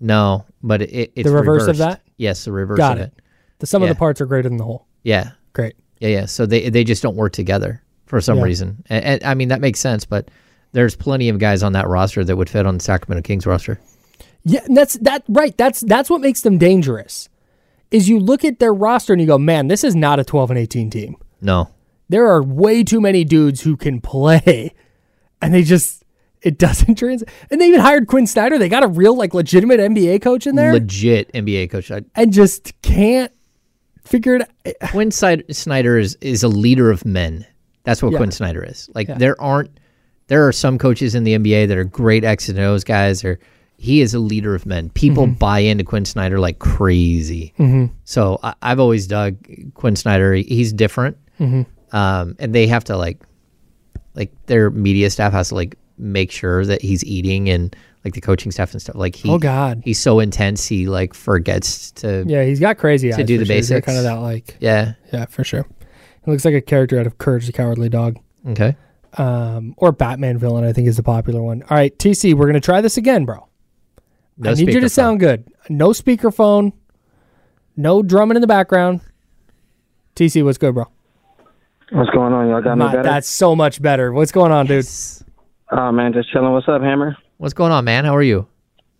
No, 0.00 0.44
but 0.62 0.82
it, 0.82 1.12
it's 1.16 1.28
The 1.28 1.34
reverse 1.34 1.66
of 1.66 1.78
that? 1.78 2.02
Yes, 2.18 2.44
the 2.44 2.52
reverse 2.52 2.76
Got 2.76 2.98
of 2.98 3.04
it. 3.04 3.22
The 3.60 3.66
sum 3.66 3.82
of 3.82 3.88
the 3.88 3.94
parts 3.94 4.20
are 4.20 4.26
greater 4.26 4.48
than 4.48 4.58
the 4.58 4.64
whole. 4.64 4.86
Yeah, 5.02 5.30
Great. 5.54 5.74
Yeah, 6.00 6.08
yeah. 6.08 6.26
So 6.26 6.46
they 6.46 6.68
they 6.70 6.84
just 6.84 7.02
don't 7.02 7.16
work 7.16 7.32
together 7.32 7.82
for 8.06 8.20
some 8.20 8.38
Yeah. 8.38 8.44
reason. 8.44 8.84
And, 8.88 9.04
and 9.04 9.24
I 9.24 9.34
mean 9.34 9.48
that 9.48 9.60
makes 9.60 9.80
sense, 9.80 10.04
but 10.04 10.30
there's 10.72 10.94
plenty 10.96 11.28
of 11.28 11.38
guys 11.38 11.62
on 11.62 11.72
that 11.72 11.88
roster 11.88 12.24
that 12.24 12.36
would 12.36 12.50
fit 12.50 12.66
on 12.66 12.78
the 12.78 12.84
Sacramento 12.84 13.26
Kings 13.26 13.46
roster. 13.46 13.80
Yeah, 14.44 14.64
and 14.64 14.76
that's 14.76 14.94
that 14.98 15.24
right. 15.28 15.56
That's 15.56 15.80
that's 15.80 16.08
what 16.08 16.20
makes 16.20 16.40
them 16.42 16.58
dangerous. 16.58 17.28
Is 17.90 18.08
you 18.08 18.18
look 18.20 18.44
at 18.44 18.58
their 18.58 18.72
roster 18.74 19.12
and 19.14 19.20
you 19.20 19.26
go, 19.26 19.38
man, 19.38 19.68
this 19.68 19.82
is 19.82 19.94
not 19.96 20.20
a 20.20 20.24
12 20.24 20.50
and 20.50 20.58
18 20.58 20.90
team. 20.90 21.16
No, 21.40 21.70
There 22.10 22.26
are 22.26 22.42
way 22.42 22.84
too 22.84 23.00
many 23.00 23.24
dudes 23.24 23.62
who 23.62 23.76
can 23.78 24.00
play, 24.02 24.74
and 25.42 25.54
they 25.54 25.62
just 25.62 26.04
it 26.42 26.58
doesn't 26.58 26.94
translate. 26.98 27.28
And 27.50 27.60
they 27.60 27.68
even 27.68 27.80
hired 27.80 28.06
Quin 28.06 28.26
Snyder. 28.26 28.58
They 28.58 28.68
got 28.68 28.84
a 28.84 28.88
real 28.88 29.16
like 29.16 29.34
legitimate 29.34 29.80
NBA 29.80 30.20
coach 30.22 30.46
in 30.46 30.54
there, 30.54 30.72
legit 30.72 31.32
NBA 31.32 31.70
coach. 31.70 31.90
I, 31.90 32.02
and 32.14 32.32
just 32.32 32.80
can't 32.82 33.32
figure 34.08 34.36
it. 34.64 34.76
Quin 34.90 35.10
Snyder- 35.10 35.98
is 35.98 36.16
is 36.20 36.42
a 36.42 36.48
leader 36.48 36.90
of 36.90 37.04
men. 37.04 37.46
That's 37.84 38.02
what 38.02 38.12
Yeah. 38.12 38.18
Quin 38.18 38.30
Snyder 38.30 38.62
is. 38.64 38.88
Like 38.94 39.06
there 39.18 39.40
aren't 39.40 39.70
there 40.26 40.46
are 40.46 40.52
some 40.52 40.78
coaches 40.78 41.14
in 41.14 41.24
the 41.24 41.34
NBA 41.38 41.68
that 41.68 41.78
are 41.78 41.84
great 41.84 42.24
X 42.24 42.48
and 42.48 42.58
O's 42.58 42.84
guys. 42.84 43.24
Or 43.24 43.38
he 43.76 44.00
is 44.00 44.12
a 44.12 44.18
leader 44.18 44.54
of 44.54 44.66
men. 44.66 44.90
People 44.90 45.24
Mm-hmm. 45.26 45.34
buy 45.38 45.60
into 45.60 45.84
Quin 45.84 46.04
Snyder 46.04 46.38
like 46.40 46.58
crazy. 46.58 47.54
So 48.04 48.38
I, 48.42 48.54
I've 48.62 48.80
always 48.80 49.06
dug 49.06 49.36
Quin 49.74 49.96
Snyder. 49.96 50.34
He- 50.34 50.42
He's 50.42 50.72
different, 50.72 51.16
Mm-hmm. 51.40 51.96
um, 51.96 52.34
and 52.38 52.54
they 52.54 52.66
have 52.66 52.84
to 52.84 52.96
like 52.96 53.22
like 54.14 54.32
their 54.46 54.70
media 54.70 55.10
staff 55.10 55.32
has 55.32 55.48
to 55.50 55.54
like 55.54 55.76
make 55.96 56.30
sure 56.30 56.64
that 56.66 56.82
he's 56.82 57.04
eating 57.04 57.48
and 57.48 57.74
like 58.08 58.14
the 58.14 58.20
coaching 58.20 58.50
staff 58.50 58.72
and 58.72 58.80
stuff. 58.82 58.96
Like 58.96 59.14
he, 59.14 59.30
Oh, 59.30 59.38
God. 59.38 59.82
he's 59.84 60.00
so 60.00 60.18
intense. 60.20 60.66
He 60.66 60.86
like 60.86 61.14
forgets 61.14 61.90
to 61.92 62.24
Yeah, 62.26 62.44
he's 62.44 62.60
got 62.60 62.78
crazy 62.78 63.12
eyes 63.12 63.24
do 63.24 63.38
the 63.38 63.44
sure. 63.44 63.54
Basics. 63.56 63.84
Kind 63.86 63.98
of 63.98 64.04
that 64.04 64.14
like 64.20 64.56
yeah. 64.60 64.94
yeah, 65.12 65.26
for 65.26 65.44
sure. 65.44 65.66
He 66.24 66.30
looks 66.30 66.44
like 66.44 66.54
a 66.54 66.60
character 66.60 66.98
out 66.98 67.06
of 67.06 67.18
Courage 67.18 67.46
the 67.46 67.52
Cowardly 67.52 67.88
Dog. 67.88 68.18
Okay. 68.48 68.76
Um, 69.16 69.74
or 69.78 69.90
Batman 69.92 70.38
villain, 70.38 70.64
I 70.64 70.72
think 70.72 70.86
is 70.88 70.96
the 70.96 71.02
popular 71.02 71.42
one. 71.42 71.62
All 71.70 71.76
right, 71.76 71.96
TC, 71.98 72.34
we're 72.34 72.46
gonna 72.46 72.60
try 72.60 72.80
this 72.80 72.96
again, 72.96 73.24
bro. 73.24 73.46
No 74.36 74.50
I 74.50 74.54
need 74.54 74.68
you 74.72 74.80
to 74.80 74.86
speakerphone. 74.86 74.90
sound 74.90 75.20
good. 75.20 75.48
No 75.68 75.88
speakerphone. 75.90 76.72
No 77.76 78.02
drumming 78.02 78.36
in 78.36 78.40
the 78.40 78.46
background. 78.46 79.00
TC, 80.16 80.44
what's 80.44 80.58
good, 80.58 80.74
bro? 80.74 80.84
What's 81.90 82.10
going 82.10 82.32
on? 82.34 82.48
Y'all 82.48 82.60
got 82.60 82.76
me 82.76 82.84
better? 82.86 83.02
that's 83.02 83.28
so 83.28 83.56
much 83.56 83.80
better. 83.80 84.12
What's 84.12 84.30
going 84.32 84.52
on, 84.52 84.66
dude? 84.66 84.86
Oh 85.70 85.90
man, 85.92 86.12
just 86.12 86.30
chilling. 86.30 86.52
What's 86.52 86.68
up, 86.68 86.82
Hammer? 86.82 87.16
What's 87.38 87.54
going 87.54 87.70
on, 87.70 87.84
man? 87.84 88.04
How 88.04 88.16
are 88.16 88.22
you? 88.22 88.48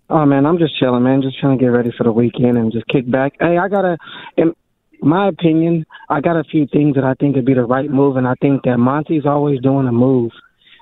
Oh 0.08 0.24
man, 0.24 0.46
I'm 0.46 0.58
just 0.58 0.78
chilling, 0.78 1.02
man. 1.02 1.22
Just 1.22 1.40
trying 1.40 1.58
to 1.58 1.62
get 1.62 1.70
ready 1.70 1.90
for 1.98 2.04
the 2.04 2.12
weekend 2.12 2.56
and 2.56 2.70
just 2.70 2.86
kick 2.86 3.10
back. 3.10 3.32
Hey, 3.40 3.58
I 3.58 3.68
gotta, 3.68 3.98
in 4.36 4.54
my 5.02 5.28
opinion, 5.28 5.84
I 6.08 6.20
got 6.20 6.36
a 6.38 6.44
few 6.44 6.68
things 6.68 6.94
that 6.94 7.02
I 7.02 7.14
think 7.14 7.34
would 7.34 7.44
be 7.44 7.54
the 7.54 7.64
right 7.64 7.90
move, 7.90 8.16
and 8.16 8.28
I 8.28 8.34
think 8.40 8.62
that 8.62 8.78
Monty's 8.78 9.26
always 9.26 9.60
doing 9.60 9.88
a 9.88 9.92
move 9.92 10.30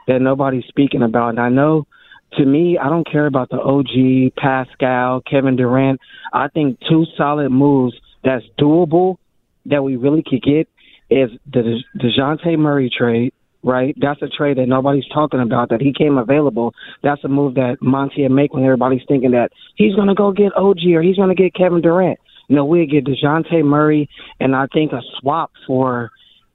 that 0.06 0.20
nobody's 0.20 0.66
speaking 0.68 1.02
about. 1.02 1.30
And 1.30 1.40
I 1.40 1.48
know, 1.48 1.86
to 2.34 2.44
me, 2.44 2.76
I 2.76 2.90
don't 2.90 3.10
care 3.10 3.24
about 3.24 3.48
the 3.48 3.58
OG, 3.58 4.34
Pascal, 4.36 5.22
Kevin 5.22 5.56
Durant. 5.56 5.98
I 6.34 6.48
think 6.48 6.78
two 6.86 7.06
solid 7.16 7.48
moves 7.48 7.94
that's 8.22 8.44
doable 8.60 9.16
that 9.64 9.82
we 9.82 9.96
really 9.96 10.22
could 10.22 10.42
get 10.42 10.68
is 11.08 11.30
the 11.50 11.82
Dejounte 11.98 12.58
Murray 12.58 12.90
trade 12.94 13.32
right? 13.62 13.96
That's 14.00 14.20
a 14.22 14.28
trade 14.28 14.58
that 14.58 14.66
nobody's 14.66 15.06
talking 15.12 15.40
about 15.40 15.70
that 15.70 15.80
he 15.80 15.92
came 15.92 16.18
available. 16.18 16.74
That's 17.02 17.22
a 17.24 17.28
move 17.28 17.54
that 17.54 17.78
Monty 17.80 18.22
would 18.22 18.32
make 18.32 18.54
when 18.54 18.64
everybody's 18.64 19.02
thinking 19.08 19.32
that 19.32 19.50
he's 19.74 19.94
going 19.94 20.08
to 20.08 20.14
go 20.14 20.32
get 20.32 20.56
OG 20.56 20.78
or 20.94 21.02
he's 21.02 21.16
going 21.16 21.34
to 21.34 21.40
get 21.40 21.54
Kevin 21.54 21.80
Durant. 21.80 22.18
You 22.48 22.56
know, 22.56 22.64
we'd 22.64 22.90
get 22.90 23.04
DeJounte 23.04 23.64
Murray 23.64 24.08
and 24.38 24.54
I 24.54 24.66
think 24.72 24.92
a 24.92 25.00
swap 25.18 25.50
for, 25.66 26.10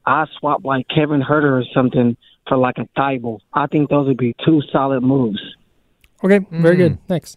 I 0.06 0.26
swap 0.40 0.64
like 0.64 0.88
Kevin 0.88 1.22
Huerter 1.22 1.62
or 1.62 1.64
something 1.74 2.16
for 2.48 2.58
like 2.58 2.78
a 2.78 2.88
Thybulle. 3.00 3.40
I 3.54 3.68
think 3.68 3.90
those 3.90 4.08
would 4.08 4.18
be 4.18 4.36
two 4.46 4.62
solid 4.72 5.02
moves. 5.02 5.40
Okay, 6.24 6.40
very 6.52 6.76
good. 6.76 6.94
Hmm. 6.94 7.06
Thanks. 7.08 7.36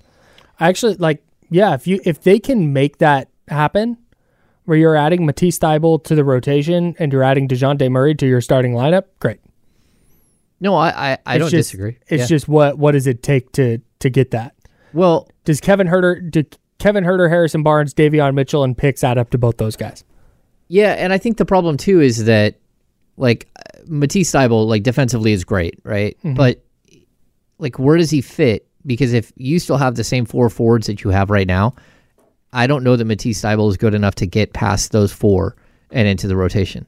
I 0.60 0.68
actually 0.68 0.94
like, 0.96 1.22
yeah, 1.50 1.74
if 1.74 1.86
you 1.86 2.00
if 2.04 2.22
they 2.22 2.38
can 2.38 2.72
make 2.72 2.98
that 2.98 3.28
happen, 3.48 3.96
where 4.64 4.78
you're 4.78 4.96
adding 4.96 5.26
Matisse 5.26 5.58
Thybulle 5.58 6.02
to 6.04 6.14
the 6.14 6.24
rotation 6.24 6.94
and 6.98 7.12
you're 7.12 7.22
adding 7.22 7.48
Dejounte 7.48 7.90
Murray 7.90 8.14
to 8.14 8.26
your 8.26 8.40
starting 8.40 8.72
lineup, 8.72 9.04
great. 9.18 9.40
No, 10.64 10.74
I 10.74 11.12
I, 11.12 11.18
I 11.26 11.38
don't 11.38 11.50
just- 11.50 11.70
disagree. 11.70 11.98
It's 12.08 12.22
Yeah. 12.22 12.26
just 12.26 12.48
what 12.48 12.78
what 12.78 12.92
does 12.92 13.06
it 13.06 13.22
take 13.22 13.52
to 13.52 13.78
to 14.00 14.10
get 14.10 14.32
that? 14.32 14.54
well, 14.92 15.28
Does 15.44 15.60
Kevin 15.60 15.86
Huerter, 15.86 16.30
do 16.30 16.42
Kevin 16.78 17.04
Huerter, 17.04 17.28
Harrison 17.28 17.62
Barnes, 17.62 17.92
Davion 17.94 18.34
Mitchell, 18.34 18.64
and 18.64 18.76
picks 18.76 19.04
add 19.04 19.18
up 19.18 19.30
to 19.30 19.38
both 19.38 19.58
those 19.58 19.76
guys? 19.76 20.02
Yeah, 20.68 20.92
and 20.92 21.12
I 21.12 21.18
think 21.18 21.36
the 21.36 21.44
problem 21.44 21.76
too 21.76 22.00
is 22.00 22.24
that 22.24 22.56
like 23.16 23.48
Matisse 23.86 24.32
Thybulle, 24.32 24.66
like 24.66 24.82
defensively 24.82 25.32
is 25.32 25.44
great, 25.44 25.78
right? 25.84 26.16
Mm-hmm. 26.18 26.34
But 26.34 26.64
like 27.58 27.78
where 27.78 27.96
does 27.98 28.10
he 28.10 28.20
fit? 28.22 28.66
Because 28.86 29.12
if 29.12 29.32
you 29.36 29.58
still 29.58 29.76
have 29.78 29.94
the 29.94 30.04
same 30.04 30.24
four 30.24 30.48
forwards 30.50 30.86
that 30.88 31.04
you 31.04 31.10
have 31.10 31.30
right 31.30 31.46
now, 31.46 31.74
I 32.52 32.66
don't 32.66 32.84
know 32.84 32.96
that 32.96 33.04
Matisse 33.04 33.42
Thybulle 33.42 33.70
is 33.70 33.76
good 33.76 33.94
enough 33.94 34.14
to 34.16 34.26
get 34.26 34.52
past 34.52 34.92
those 34.92 35.12
four 35.12 35.56
and 35.90 36.06
into 36.08 36.26
the 36.28 36.36
rotation. 36.36 36.86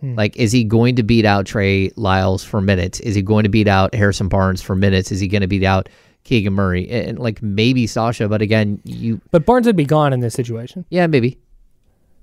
Hmm. 0.00 0.14
Like, 0.14 0.36
is 0.36 0.52
he 0.52 0.64
going 0.64 0.96
to 0.96 1.02
beat 1.02 1.24
out 1.24 1.46
Trey 1.46 1.90
Lyles 1.96 2.44
for 2.44 2.60
minutes? 2.60 3.00
Is 3.00 3.14
he 3.14 3.22
going 3.22 3.44
to 3.44 3.48
beat 3.48 3.68
out 3.68 3.94
Harrison 3.94 4.28
Barnes 4.28 4.62
for 4.62 4.76
minutes? 4.76 5.10
Is 5.10 5.20
he 5.20 5.28
going 5.28 5.40
to 5.40 5.48
beat 5.48 5.64
out 5.64 5.88
Keegan 6.24 6.52
Murray? 6.52 6.88
And, 6.88 7.08
and, 7.08 7.18
like 7.18 7.42
maybe 7.42 7.86
Sasha, 7.86 8.28
but 8.28 8.42
again, 8.42 8.80
you 8.84 9.20
But 9.30 9.44
Barnes 9.44 9.66
would 9.66 9.76
be 9.76 9.84
gone 9.84 10.12
in 10.12 10.20
this 10.20 10.34
situation. 10.34 10.84
yeah, 10.90 11.06
maybe. 11.06 11.38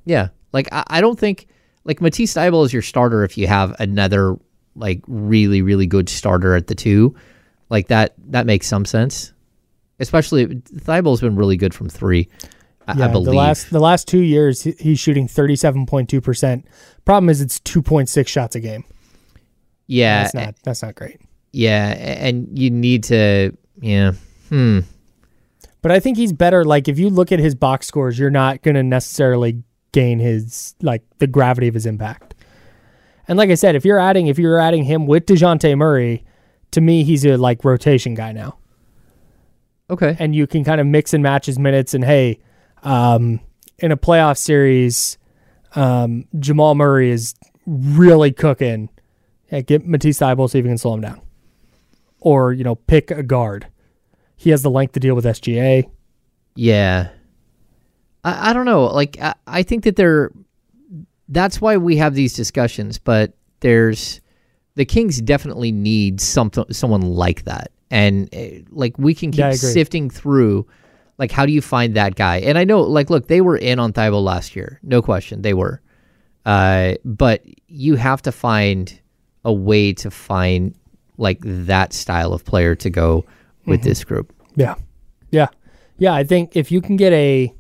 Yeah. 0.06 0.30
Like 0.54 0.70
I, 0.72 0.84
I 0.88 1.02
don't 1.02 1.20
think 1.20 1.48
like 1.84 2.02
Matisse 2.02 2.34
Thybulle 2.34 2.66
is 2.66 2.74
your 2.74 2.82
starter 2.82 3.24
if 3.24 3.38
you 3.38 3.48
have 3.48 3.76
another 3.80 4.38
like 4.76 5.02
really, 5.08 5.62
really 5.62 5.88
good 5.88 6.10
starter 6.10 6.56
at 6.56 6.68
the 6.68 6.76
two. 6.76 7.16
Like 7.70 7.88
that 7.88 8.14
that 8.28 8.46
makes 8.46 8.68
some 8.68 8.86
sense. 8.86 9.34
Especially 10.00 10.46
Thybulle's 10.46 11.22
been 11.22 11.36
really 11.36 11.58
good 11.58 11.74
from 11.74 11.90
three. 11.90 12.30
I, 12.88 12.92
I 13.04 13.08
believe. 13.08 13.26
the 13.26 13.34
last 13.34 13.70
the 13.70 13.80
last 13.80 14.08
two 14.08 14.20
years 14.22 14.64
he's 14.64 15.00
shooting 15.00 15.28
thirty 15.28 15.56
seven 15.56 15.86
point 15.86 16.10
two 16.10 16.22
percent. 16.22 16.66
Problem 17.06 17.30
is 17.30 17.42
it's 17.42 17.60
two 17.60 17.82
point 17.82 18.10
six 18.10 18.30
shots 18.32 18.56
a 18.56 18.60
game. 18.60 18.84
yeah. 19.88 20.24
That's 20.24 20.34
not 20.34 20.56
that's 20.64 20.82
not 20.84 20.96
great. 20.96 21.20
Yeah. 21.52 21.88
And 21.98 22.58
you 22.58 22.70
need 22.70 23.04
to 23.06 23.52
yeah. 23.82 24.12
Hmm. 24.50 24.80
But 25.82 25.92
I 25.92 26.00
think 26.00 26.18
he's 26.18 26.34
better. 26.34 26.64
Like 26.66 26.88
if 26.88 26.98
you 27.00 27.10
look 27.10 27.32
at 27.32 27.40
his 27.40 27.54
box 27.56 27.88
scores, 27.88 28.18
you're 28.18 28.30
not 28.32 28.62
going 28.64 28.76
to 28.76 28.84
necessarily 28.84 29.64
gain 29.92 30.20
his 30.20 30.76
like 30.82 31.04
the 31.20 31.28
gravity 31.28 31.68
of 31.68 31.74
his 31.74 31.86
impact. 31.86 32.34
And 33.28 33.38
like 33.38 33.50
I 33.50 33.56
said, 33.56 33.76
if 33.76 33.86
you're 33.86 34.00
adding 34.00 34.28
if 34.28 34.38
you're 34.40 34.60
adding 34.60 34.84
him 34.84 35.06
with 35.08 35.26
Dejounte 35.26 35.76
Murray, 35.78 36.24
to 36.72 36.82
me 36.82 37.04
he's 37.04 37.26
a 37.26 37.38
like 37.38 37.64
rotation 37.64 38.14
guy 38.16 38.32
now, 38.32 38.58
Okay. 39.90 40.16
and 40.20 40.36
you 40.36 40.48
can 40.48 40.64
kind 40.64 40.82
of 40.82 40.88
mix 40.88 41.14
and 41.14 41.22
match 41.24 41.46
his 41.46 41.58
minutes. 41.60 41.94
And 41.94 42.04
hey, 42.04 42.40
um, 42.86 43.42
in 43.80 43.92
a 43.92 43.98
playoff 43.98 44.38
series, 44.38 45.18
um, 45.76 46.26
Jamal 46.40 46.76
Murray 46.76 47.12
is 47.12 47.36
really 47.66 48.32
cooking. 48.32 48.90
Yeah, 49.52 49.62
get 49.62 49.86
Matisse 49.86 50.20
Thybulle 50.20 50.50
see 50.50 50.60
if 50.60 50.66
you 50.66 50.70
can 50.70 50.78
slow 50.78 50.94
him 50.94 51.02
down, 51.02 51.22
or 52.20 52.54
you 52.54 52.64
know 52.64 52.76
pick 52.76 53.12
a 53.12 53.24
guard. 53.24 53.68
He 54.38 54.50
has 54.52 54.62
the 54.62 54.70
length 54.70 54.94
to 54.94 55.00
deal 55.00 55.16
with 55.16 55.26
SGA. 55.26 55.90
Yeah. 56.56 57.10
I, 58.24 58.50
I 58.50 58.54
don't 58.54 58.66
know. 58.66 58.86
Like 58.86 59.20
I, 59.20 59.34
I 59.48 59.64
think 59.64 59.84
that 59.84 59.96
there 59.96 60.32
that's 61.30 61.60
why 61.60 61.78
we 61.78 61.98
have 61.98 62.14
these 62.14 62.34
discussions, 62.34 62.98
but 63.00 63.34
there's 63.62 64.22
the 64.76 64.86
Kings 64.86 65.22
definitely 65.22 65.72
need 65.72 66.22
something 66.22 66.66
someone 66.72 67.02
like 67.02 67.44
that. 67.46 67.72
And 67.92 68.30
eh, 68.34 68.62
like 68.70 68.98
we 68.98 69.14
can 69.16 69.32
keep 69.32 69.40
Yeah, 69.40 69.52
sifting 69.54 70.10
through 70.10 70.68
like 71.18 71.32
how 71.32 71.46
do 71.46 71.52
you 71.52 71.62
find 71.62 71.96
that 71.96 72.16
guy? 72.16 72.38
And 72.38 72.58
I 72.58 72.64
know 72.64 72.82
like 72.82 73.10
look, 73.10 73.28
they 73.28 73.42
were 73.42 73.58
in 73.58 73.80
on 73.80 73.94
Thybulle 73.94 74.24
last 74.24 74.56
year. 74.56 74.80
No 74.84 75.02
question. 75.02 75.42
They 75.42 75.54
were. 75.54 75.82
Uh 76.46 76.96
but 77.04 77.44
you 77.68 77.96
have 77.96 78.22
to 78.24 78.32
find 78.32 79.00
a 79.44 79.54
way 79.54 79.94
to 79.94 80.12
find 80.12 80.76
like 81.18 81.40
that 81.44 81.94
style 81.94 82.34
of 82.34 82.44
player 82.46 82.76
to 82.76 82.90
go 82.90 83.26
with 83.66 83.80
Mm-hmm. 83.82 83.90
this 83.90 84.04
group. 84.04 84.34
Yeah. 84.56 84.76
Yeah. 85.32 85.48
Yeah. 85.98 86.14
I 86.14 86.24
think 86.24 86.56
if 86.56 86.72
you 86.72 86.82
can 86.82 86.98
get 86.98 87.14
a, 87.14 87.54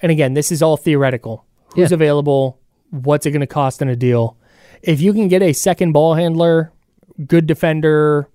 and 0.00 0.10
again, 0.12 0.34
this 0.34 0.50
is 0.52 0.62
all 0.62 0.76
theoretical. 0.76 1.44
Who's 1.74 1.90
Yeah. 1.90 1.94
available? 1.96 2.58
What's 2.90 3.26
it 3.26 3.32
going 3.32 3.40
to 3.40 3.46
cost 3.46 3.82
in 3.82 3.88
a 3.88 3.96
deal? 3.96 4.36
If 4.82 5.00
you 5.00 5.12
can 5.12 5.28
get 5.28 5.42
a 5.42 5.52
second 5.52 5.92
ball 5.92 6.14
handler, 6.14 6.72
good 7.26 7.46
defender, 7.46 8.28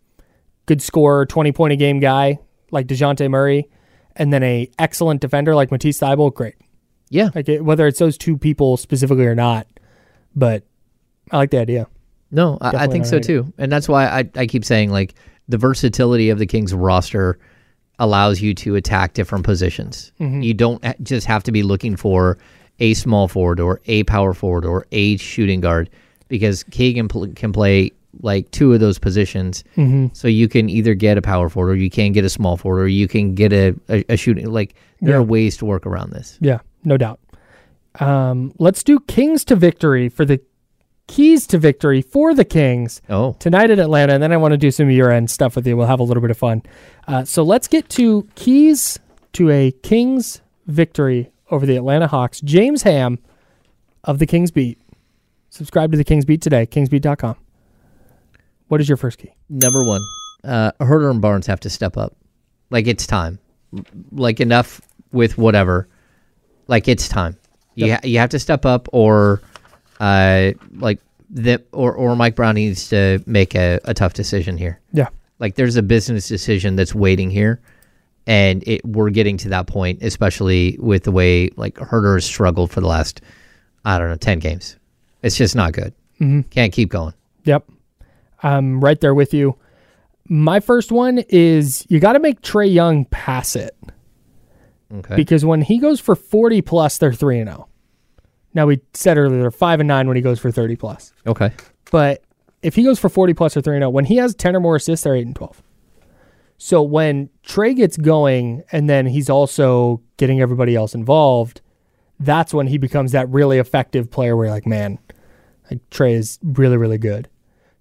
good 0.66 0.82
scorer, 0.82 1.26
20 1.26 1.52
point 1.54 1.74
a 1.74 1.76
game 1.76 2.00
guy 2.00 2.40
like 2.72 2.88
DeJounte 2.88 3.30
Murray, 3.30 3.70
and 4.16 4.32
then 4.32 4.44
a 4.44 4.70
excellent 4.80 5.22
defender 5.22 5.56
like 5.56 5.72
Matisse 5.72 6.00
Thybulle, 6.00 6.34
great. 6.34 6.56
Yeah. 7.10 7.30
Like 7.36 7.50
it, 7.50 7.64
whether 7.64 7.88
it's 7.88 8.00
those 8.00 8.18
two 8.18 8.38
people 8.38 8.78
specifically 8.78 9.26
or 9.26 9.36
not, 9.36 9.68
but 10.36 10.64
I 11.32 11.38
like 11.38 11.52
the 11.52 11.60
idea. 11.60 11.88
No, 12.32 12.58
I, 12.62 12.86
I 12.86 12.88
think 12.88 13.06
so 13.06 13.20
too. 13.20 13.52
And 13.58 13.72
that's 13.72 13.90
why 13.90 14.08
I, 14.08 14.30
I 14.36 14.46
keep 14.48 14.64
saying 14.64 14.92
like 14.92 15.16
the 15.50 15.58
versatility 15.58 16.30
of 16.30 16.40
the 16.40 16.46
Kings 16.46 16.74
roster 16.74 17.38
allows 18.00 18.42
you 18.42 18.54
to 18.56 18.76
attack 18.76 19.14
different 19.14 19.44
positions. 19.44 20.12
Mm-hmm. 20.20 20.42
You 20.42 20.54
don't 20.54 21.04
just 21.04 21.28
have 21.28 21.44
to 21.44 21.52
be 21.52 21.62
looking 21.62 21.96
for 21.96 22.38
a 22.80 22.94
small 22.94 23.28
forward 23.28 23.60
or 23.60 23.82
a 23.86 24.04
power 24.06 24.34
forward 24.34 24.66
or 24.66 24.88
a 24.92 25.18
shooting 25.18 25.62
guard 25.62 25.90
because 26.30 26.64
Keegan 26.64 27.10
pl- 27.10 27.28
can 27.36 27.52
play 27.52 27.92
like 28.22 28.52
two 28.52 28.74
of 28.74 28.80
those 28.80 29.00
positions. 29.00 29.64
Mm-hmm. 29.78 30.08
So 30.14 30.28
you 30.28 30.48
can 30.48 30.70
either 30.70 30.94
get 30.94 31.18
a 31.18 31.22
power 31.22 31.50
forward 31.50 31.72
or 31.72 31.76
you 31.78 31.90
can 31.90 32.12
get 32.12 32.26
a 32.26 32.30
small 32.30 32.58
forward 32.58 32.82
or 32.82 32.88
you 32.88 33.08
can 33.08 33.34
get 33.36 33.54
a, 33.54 33.74
a, 33.90 34.04
a 34.10 34.18
shooting. 34.18 34.52
Like 34.52 34.76
there 35.02 35.12
Yeah. 35.12 35.18
are 35.18 35.24
ways 35.24 35.58
to 35.58 35.66
work 35.66 35.86
around 35.86 36.12
this. 36.12 36.38
Yeah, 36.42 36.60
no 36.84 36.98
doubt. 36.98 37.20
Um, 38.00 38.54
let's 38.58 38.84
do 38.84 39.00
Kings 39.02 39.44
to 39.46 39.56
victory 39.56 40.10
for 40.10 40.26
the 40.26 40.40
keys 41.08 41.46
to 41.48 41.58
victory 41.58 42.02
for 42.02 42.34
the 42.34 42.46
Kings 42.46 43.02
Oh, 43.10 43.36
tonight 43.40 43.70
in 43.70 43.80
Atlanta, 43.80 44.14
and 44.14 44.24
then 44.24 44.32
I 44.32 44.38
want 44.38 44.54
to 44.54 44.58
do 44.58 44.72
some 44.72 44.90
year 44.90 45.12
end 45.12 45.30
stuff 45.30 45.56
with 45.58 45.68
you. 45.68 45.76
We'll 45.76 45.88
have 45.88 46.00
a 46.00 46.04
little 46.04 46.22
bit 46.22 46.32
of 46.32 46.38
fun. 46.38 46.64
Uh, 47.08 47.26
so 47.26 47.44
let's 47.44 47.68
get 47.68 47.90
to 47.90 48.28
keys 48.36 48.98
to 49.34 49.50
a 49.50 49.72
Kings 49.84 50.42
victory 50.68 51.30
over 51.50 51.66
the 51.66 51.76
Atlanta 51.76 52.08
Hawks. 52.08 52.40
James 52.42 52.84
Ham 52.84 53.20
of 54.06 54.20
the 54.20 54.26
Kings 54.26 54.52
Beat. 54.52 54.80
Subscribe 55.50 55.92
to 55.92 55.98
the 55.98 56.06
Kings 56.06 56.24
Beat 56.24 56.42
today, 56.42 56.66
kingsbeat.com. 56.66 57.36
What 58.72 58.80
is 58.80 58.88
your 58.88 58.96
first 58.96 59.18
key? 59.18 59.34
Number 59.50 59.84
one, 59.84 60.00
uh, 60.46 60.72
Huerter 60.80 61.12
and 61.12 61.22
Barnes 61.22 61.46
have 61.48 61.60
to 61.60 61.70
step 61.70 61.98
up. 61.98 62.16
Like 62.70 62.88
it's 62.88 63.06
time. 63.06 63.38
Like 64.14 64.40
enough 64.40 64.80
with 65.12 65.38
whatever. 65.38 65.90
Like 66.68 66.88
it's 66.88 67.10
time. 67.10 67.36
You 67.76 67.96
ha- 67.96 68.00
you 68.06 68.20
have 68.20 68.30
to 68.30 68.40
step 68.40 68.66
up, 68.66 68.88
or 68.94 69.42
uh, 70.00 70.52
like 70.78 71.02
the 71.30 71.62
or 71.74 71.94
or 71.94 72.16
Mike 72.16 72.38
Brown 72.38 72.56
needs 72.56 72.88
to 72.92 73.22
make 73.26 73.56
a, 73.56 73.82
a 73.84 73.94
tough 73.94 74.14
decision 74.14 74.56
here. 74.56 74.80
Yeah. 74.94 75.10
Like 75.40 75.56
there's 75.56 75.76
a 75.76 75.84
business 75.84 76.30
decision 76.30 76.78
that's 76.78 76.96
waiting 76.96 77.30
here, 77.30 77.60
and 78.26 78.64
it 78.66 78.86
we're 78.86 79.10
getting 79.10 79.36
to 79.40 79.50
that 79.50 79.68
point, 79.68 80.02
especially 80.02 80.78
with 80.80 81.04
the 81.04 81.12
way 81.12 81.50
like 81.58 81.76
Huerter 81.76 82.16
has 82.16 82.24
struggled 82.24 82.72
for 82.72 82.80
the 82.80 82.88
last 82.88 83.20
I 83.84 83.98
don't 83.98 84.08
know 84.08 84.16
ten 84.16 84.40
games. 84.40 84.78
It's 85.24 85.36
just 85.36 85.58
not 85.58 85.74
good. 85.74 85.94
Mm-hmm. 86.22 86.42
Can't 86.52 86.72
keep 86.72 86.88
going. 86.88 87.14
Yep. 87.44 87.66
I'm 88.44 88.80
right 88.82 89.00
there 89.00 89.14
with 89.14 89.34
you. 89.34 89.58
My 90.28 90.60
first 90.60 90.92
one 90.92 91.20
is 91.30 91.86
you 91.90 92.00
got 92.00 92.14
to 92.14 92.20
make 92.20 92.42
Trae 92.42 92.72
Young 92.72 93.06
pass 93.06 93.56
it. 93.56 93.76
Okay. 94.94 95.16
because 95.16 95.46
when 95.46 95.62
he 95.62 95.78
goes 95.78 96.02
for 96.02 96.16
40 96.18 96.62
plus, 96.64 96.98
they're 96.98 97.14
3 97.14 97.40
and 97.40 97.50
0. 97.50 97.70
Now 98.54 98.66
we 98.66 98.82
said 98.94 99.18
earlier 99.18 99.40
they're 99.40 99.50
5 99.50 99.80
and 99.80 99.88
9 99.88 100.08
when 100.08 100.18
he 100.18 100.22
goes 100.22 100.38
for 100.38 100.52
30 100.52 100.76
plus. 100.76 101.14
okay. 101.26 101.52
But 101.92 102.24
if 102.62 102.76
he 102.76 102.84
goes 102.84 103.00
for 103.00 103.08
40 103.10 103.34
plus 103.34 103.56
or 103.56 103.62
3 103.62 103.78
and 103.78 103.82
0, 103.84 103.90
when 103.90 104.04
he 104.06 104.18
has 104.18 104.36
10 104.36 104.56
or 104.56 104.60
more 104.60 104.76
assists, 104.76 105.04
they're 105.06 105.16
8 105.16 105.26
and 105.28 105.36
12. 105.36 105.64
So 106.58 106.82
when 106.84 107.30
Trae 107.44 107.76
gets 107.76 107.98
going 107.98 108.64
and 108.72 108.90
then 108.90 109.08
he's 109.08 109.30
also 109.30 110.02
getting 110.18 110.42
everybody 110.42 110.76
else 110.76 110.94
involved, 110.94 111.62
that's 112.20 112.54
when 112.54 112.68
he 112.68 112.78
becomes 112.78 113.14
that 113.14 113.30
really 113.30 113.58
effective 113.60 114.12
player 114.12 114.36
where 114.36 114.46
you're 114.48 114.54
like, 114.54 114.68
man, 114.68 115.00
like 115.72 115.80
Trae 115.90 116.14
is 116.14 116.38
really, 116.44 116.78
really 116.78 116.98
good. 117.00 117.30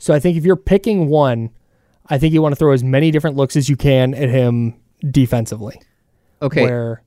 So 0.01 0.12
I 0.12 0.18
think 0.18 0.36
if 0.36 0.44
you're 0.44 0.57
picking 0.57 1.07
one, 1.09 1.51
I 2.09 2.18
think 2.18 2.34
you 2.34 2.42
want 2.42 2.53
to 2.53 2.57
throw 2.57 2.72
as 2.72 2.82
many 2.82 3.11
different 3.12 3.36
looks 3.36 3.55
as 3.55 3.68
you 3.68 3.76
can 3.76 4.14
at 4.14 4.28
him 4.28 4.74
defensively. 5.11 5.80
Okay. 6.42 6.62
Where 6.64 7.03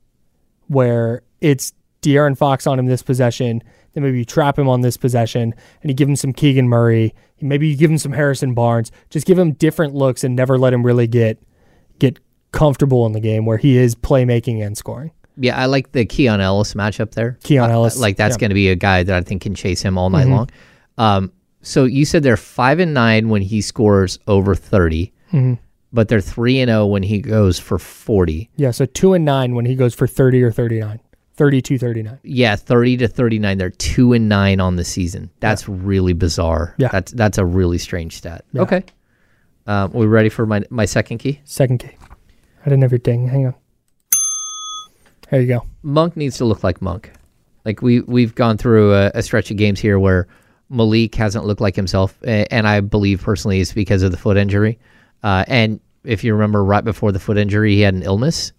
where 0.67 1.23
it's 1.41 1.73
De'Aaron 2.01 2.37
Fox 2.37 2.65
on 2.67 2.79
him 2.79 2.85
this 2.85 3.01
possession, 3.03 3.61
then 3.93 4.03
maybe 4.03 4.17
you 4.19 4.25
trap 4.25 4.57
him 4.57 4.69
on 4.69 4.81
this 4.81 4.95
possession 4.97 5.53
and 5.81 5.89
you 5.89 5.93
give 5.93 6.07
him 6.07 6.15
some 6.15 6.31
Keegan 6.33 6.67
Murray, 6.69 7.13
maybe 7.41 7.67
you 7.67 7.75
give 7.75 7.91
him 7.91 7.97
some 7.97 8.13
Harrison 8.13 8.53
Barnes. 8.53 8.91
Just 9.09 9.25
give 9.27 9.37
him 9.37 9.53
different 9.53 9.93
looks 9.93 10.23
and 10.23 10.35
never 10.35 10.57
let 10.57 10.73
him 10.73 10.85
really 10.85 11.07
get 11.07 11.41
get 11.99 12.19
comfortable 12.51 13.05
in 13.05 13.11
the 13.13 13.19
game 13.19 13.45
where 13.45 13.57
he 13.57 13.77
is 13.77 13.95
playmaking 13.95 14.63
and 14.65 14.77
scoring. 14.77 15.11
Yeah, 15.35 15.57
I 15.57 15.65
like 15.65 15.91
the 15.93 16.05
Keon 16.05 16.39
Ellis 16.41 16.75
matchup 16.75 17.11
there. 17.11 17.39
Keon 17.43 17.71
Uh, 17.71 17.73
Ellis, 17.73 17.97
like 17.97 18.17
that's 18.17 18.35
yeah. 18.35 18.39
going 18.39 18.49
to 18.51 18.55
be 18.55 18.69
a 18.69 18.75
guy 18.75 19.01
that 19.03 19.15
I 19.15 19.21
think 19.21 19.41
can 19.41 19.55
chase 19.55 19.81
him 19.81 19.97
all 19.97 20.09
night 20.11 20.27
Mhm. 20.27 20.31
long. 20.31 20.49
Um, 20.99 21.31
so 21.64 21.86
you 21.86 22.05
said 22.05 22.22
they're 22.24 22.38
five 22.38 22.78
and 22.80 22.93
nine 22.93 23.30
when 23.30 23.41
he 23.41 23.61
scores 23.61 24.20
over 24.28 24.53
30 24.53 25.11
Mhm. 25.32 25.57
but 25.91 26.07
they're 26.09 26.22
three 26.22 26.59
and 26.59 26.70
zero 26.70 26.86
when 26.86 27.01
he 27.03 27.20
goes 27.20 27.57
for 27.59 27.80
forty. 27.80 28.49
Yeah, 28.55 28.70
so 28.72 28.86
2 28.86 29.14
and 29.14 29.26
9 29.26 29.55
when 29.55 29.66
he 29.66 29.74
goes 29.76 29.93
for 29.95 30.05
30 30.05 30.43
or 30.43 30.51
39. 30.51 30.99
32 31.36 31.80
39. 31.80 32.20
Yeah, 32.22 32.55
thirty 32.55 32.95
to 32.97 33.07
thirty 33.07 33.39
nine. 33.39 33.57
They're 33.57 33.72
two 33.72 34.14
and 34.14 34.30
nine 34.30 34.59
on 34.59 34.76
the 34.76 34.84
season. 34.84 35.32
That's 35.39 35.68
really 35.68 36.14
bizarre. 36.14 36.76
Yeah. 36.78 36.89
that's 36.91 37.11
that's 37.11 37.39
a 37.39 37.45
really 37.45 37.80
strange 37.80 38.18
stat. 38.18 38.45
Yeah. 38.53 38.61
Okay, 38.61 38.84
um, 39.66 39.91
we 39.93 40.05
ready 40.05 40.30
for 40.30 40.45
my 40.45 40.61
my 40.70 40.86
second 40.86 41.18
key? 41.18 41.39
Second 41.43 41.80
key. 41.80 41.89
I 42.61 42.66
didn't 42.66 42.84
have 42.84 42.91
your 42.91 42.99
ding. 42.99 43.28
Hang 43.28 43.47
on. 43.47 43.55
There 45.32 45.41
you 45.41 45.47
go. 45.47 45.66
Monk 45.82 46.16
needs 46.16 46.38
to 46.38 46.45
look 46.45 46.64
like 46.64 46.84
Monk. 46.84 47.11
Like 47.66 47.82
we 47.82 48.01
we've 48.01 48.36
gone 48.36 48.57
through 48.59 48.93
a, 48.93 49.11
a 49.16 49.24
stretch 49.24 49.49
of 49.49 49.57
games 49.57 49.80
here 49.80 49.97
where 49.97 50.28
Malik 50.74 51.15
hasn't 51.15 51.45
looked 51.45 51.61
like 51.61 51.76
himself, 51.76 52.17
and 52.24 52.67
I 52.67 52.80
believe 52.82 53.21
personally 53.21 53.61
it's 53.61 53.74
because 53.74 54.01
of 54.03 54.11
the 54.11 54.17
foot 54.17 54.36
injury. 54.38 54.80
Uh, 55.24 55.45
and 55.47 55.80
if 56.03 56.24
you 56.24 56.34
remember, 56.34 56.63
right 56.63 56.84
before 56.84 57.11
the 57.11 57.19
foot 57.19 57.38
injury, 57.38 57.76
he 57.76 57.82
had 57.82 57.93
an 57.93 58.03
illness. 58.03 58.51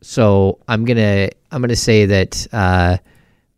So 0.00 0.58
I'm 0.68 0.84
gonna 0.84 1.28
I'm 1.50 1.60
gonna 1.60 1.76
say 1.76 2.06
that 2.06 2.46
uh, 2.52 2.98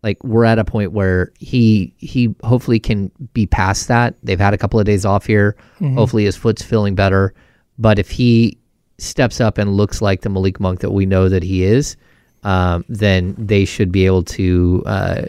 like 0.02 0.22
we're 0.24 0.44
at 0.44 0.58
a 0.58 0.64
point 0.64 0.92
where 0.92 1.32
he 1.38 1.94
he 1.98 2.34
hopefully 2.42 2.78
can 2.80 3.10
be 3.34 3.46
past 3.46 3.88
that. 3.88 4.14
They've 4.22 4.40
had 4.40 4.54
a 4.54 4.58
couple 4.58 4.80
of 4.80 4.86
days 4.86 5.04
off 5.04 5.26
here. 5.26 5.56
Mhm. 5.80 5.94
Hopefully 5.94 6.24
his 6.24 6.36
foot's 6.36 6.62
feeling 6.62 6.94
better. 6.94 7.34
But 7.78 7.98
if 7.98 8.10
he 8.10 8.58
steps 8.98 9.40
up 9.40 9.56
and 9.58 9.74
looks 9.76 10.02
like 10.02 10.20
the 10.22 10.28
Malik 10.28 10.60
Monk 10.60 10.80
that 10.80 10.90
we 10.90 11.06
know 11.06 11.28
that 11.28 11.42
he 11.42 11.62
is, 11.62 11.96
um, 12.42 12.84
then 12.88 13.34
they 13.38 13.64
should 13.64 13.92
be 13.92 14.04
able 14.06 14.22
to. 14.24 14.82
Uh, 14.86 15.22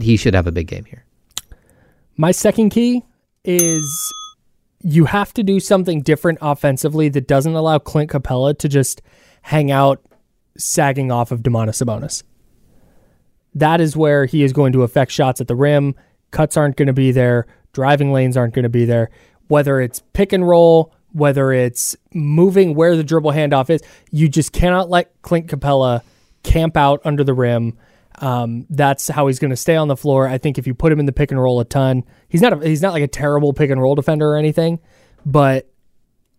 he 0.00 0.16
should 0.16 0.34
have 0.34 0.46
a 0.46 0.52
big 0.52 0.66
game 0.66 0.84
here. 0.84 1.04
My 2.16 2.30
second 2.30 2.70
key 2.70 3.02
is 3.44 4.14
you 4.82 5.04
have 5.04 5.34
to 5.34 5.42
do 5.42 5.60
something 5.60 6.00
different 6.00 6.38
offensively 6.40 7.08
that 7.10 7.28
doesn't 7.28 7.54
allow 7.54 7.78
Clint 7.78 8.10
Capela 8.10 8.56
to 8.58 8.68
just 8.68 9.02
hang 9.42 9.70
out 9.70 10.00
sagging 10.56 11.12
off 11.12 11.30
of 11.30 11.40
Domantas 11.42 11.82
Sabonis. 11.82 12.22
That 13.54 13.80
is 13.80 13.96
where 13.96 14.24
he 14.26 14.42
is 14.42 14.52
going 14.52 14.72
to 14.72 14.82
affect 14.82 15.12
shots 15.12 15.40
at 15.40 15.48
the 15.48 15.54
rim. 15.54 15.94
Cuts 16.30 16.56
aren't 16.56 16.76
going 16.76 16.86
to 16.86 16.92
be 16.92 17.12
there. 17.12 17.46
Driving 17.72 18.12
lanes 18.12 18.36
aren't 18.36 18.54
going 18.54 18.62
to 18.64 18.68
be 18.68 18.84
there. 18.84 19.10
Whether 19.48 19.80
it's 19.80 20.00
pick 20.12 20.32
and 20.32 20.46
roll, 20.46 20.94
whether 21.12 21.52
it's 21.52 21.96
moving 22.14 22.74
where 22.74 22.96
the 22.96 23.04
dribble 23.04 23.32
handoff 23.32 23.70
is, 23.70 23.82
you 24.10 24.28
just 24.28 24.52
cannot 24.52 24.88
let 24.88 25.10
Clint 25.22 25.48
Capela 25.48 26.02
camp 26.42 26.76
out 26.76 27.00
under 27.04 27.24
the 27.24 27.34
rim. 27.34 27.76
Um, 28.18 28.66
that's 28.70 29.08
how 29.08 29.26
he's 29.26 29.38
going 29.38 29.50
to 29.50 29.56
stay 29.56 29.76
on 29.76 29.88
the 29.88 29.96
floor. 29.96 30.26
I 30.26 30.38
think 30.38 30.58
if 30.58 30.66
you 30.66 30.74
put 30.74 30.90
him 30.92 31.00
in 31.00 31.06
the 31.06 31.12
pick 31.12 31.30
and 31.30 31.40
roll 31.40 31.60
a 31.60 31.64
ton, 31.64 32.04
he's 32.28 32.40
not 32.42 32.52
a, 32.62 32.66
he's 32.68 32.82
not 32.82 32.92
like 32.92 33.02
a 33.02 33.08
terrible 33.08 33.52
pick 33.52 33.70
and 33.70 33.80
roll 33.80 33.94
defender 33.94 34.28
or 34.28 34.36
anything, 34.36 34.78
but 35.24 35.68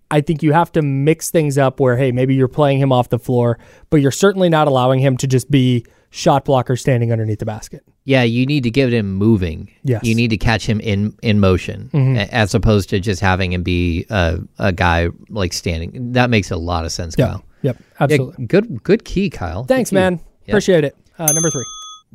I 0.09 0.21
think 0.21 0.41
you 0.41 0.53
have 0.53 0.71
to 0.73 0.82
mix 0.82 1.30
things 1.32 1.57
up 1.57 1.80
where 1.80 1.97
hey 1.97 2.11
maybe 2.11 2.34
you're 2.34 2.47
playing 2.47 2.80
him 2.80 2.91
off 2.91 3.09
the 3.09 3.19
floor, 3.19 3.59
but 3.89 3.97
you're 3.97 4.11
certainly 4.11 4.49
not 4.49 4.67
allowing 4.67 4.99
him 4.99 5.17
to 5.17 5.28
just 5.28 5.51
be 5.51 5.86
shot 6.09 6.45
blocker 6.45 6.75
standing 6.78 7.11
underneath 7.11 7.39
the 7.39 7.45
basket. 7.45 7.84
Yeah, 8.05 8.23
you 8.23 8.45
need 8.45 8.63
to 8.63 8.71
get 8.71 8.93
him 8.93 9.13
moving. 9.15 9.69
Yes. 9.84 10.05
you 10.05 10.15
need 10.15 10.30
to 10.30 10.38
catch 10.38 10.65
him 10.65 10.80
in 10.80 11.13
in 11.21 11.39
motion, 11.41 11.89
Mhm. 11.93 12.30
as 12.30 12.55
opposed 12.55 12.89
to 12.91 12.99
just 13.01 13.19
having 13.19 13.51
him 13.51 13.63
be 13.63 14.05
a, 14.09 14.39
a 14.57 14.71
guy 14.71 15.09
like 15.30 15.51
standing. 15.51 16.13
That 16.13 16.30
makes 16.30 16.49
a 16.51 16.57
lot 16.57 16.86
of 16.86 16.91
sense, 16.93 17.15
Yeah. 17.17 17.25
Kyle. 17.28 17.43
Yep. 17.63 17.78
Yeah, 17.78 17.86
Absolutely. 17.99 18.45
good 18.45 18.84
good 18.84 19.03
key, 19.03 19.30
Kyle. 19.30 19.65
Thanks, 19.65 19.89
key. 19.89 19.95
man. 19.95 20.21
Yeah. 20.45 20.53
Appreciate 20.53 20.86
it. 20.86 20.95
Uh, 21.20 21.32
number 21.34 21.49
three. 21.49 21.65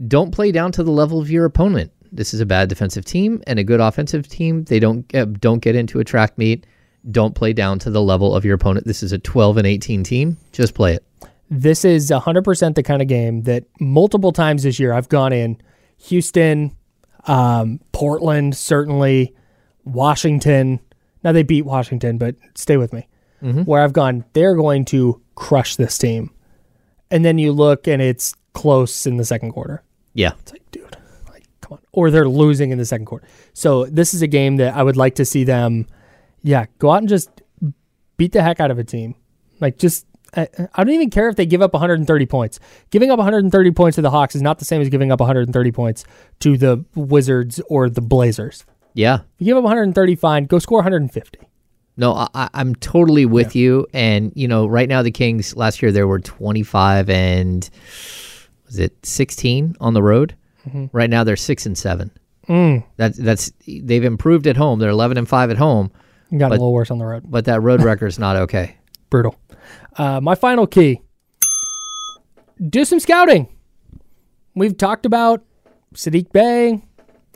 Don't 0.09 0.33
play 0.33 0.53
down 0.53 0.73
to 0.73 0.83
the 0.83 0.91
level 0.91 1.21
of 1.21 1.31
your 1.31 1.45
opponent. 1.45 1.93
This 2.11 2.35
is 2.35 2.41
a 2.41 2.47
bad 2.47 2.69
defensive 2.69 3.05
team 3.05 3.43
and 3.47 3.59
a 3.59 3.65
good 3.65 3.81
offensive 3.81 4.29
team. 4.29 4.65
They 4.65 4.79
don't 4.79 5.07
get, 5.09 5.41
don't 5.41 5.61
get 5.61 5.75
into 5.77 5.99
a 6.01 6.05
track 6.05 6.37
meet. 6.39 6.67
Don't 7.11 7.35
play 7.35 7.53
down 7.53 7.79
to 7.81 7.91
the 7.91 8.03
level 8.03 8.35
of 8.35 8.45
your 8.45 8.55
opponent. 8.55 8.87
This 8.87 9.03
is 9.03 9.13
a 9.13 9.19
12 9.19 9.57
and 9.59 9.67
18 9.67 10.05
team. 10.05 10.37
Just 10.53 10.75
play 10.75 10.95
it. 10.95 11.05
This 11.51 11.85
is 11.85 12.11
100% 12.11 12.75
the 12.75 12.83
kind 12.83 13.03
of 13.03 13.09
game 13.09 13.43
that 13.43 13.65
multiple 13.81 14.33
times 14.33 14.63
this 14.63 14.79
year 14.79 14.93
I've 14.93 15.09
gone 15.09 15.33
in 15.33 15.61
Houston, 16.05 16.75
um, 17.27 17.81
Portland, 17.93 18.57
certainly, 18.57 19.35
Washington. 19.85 20.81
Now 21.25 21.33
they 21.33 21.43
beat 21.43 21.63
Washington, 21.63 22.19
but 22.19 22.37
stay 22.55 22.77
with 22.77 22.93
me. 22.93 23.09
Mhm. 23.43 23.67
Where 23.67 23.83
I've 23.83 23.93
gone, 23.93 24.25
they're 24.33 24.55
going 24.55 24.85
to 24.87 25.21
crush 25.35 25.77
this 25.77 25.99
team. 25.99 26.31
And 27.11 27.25
then 27.25 27.39
you 27.39 27.53
look 27.53 27.87
and 27.89 28.01
it's 28.01 28.35
close 28.55 29.07
in 29.07 29.17
the 29.17 29.25
second 29.25 29.53
quarter. 29.53 29.83
Yeah. 30.15 30.33
It's 30.41 30.53
like, 30.53 30.71
dude, 30.71 30.97
like, 31.31 31.45
come 31.61 31.75
on. 31.75 31.79
Or 31.93 32.11
they're 32.11 32.29
losing 32.29 32.71
in 32.71 32.79
the 32.79 32.85
second 32.85 33.07
quarter. 33.07 33.27
So 33.55 33.87
this 33.87 34.15
is 34.15 34.23
a 34.23 34.27
game 34.27 34.57
that 34.57 34.75
I 34.77 34.83
would 34.83 34.97
like 34.97 35.15
to 35.17 35.25
see 35.25 35.45
them, 35.45 35.87
yeah, 36.43 36.67
go 36.79 36.91
out 36.91 36.99
and 36.99 37.09
just 37.09 37.31
beat 38.17 38.33
the 38.33 38.43
heck 38.43 38.61
out 38.61 38.71
of 38.71 38.79
a 38.79 38.85
team. 38.85 39.15
Like, 39.61 39.79
just, 39.79 40.07
I, 40.37 40.49
I 40.75 40.85
don't 40.85 40.93
even 40.95 41.11
care 41.11 41.29
if 41.29 41.37
they 41.37 41.47
give 41.47 41.63
up 41.63 41.73
130 41.73 42.27
points. 42.27 42.59
Giving 42.91 43.11
up 43.11 43.19
130 43.19 43.71
points 43.73 43.97
to 43.97 44.03
the 44.03 44.11
Hawks 44.11 44.35
is 44.35 44.43
not 44.43 44.59
the 44.59 44.65
same 44.65 44.81
as 44.83 44.89
giving 44.89 45.13
up 45.13 45.21
130 45.21 45.73
points 45.73 46.05
to 46.41 46.57
the 46.59 46.85
Wizards 46.95 47.61
or 47.69 47.89
the 47.89 48.01
Blazers. 48.01 48.65
Yeah. 48.95 49.17
If 49.21 49.25
you 49.39 49.47
give 49.47 49.57
up 49.57 49.65
130, 49.65 50.15
fine. 50.17 50.45
Go 50.45 50.59
score 50.59 50.79
150. 50.79 51.39
No, 51.97 52.13
I, 52.15 52.29
I- 52.35 52.49
I'm 52.55 52.75
totally 52.77 53.25
with 53.27 53.55
you. 53.55 53.87
And 53.95 54.33
you 54.35 54.49
know, 54.49 54.67
right 54.67 54.89
now 54.89 55.03
the 55.03 55.11
Kings 55.11 55.55
last 55.57 55.81
year 55.83 55.93
there 55.93 56.07
were 56.09 56.21
25 56.21 57.09
and 57.11 57.69
was 58.73 58.79
it 58.79 59.05
16 59.05 59.77
on 59.81 59.93
the 59.95 60.03
road? 60.03 60.35
Mhm. 60.67 60.89
Right 60.93 61.11
now 61.11 61.25
they're 61.25 61.37
six 61.37 61.67
and 61.67 61.77
seven. 61.77 62.11
Mm. 62.49 62.85
That's 62.97 63.19
that's 63.19 63.53
they've 63.67 64.05
improved 64.05 64.47
at 64.47 64.57
home. 64.57 64.79
They're 64.79 64.91
11 64.91 65.19
and 65.19 65.29
five 65.29 65.51
at 65.51 65.59
home. 65.59 65.91
Got 66.37 66.47
a 66.47 66.49
But- 66.49 66.53
little 66.53 66.73
worse 66.73 66.91
on 66.91 66.99
the 66.99 67.05
road. 67.05 67.25
But 67.29 67.45
that 67.45 67.61
road 67.63 67.83
record's 67.91 68.19
not 68.19 68.37
okay. 68.37 68.77
Brutal. 69.11 69.35
Uh, 69.97 70.21
my 70.21 70.35
final 70.35 70.67
key 70.67 71.01
do 72.69 72.85
some 72.85 73.01
scouting. 73.01 73.49
We've 74.55 74.77
talked 74.77 75.05
about 75.07 75.43
Saddiq 75.95 76.33
Bey, 76.33 76.81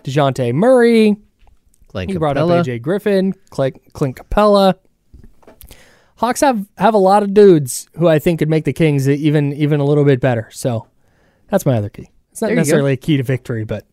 DeJounte 0.05 0.55
Murray. 0.55 1.16
Clint 1.89 2.11
you 2.11 2.18
brought 2.18 2.37
Capela. 2.37 2.61
up 2.61 2.66
AJ 2.66 2.80
Griffin, 2.82 3.34
Clint, 3.51 3.76
Clint 3.93 4.16
Capela. 4.16 4.74
Hawks 6.16 6.41
have, 6.41 6.66
have 6.78 6.95
a 6.95 6.99
lot 6.99 7.22
of 7.22 7.34
dudes 7.34 7.89
who 7.97 8.09
I 8.09 8.18
think 8.18 8.39
could 8.39 8.49
make 8.49 8.64
the 8.64 8.72
Kings 8.72 9.09
even 9.09 9.53
even 9.53 9.80
a 9.80 9.84
little 9.84 10.05
bit 10.05 10.20
better. 10.20 10.49
So 10.51 10.87
that's 11.49 11.64
my 11.66 11.76
other 11.76 11.88
key. 11.88 12.11
It's 12.32 12.40
not 12.42 12.49
There 12.49 12.55
you 12.55 12.57
go. 12.57 12.61
necessarily 12.61 12.92
a 12.92 12.97
key 12.97 13.16
to 13.16 13.22
victory, 13.22 13.64
but 13.64 13.86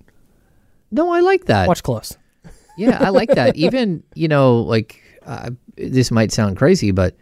No, 0.92 1.12
I 1.12 1.22
like 1.22 1.46
that. 1.46 1.68
watch 1.68 1.84
close. 1.84 2.18
Yeah, 2.78 2.98
I 3.00 3.10
like 3.10 3.30
that. 3.30 3.56
Even 3.58 4.04
you 4.16 4.28
know, 4.28 4.58
like 4.60 5.02
uh, 5.26 5.52
this 5.76 6.12
might 6.12 6.32
sound 6.32 6.58
crazy, 6.58 6.92
but 6.92 7.16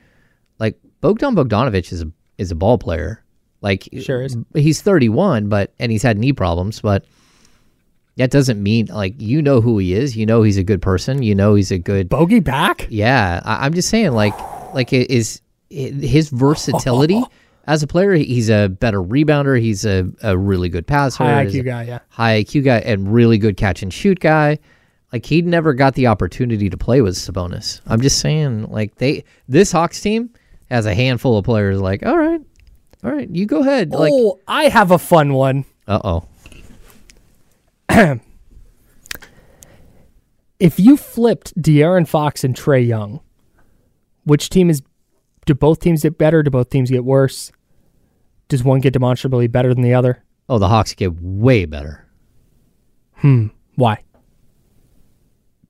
like 0.60 0.80
Bogdan 1.02 1.36
Bogdanovic 1.36 1.92
is 1.92 2.02
a 2.02 2.12
is 2.38 2.52
a 2.52 2.56
ball 2.56 2.78
player. 2.78 3.24
Like 3.62 3.88
Sure 4.00 4.24
is. 4.24 4.36
He's 4.56 4.82
31, 4.82 5.48
but 5.50 5.74
and 5.80 5.92
he's 5.92 6.02
had 6.04 6.18
knee 6.18 6.34
problems, 6.34 6.82
but 6.82 7.06
that 8.18 8.32
doesn't 8.32 8.62
mean 8.62 8.88
like 8.88 9.22
you 9.22 9.42
know 9.42 9.62
who 9.62 9.78
he 9.78 9.94
is. 9.94 10.18
You 10.18 10.26
know 10.26 10.42
he's 10.42 10.58
a 10.58 10.64
good 10.64 10.82
person. 10.82 11.22
You 11.22 11.36
know 11.36 11.54
he's 11.56 11.72
a 11.72 11.78
good 11.78 12.10
bogey 12.10 12.40
back. 12.40 12.88
Yeah, 12.90 13.42
I, 13.46 13.66
I'm 13.66 13.74
just 13.74 13.90
saying, 13.90 14.12
like 14.14 14.34
like 14.74 14.94
it 14.94 15.12
is 15.12 15.42
his 15.70 16.30
versatility. 16.30 17.22
As 17.68 17.84
a 17.84 17.88
player, 17.88 18.14
he's 18.14 18.49
a 18.49 18.70
better 18.70 19.01
rebounder. 19.01 19.59
He's 19.59 19.86
a, 19.86 20.09
a 20.24 20.38
really 20.38 20.70
good 20.70 20.88
passer. 20.88 21.24
High 21.24 21.45
IQ 21.45 21.66
guy, 21.66 21.84
yeah. 21.84 21.99
High 22.09 22.43
IQ 22.43 22.64
guy 22.66 22.80
and 22.80 23.14
really 23.14 23.38
good 23.38 23.55
catch 23.57 23.84
and 23.84 23.93
shoot 23.93 24.20
guy. 24.20 24.59
Like 25.14 25.26
he 25.26 25.41
never 25.41 25.74
got 25.74 25.95
the 25.95 26.07
opportunity 26.07 26.70
to 26.70 26.78
play 26.78 27.01
with 27.01 27.16
Sabonis. 27.16 27.82
I'm 27.86 28.01
just 28.01 28.20
saying, 28.20 28.72
like 28.72 28.95
they 28.95 29.24
this 29.47 29.72
Hawks 29.72 30.01
team 30.01 30.32
has 30.70 30.86
a 30.86 30.95
handful 30.95 31.38
of 31.38 31.45
players. 31.45 31.82
Like, 31.82 32.05
all 32.05 32.18
right, 32.18 32.41
all 33.03 33.12
right, 33.12 33.30
you 33.30 33.45
go 33.45 33.59
ahead. 33.59 33.91
Like, 33.91 34.12
oh, 34.14 34.39
I 34.47 34.70
have 34.70 34.91
a 34.91 34.97
fun 34.97 35.34
one. 35.34 35.66
uh 35.88 36.22
oh, 37.89 38.20
If 40.59 40.80
you 40.80 40.95
flipped 40.95 41.59
De'Aaron 41.59 42.07
Fox 42.07 42.43
and 42.43 42.55
Trae 42.55 42.88
Young, 42.88 43.20
which 44.26 44.49
team 44.49 44.70
is 44.70 44.82
Do 45.52 45.56
both 45.56 45.82
teams 45.82 46.04
get 46.04 46.18
better? 46.18 46.41
Do 46.43 46.49
both 46.49 46.70
teams 46.70 46.89
get 46.89 47.04
worse? 47.04 47.52
Does 48.47 48.64
one 48.64 48.80
get 48.80 48.93
demonstrably 48.93 49.47
better 49.47 49.74
than 49.74 49.84
the 49.84 49.93
other? 49.93 50.24
Oh, 50.47 50.60
the 50.60 50.70
Hawks 50.70 50.93
get 50.93 51.12
way 51.22 51.66
better 51.66 52.08
Hmm. 53.16 53.47
Why? 53.76 53.99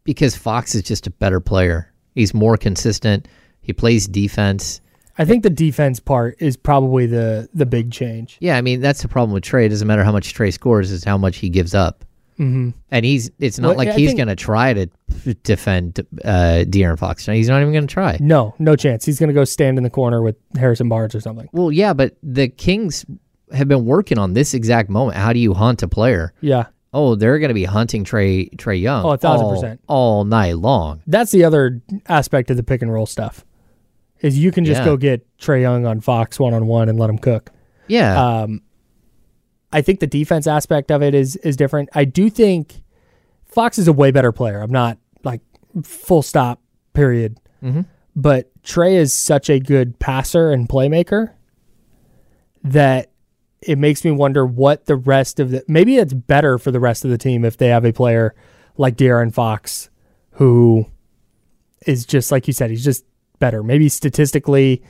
because 0.03 0.35
Fox 0.35 0.75
is 0.75 0.83
just 0.83 1.07
a 1.07 1.09
better 1.09 1.39
player. 1.39 1.91
He's 2.13 2.31
more 2.31 2.57
consistent. 2.57 3.27
He 3.61 3.73
plays 3.73 4.07
defense. 4.07 4.81
I 5.17 5.25
think 5.25 5.41
the 5.41 5.49
defense 5.49 5.99
part 5.99 6.35
is 6.39 6.55
probably 6.55 7.07
the 7.07 7.49
the 7.51 7.65
big 7.65 7.91
change. 7.91 8.37
Yeah, 8.39 8.57
I 8.57 8.61
mean 8.61 8.81
that's 8.81 9.01
the 9.01 9.07
problem 9.07 9.33
with 9.33 9.43
Trae. 9.43 9.65
It 9.65 9.69
doesn't 9.69 9.87
matter 9.87 10.03
how 10.03 10.11
much 10.11 10.35
Trae 10.35 10.53
scores; 10.53 10.91
is 10.91 11.03
how 11.03 11.17
much 11.17 11.37
he 11.37 11.49
gives 11.49 11.73
up. 11.73 12.05
Mm-hmm. 12.39 12.69
And 12.89 13.05
he's 13.05 13.29
it's 13.39 13.59
not 13.59 13.69
Well, 13.69 13.77
like 13.77 13.89
I 13.89 13.93
he's 13.93 14.09
think- 14.09 14.17
going 14.17 14.27
to 14.29 14.35
try 14.35 14.73
to 14.73 14.87
defend 15.43 15.99
uh, 16.23 16.63
De'Aaron 16.67 16.97
Fox. 16.97 17.25
He's 17.25 17.49
not 17.49 17.61
even 17.61 17.71
going 17.73 17.87
to 17.87 17.93
try. 17.93 18.17
No, 18.19 18.55
no 18.59 18.75
chance. 18.75 19.05
He's 19.05 19.19
going 19.19 19.27
to 19.29 19.33
go 19.33 19.43
stand 19.43 19.77
in 19.77 19.83
the 19.83 19.89
corner 19.89 20.21
with 20.21 20.35
Harrison 20.57 20.89
Barnes 20.89 21.13
or 21.15 21.21
something. 21.21 21.47
Well, 21.51 21.71
yeah, 21.71 21.93
but 21.93 22.15
the 22.23 22.47
Kings 22.47 23.05
have 23.53 23.67
been 23.67 23.85
working 23.85 24.17
on 24.17 24.33
this 24.33 24.53
exact 24.53 24.89
moment. 24.89 25.17
How 25.17 25.33
do 25.33 25.39
you 25.39 25.53
hunt 25.53 25.83
a 25.83 25.87
player? 25.87 26.33
Yeah. 26.41 26.65
Oh, 26.93 27.15
they're 27.15 27.39
going 27.39 27.49
to 27.49 27.53
be 27.55 27.63
hunting 27.65 28.03
Trae 28.03 28.53
Trae 28.57 28.81
Young. 28.81 29.05
Oh, 29.05 29.11
a 29.11 29.17
thousand 29.17 29.45
all- 29.45 29.53
percent. 29.53 29.81
all 29.87 30.23
night 30.25 30.57
long. 30.57 31.01
That's 31.07 31.31
the 31.31 31.43
other 31.43 31.81
aspect 32.07 32.49
of 32.49 32.57
the 32.57 32.63
pick 32.63 32.81
and 32.81 32.91
roll 32.91 33.05
stuff. 33.05 33.45
Is 34.21 34.37
you 34.37 34.51
can 34.51 34.65
just 34.65 34.79
Yeah. 34.81 34.85
go 34.85 34.97
get 34.97 35.25
Trae 35.37 35.61
Young 35.61 35.85
on 35.85 35.99
Fox 36.01 36.39
one 36.39 36.53
on 36.53 36.67
one 36.67 36.89
and 36.89 36.99
let 36.99 37.09
him 37.09 37.17
cook. 37.17 37.49
Yeah, 37.87 38.41
Um, 38.41 38.61
I 39.73 39.81
think 39.81 39.99
the 39.99 40.07
defense 40.07 40.47
aspect 40.47 40.91
of 40.91 41.01
it 41.01 41.13
is 41.13 41.35
is 41.37 41.55
different. 41.55 41.89
I 41.93 42.05
do 42.05 42.29
think 42.29 42.81
Fox 43.45 43.77
is 43.77 43.87
a 43.87 43.93
way 43.93 44.11
better 44.11 44.31
player. 44.31 44.61
I'm 44.61 44.71
not 44.71 44.97
like 45.23 45.41
full 45.83 46.21
stop 46.21 46.61
period. 46.93 47.37
Mm-hmm. 47.63 47.81
But 48.15 48.51
Trae 48.63 48.93
is 48.93 49.13
such 49.13 49.49
a 49.49 49.59
good 49.59 49.99
passer 49.99 50.51
and 50.51 50.67
playmaker 50.67 51.33
that 52.63 53.11
it 53.61 53.77
makes 53.77 54.03
me 54.03 54.11
wonder 54.11 54.45
what 54.45 54.85
the 54.85 54.95
rest 54.95 55.39
of 55.39 55.51
the 55.51 55.63
maybe 55.67 55.97
it's 55.97 56.13
better 56.13 56.57
for 56.57 56.71
the 56.71 56.79
rest 56.79 57.05
of 57.05 57.11
the 57.11 57.17
team 57.17 57.45
if 57.45 57.57
they 57.57 57.67
have 57.67 57.85
a 57.85 57.93
player 57.93 58.35
like 58.77 58.97
De'Aaron 58.97 59.33
Fox 59.33 59.89
who 60.31 60.85
is 61.85 62.05
just 62.05 62.31
like 62.31 62.47
you 62.47 62.53
said, 62.53 62.69
he's 62.69 62.83
just 62.83 63.05
better. 63.39 63.63
Maybe 63.63 63.89
statistically, 63.89 64.83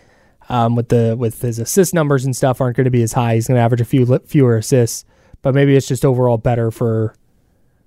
um, 0.52 0.76
with 0.76 0.90
the 0.90 1.16
with 1.18 1.42
his 1.42 1.60
assist 1.60 1.94
numbers 1.94 2.26
and 2.26 2.36
stuff 2.36 2.60
aren't 2.60 2.76
going 2.76 2.86
to 2.86 2.92
be 2.92 3.02
as 3.02 3.14
high. 3.14 3.36
He's 3.36 3.48
going 3.48 3.56
to 3.56 3.62
average 3.62 3.80
a 3.80 3.86
few 3.86 4.20
fewer 4.26 4.58
assists, 4.58 5.06
but 5.42 5.56
maybe 5.56 5.78
it's 5.78 5.88
just 5.88 6.04
overall 6.04 6.38
better 6.38 6.72
for 6.72 7.16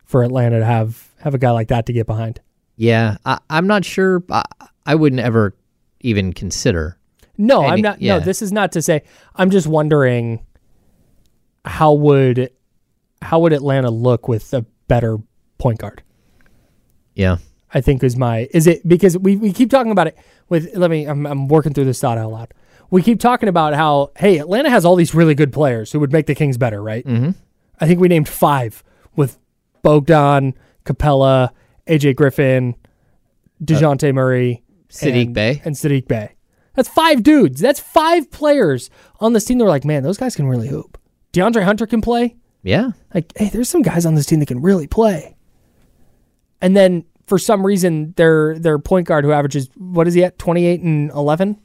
for 0.07 0.23
Atlanta 0.25 0.61
to 0.61 0.65
have 0.65 1.11
have 1.21 1.35
a 1.35 1.39
guy 1.39 1.51
like 1.51 1.69
that 1.69 1.85
to 1.87 1.93
get 1.93 2.07
behind. 2.07 2.41
yeah. 2.77 3.19
I, 3.25 3.39
I'm 3.51 3.67
not 3.67 3.85
sure. 3.85 4.23
I, 4.31 4.45
I 4.87 4.95
wouldn't 4.95 5.21
ever 5.21 5.55
even 6.01 6.33
consider. 6.33 6.99
No, 7.37 7.65
I'm 7.65 7.83
not. 7.83 8.01
yeah. 8.01 8.19
No, 8.19 8.25
this 8.25 8.41
is 8.41 8.51
not 8.51 8.73
to 8.73 8.83
say. 8.83 9.03
I'm 9.35 9.51
just 9.51 9.67
wondering 9.67 10.45
how 11.67 11.93
would 11.93 12.51
how 13.21 13.41
would 13.41 13.53
Atlanta 13.53 13.91
look 13.91 14.27
with 14.27 14.55
a 14.55 14.63
better 14.89 15.19
point 15.59 15.81
guard? 15.81 16.03
Yeah, 17.15 17.37
I 17.75 17.81
think 17.81 18.03
is 18.03 18.17
my 18.17 18.49
is 18.53 18.67
it 18.67 18.87
because 18.87 19.19
we, 19.19 19.37
we 19.37 19.53
keep 19.53 19.71
talking 19.71 19.93
about 19.93 20.07
it 20.07 20.17
with 20.49 20.75
let 20.75 20.91
me 20.91 21.07
I'm 21.07 21.27
I'm 21.27 21.49
working 21.49 21.75
through 21.75 21.85
this 21.85 22.01
thought 22.01 22.19
out 22.19 22.31
loud. 22.31 22.55
We 22.91 23.03
keep 23.03 23.21
talking 23.21 23.49
about 23.49 23.75
how 23.75 24.13
hey 24.17 24.39
Atlanta 24.39 24.71
has 24.71 24.85
all 24.85 24.97
these 24.97 25.15
really 25.15 25.35
good 25.35 25.53
players 25.53 25.93
who 25.93 26.01
would 26.01 26.13
make 26.13 26.27
the 26.27 26.35
Kings 26.35 26.57
better, 26.57 26.83
right? 26.83 27.05
Mm-hmm. 27.05 27.31
I 27.81 27.87
think 27.87 28.01
we 28.01 28.09
named 28.09 28.29
five 28.29 28.83
with 29.17 29.39
Bogdan, 29.83 30.55
Capela, 30.85 31.51
AJ 31.87 32.17
Griffin, 32.17 32.77
Dejounte 33.63 34.15
Murray, 34.15 34.63
Saddiq 34.89 35.27
and, 35.27 35.35
Bey. 35.35 35.63
and 35.65 35.75
Saddiq 35.75 36.07
Bey. 36.07 36.31
That's 36.75 36.89
five 36.89 37.23
dudes. 37.23 37.61
That's 37.61 37.81
five 37.81 38.31
players 38.31 38.91
on 39.21 39.33
this 39.33 39.45
team. 39.45 39.59
They're 39.59 39.69
like, 39.69 39.85
man, 39.85 40.03
those 40.03 40.17
guys 40.17 40.35
can 40.35 40.47
really 40.47 40.69
hoop. 40.69 40.99
De'Andre 41.33 41.65
Hunter 41.65 41.87
can 41.87 42.01
play 42.01 42.37
yeah. 42.65 42.91
like 43.13 43.31
hey 43.37 43.51
there's 43.51 43.69
some 43.69 43.83
guys 43.83 44.05
on 44.05 44.15
this 44.15 44.27
team 44.27 44.41
that 44.41 44.47
can 44.47 44.61
really 44.61 44.89
play 44.89 45.37
and 46.61 46.77
then 46.77 47.05
for 47.27 47.39
some 47.39 47.65
reason 47.65 48.13
their 48.17 48.59
their 48.59 48.79
point 48.79 49.07
guard 49.07 49.25
who 49.25 49.33
averages 49.33 49.69
what 49.77 50.07
is 50.07 50.15
he 50.15 50.25
at 50.25 50.39
28 50.39 50.81
and 50.83 51.11
11 51.13 51.59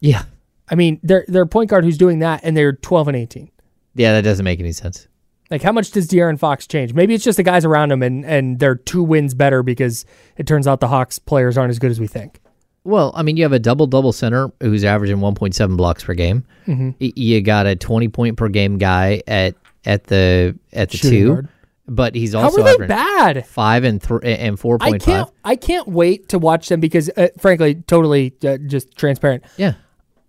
Yeah. 0.00 0.22
i 0.68 0.74
mean 0.74 1.00
their 1.02 1.24
their 1.28 1.46
point 1.46 1.70
guard 1.70 1.84
who's 1.84 1.98
doing 1.98 2.20
that 2.20 2.40
and 2.44 2.56
they're 2.56 2.72
12 2.72 3.08
and 3.08 3.16
18 3.16 3.50
Yeah, 3.94 4.12
that 4.12 4.22
doesn't 4.22 4.44
make 4.44 4.60
any 4.60 4.72
sense. 4.72 5.08
like 5.50 5.62
how 5.62 5.72
much 5.72 5.90
does 5.90 6.06
De'Aaron 6.08 6.38
Fox 6.38 6.66
change 6.66 6.94
maybe 6.94 7.14
it's 7.14 7.24
just 7.24 7.36
the 7.36 7.42
guys 7.42 7.64
around 7.64 7.90
him 7.92 8.02
and 8.02 8.24
and 8.24 8.58
they're 8.58 8.76
two 8.76 9.02
wins 9.02 9.34
better 9.34 9.62
because 9.62 10.04
it 10.36 10.46
turns 10.46 10.66
out 10.66 10.80
the 10.80 10.88
hawks 10.88 11.18
players 11.18 11.58
aren't 11.58 11.70
as 11.70 11.78
good 11.78 11.90
as 11.90 11.98
we 12.00 12.06
think 12.06 12.40
Well, 12.84 13.12
I 13.14 13.22
mean, 13.22 13.36
you 13.36 13.42
have 13.44 13.52
a 13.52 13.58
double 13.58 13.86
double 13.86 14.12
center 14.12 14.50
who's 14.60 14.84
averaging 14.84 15.18
1.7 15.18 15.76
blocks 15.76 16.02
per 16.02 16.14
game. 16.14 16.44
Mm-hmm. 16.66 16.90
You 16.98 17.42
got 17.42 17.66
a 17.66 17.76
20 17.76 18.08
point 18.08 18.36
per 18.38 18.48
game 18.48 18.78
guy 18.78 19.20
at 19.26 19.54
at 19.84 20.04
the 20.04 20.56
at 20.72 20.88
the 20.90 20.96
Shooting 20.96 21.18
two, 21.20 21.28
guard. 21.28 21.48
But 21.92 22.14
he's 22.14 22.36
also 22.36 22.62
how 22.62 22.68
are 22.68 22.78
they 22.78 22.86
bad 22.86 23.46
five 23.48 23.82
and 23.82 24.00
three 24.00 24.20
and 24.22 24.58
four 24.58 24.78
I 24.80 24.96
can't. 24.96 25.28
I 25.44 25.56
can't 25.56 25.88
wait 25.88 26.28
to 26.28 26.38
watch 26.38 26.68
them 26.68 26.78
because 26.78 27.10
uh, 27.16 27.28
frankly 27.36 27.74
totally 27.74 28.32
uh, 28.46 28.58
just 28.58 28.96
transparent 28.96 29.42
Yeah. 29.56 29.72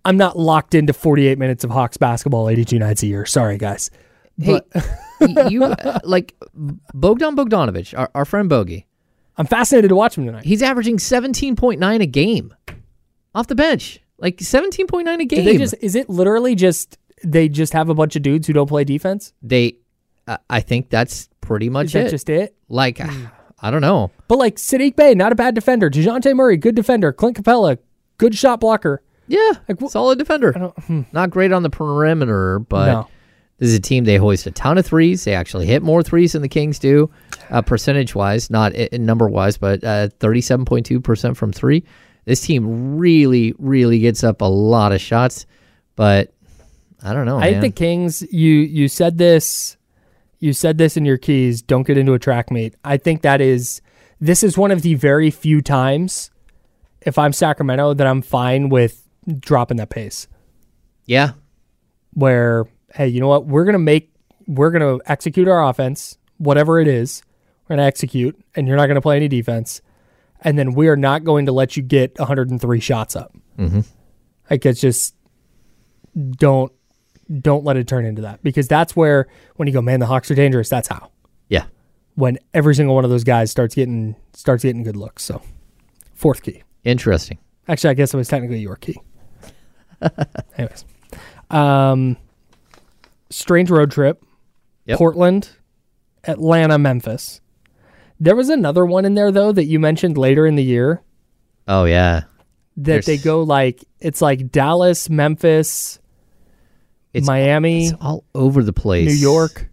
I'm 0.04 0.16
not 0.16 0.36
locked 0.36 0.74
into 0.74 0.92
48 0.92 1.38
minutes 1.38 1.62
of 1.62 1.70
Hawks 1.70 1.96
basketball 1.96 2.48
82 2.48 2.80
nights 2.80 3.04
a 3.04 3.06
year. 3.06 3.24
Sorry, 3.26 3.58
guys. 3.58 3.92
Hey, 4.40 4.60
you 5.48 5.62
uh, 5.62 6.00
like 6.02 6.34
Bogdan 6.52 7.36
Bogdanovic, 7.36 7.96
our, 7.96 8.10
our 8.12 8.24
friend 8.24 8.48
Bogey. 8.48 8.88
I'm 9.36 9.46
fascinated 9.46 9.90
to 9.90 9.94
watch 9.94 10.18
him 10.18 10.26
tonight. 10.26 10.44
He's 10.44 10.62
averaging 10.62 10.96
17.9 10.96 12.02
a 12.02 12.06
game 12.06 12.52
off 13.36 13.46
the 13.46 13.54
bench. 13.54 14.00
Like 14.18 14.38
17.9 14.38 15.20
a 15.20 15.24
game. 15.24 15.58
Just 15.58 15.76
is 15.80 15.94
it 15.94 16.10
literally 16.10 16.56
just 16.56 16.98
they 17.22 17.48
just 17.48 17.72
have 17.72 17.88
a 17.88 17.94
bunch 17.94 18.16
of 18.16 18.22
dudes 18.22 18.48
who 18.48 18.52
don't 18.52 18.66
play 18.66 18.82
defense? 18.82 19.32
They- 19.42 19.76
uh, 20.26 20.38
I 20.50 20.60
think 20.60 20.90
that's 20.90 21.28
pretty 21.52 21.68
much 21.68 21.86
Is 21.86 21.92
that 21.92 22.06
it. 22.06 22.10
just 22.10 22.28
it? 22.30 22.54
like 22.68 22.98
I 23.64 23.70
don't 23.70 23.80
know. 23.82 24.10
But 24.26 24.38
like 24.38 24.56
Saddiq 24.56 24.96
Bey, 24.96 25.14
not 25.14 25.30
a 25.32 25.34
bad 25.34 25.54
defender. 25.54 25.88
DeJounte 25.90 26.34
Murray, 26.34 26.56
good 26.56 26.74
defender. 26.74 27.12
Clint 27.12 27.36
Capela, 27.36 27.78
good 28.18 28.34
shot 28.34 28.60
blocker. 28.60 29.02
Yeah, 29.28 29.52
Like, 29.68 29.78
wh- 29.80 29.88
solid 29.90 30.18
defender. 30.18 30.52
don't- 30.52 31.12
Not 31.12 31.30
great 31.30 31.52
on 31.52 31.62
the 31.62 31.70
perimeter, 31.70 32.58
but 32.58 32.86
No. 32.86 33.08
this 33.58 33.68
is 33.68 33.76
a 33.76 33.80
team 33.80 34.02
they 34.04 34.16
hoist 34.16 34.46
a 34.46 34.50
ton 34.50 34.78
of 34.78 34.84
threes. 34.86 35.24
They 35.24 35.34
actually 35.34 35.66
hit 35.66 35.82
more 35.82 36.02
threes 36.02 36.32
than 36.32 36.42
the 36.42 36.48
Kings 36.48 36.78
do, 36.80 37.08
uh, 37.50 37.62
percentage 37.62 38.14
wise, 38.16 38.50
not 38.50 38.72
i- 38.76 38.88
number 38.94 39.28
wise, 39.28 39.56
but 39.58 39.84
uh, 39.84 40.08
thirty-seven 40.18 40.64
point 40.64 40.84
two 40.86 41.00
percent 41.00 41.36
from 41.36 41.52
three. 41.52 41.84
This 42.24 42.40
team 42.40 42.96
really, 42.98 43.54
really 43.58 43.98
gets 44.00 44.24
up 44.24 44.40
a 44.40 44.44
lot 44.46 44.90
of 44.92 45.00
shots, 45.00 45.46
but 45.94 46.32
I 47.02 47.12
don't 47.12 47.26
know. 47.26 47.38
I 47.38 47.52
think 47.60 47.74
the 47.76 47.80
Kings. 47.80 48.22
You 48.32 48.50
you 48.52 48.88
said 48.88 49.18
this. 49.18 49.76
You 50.42 50.52
said 50.52 50.76
this 50.76 50.96
in 50.96 51.04
your 51.04 51.18
keys. 51.18 51.62
Don't 51.62 51.86
get 51.86 51.96
into 51.96 52.14
a 52.14 52.18
track 52.18 52.50
meet. 52.50 52.74
I 52.84 52.96
think 52.96 53.22
that 53.22 53.40
is. 53.40 53.80
This 54.20 54.42
is 54.42 54.58
one 54.58 54.72
of 54.72 54.82
the 54.82 54.94
very 54.94 55.30
few 55.30 55.62
times, 55.62 56.32
if 57.00 57.16
I'm 57.16 57.32
Sacramento, 57.32 57.94
that 57.94 58.08
I'm 58.08 58.22
fine 58.22 58.68
with 58.68 59.08
dropping 59.38 59.76
that 59.76 59.90
pace. 59.90 60.26
yeah, 61.06 61.34
where 62.14 62.66
hey, 62.92 63.06
you 63.06 63.20
know 63.20 63.28
what? 63.28 63.46
We're 63.46 63.64
gonna 63.64 63.78
make 63.78 64.12
we're 64.48 64.72
gonna 64.72 64.98
execute 65.06 65.46
our 65.46 65.68
offense, 65.68 66.18
whatever 66.38 66.80
it 66.80 66.88
is. 66.88 67.22
We're 67.68 67.76
gonna 67.76 67.86
execute, 67.86 68.36
and 68.56 68.66
you're 68.66 68.76
not 68.76 68.88
gonna 68.88 69.00
play 69.00 69.14
any 69.14 69.28
defense, 69.28 69.80
and 70.40 70.58
then 70.58 70.74
we 70.74 70.88
are 70.88 70.96
not 70.96 71.22
going 71.22 71.46
to 71.46 71.52
let 71.52 71.76
you 71.76 71.84
get 71.84 72.18
103 72.18 72.80
shots 72.80 73.14
up. 73.14 73.32
Mm-hmm. 73.58 73.82
Like 74.50 74.66
it's 74.66 74.80
just 74.80 75.14
don't 76.32 76.72
don't 77.40 77.64
let 77.64 77.76
it 77.76 77.86
turn 77.86 78.04
into 78.04 78.22
that 78.22 78.42
because 78.42 78.68
that's 78.68 78.94
where 78.96 79.28
when 79.56 79.68
you 79.68 79.74
go, 79.74 79.82
man, 79.82 80.00
the 80.00 80.06
Hawks 80.06 80.30
are 80.30 80.34
dangerous. 80.34 80.68
That's 80.68 80.88
how 80.88 81.10
yeah. 81.48 81.64
when 82.14 82.38
every 82.54 82.74
single 82.74 82.94
one 82.94 83.04
of 83.04 83.10
those 83.10 83.24
guys 83.24 83.50
starts 83.50 83.74
getting 83.74 84.16
starts 84.32 84.62
getting 84.62 84.82
good 84.82 84.96
looks. 84.96 85.22
So 85.22 85.42
fourth 86.14 86.42
key. 86.42 86.62
Interesting. 86.84 87.38
Actually, 87.68 87.90
I 87.90 87.94
guess 87.94 88.12
it 88.12 88.16
was 88.16 88.28
technically 88.28 88.60
your 88.60 88.76
key. 88.76 88.96
Anyways, 90.58 90.84
um, 91.50 92.16
strange 93.30 93.70
road 93.70 93.90
trip. 93.90 94.24
Yep. 94.86 94.98
Portland, 94.98 95.50
Atlanta, 96.24 96.76
Memphis. 96.76 97.40
There 98.18 98.34
was 98.34 98.48
another 98.48 98.84
one 98.84 99.04
in 99.04 99.14
there 99.14 99.30
though 99.30 99.52
that 99.52 99.64
you 99.64 99.78
mentioned 99.78 100.18
later 100.18 100.46
in 100.46 100.56
the 100.56 100.64
year 100.64 101.02
Oh 101.68 101.84
yeah, 101.84 102.22
that 102.78 103.04
they 103.04 103.18
go 103.18 103.42
like 103.42 103.84
it's 104.00 104.20
like 104.20 104.50
Dallas, 104.50 105.08
Memphis, 105.08 106.00
it's 107.14 107.26
Miami, 107.26 107.86
It's 107.86 107.94
all 108.00 108.24
over 108.34 108.62
the 108.62 108.72
place. 108.72 109.08
New 109.08 109.14
York. 109.14 109.68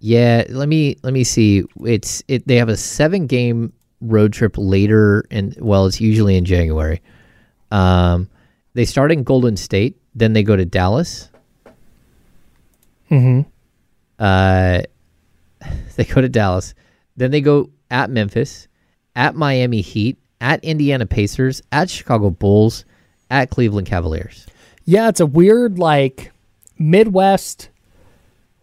Yeah, 0.00 0.44
let 0.48 0.68
me 0.68 0.96
let 1.02 1.12
me 1.12 1.24
see. 1.24 1.64
It's 1.84 2.22
it. 2.26 2.46
They 2.46 2.56
have 2.56 2.68
a 2.68 2.76
seven 2.76 3.26
game 3.26 3.72
road 4.00 4.32
trip 4.32 4.54
later, 4.56 5.24
and 5.30 5.54
well, 5.60 5.86
it's 5.86 6.00
usually 6.00 6.36
in 6.36 6.44
January. 6.44 7.02
Um, 7.70 8.28
they 8.74 8.84
start 8.84 9.12
in 9.12 9.24
Golden 9.24 9.56
State, 9.56 9.96
then 10.14 10.32
they 10.32 10.42
go 10.42 10.56
to 10.56 10.64
Dallas. 10.64 11.28
Mm-hmm. 13.10 13.48
Uh, 14.18 14.80
they 15.96 16.04
go 16.04 16.20
to 16.20 16.28
Dallas, 16.28 16.74
then 17.16 17.30
they 17.30 17.40
go 17.40 17.70
at 17.90 18.10
Memphis, 18.10 18.68
at 19.14 19.34
Miami 19.34 19.82
Heat, 19.82 20.18
at 20.40 20.64
Indiana 20.64 21.06
Pacers, 21.06 21.62
at 21.72 21.90
Chicago 21.90 22.30
Bulls, 22.30 22.84
at 23.30 23.50
Cleveland 23.50 23.86
Cavaliers. 23.86 24.46
Yeah, 24.84 25.08
it's 25.08 25.20
a 25.20 25.26
weird 25.26 25.78
like 25.78 26.32
Midwest, 26.80 27.68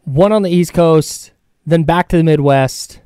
one 0.04 0.32
on 0.32 0.42
the 0.42 0.50
East 0.50 0.74
Coast, 0.74 1.32
then 1.66 1.84
back 1.84 2.10
to 2.10 2.18
the 2.18 2.24
Midwest. 2.24 3.00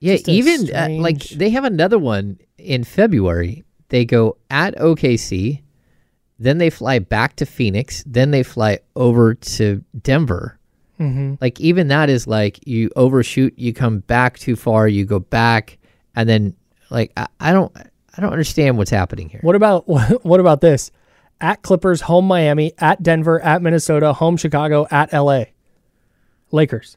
Yeah, 0.00 0.14
Just 0.14 0.28
a 0.28 0.32
even 0.32 0.74
uh, 0.74 0.88
like 1.00 1.22
they 1.28 1.50
have 1.50 1.64
another 1.64 1.98
one 1.98 2.38
in 2.56 2.84
February. 2.84 3.64
They 3.90 4.04
go 4.04 4.38
at 4.50 4.76
OKC, 4.76 5.62
then 6.38 6.58
they 6.58 6.70
fly 6.70 7.00
back 7.00 7.36
to 7.36 7.46
Phoenix, 7.46 8.02
then 8.06 8.30
they 8.30 8.42
fly 8.42 8.78
over 8.96 9.34
to 9.34 9.84
Denver. 10.00 10.58
Mm-hmm. 10.98 11.34
Like 11.40 11.60
even 11.60 11.88
that 11.88 12.08
is 12.08 12.26
like 12.26 12.66
you 12.66 12.90
overshoot, 12.96 13.58
you 13.58 13.74
come 13.74 14.00
back 14.00 14.38
too 14.38 14.56
far, 14.56 14.88
you 14.88 15.04
go 15.04 15.18
back, 15.18 15.78
and 16.16 16.28
then 16.28 16.54
like 16.90 17.12
I, 17.16 17.26
I 17.40 17.52
don't 17.52 17.76
I 17.76 18.20
don't 18.20 18.32
understand 18.32 18.78
what's 18.78 18.90
happening 18.90 19.28
here. 19.28 19.40
What 19.42 19.54
about 19.54 19.86
what 20.24 20.40
about 20.40 20.60
this? 20.60 20.90
At 21.40 21.62
Clippers, 21.62 22.00
home 22.02 22.26
Miami, 22.26 22.72
at 22.78 23.02
Denver, 23.02 23.40
at 23.40 23.62
Minnesota, 23.62 24.12
home 24.12 24.36
Chicago, 24.36 24.86
at 24.90 25.12
LA. 25.12 25.44
Lakers. 26.50 26.96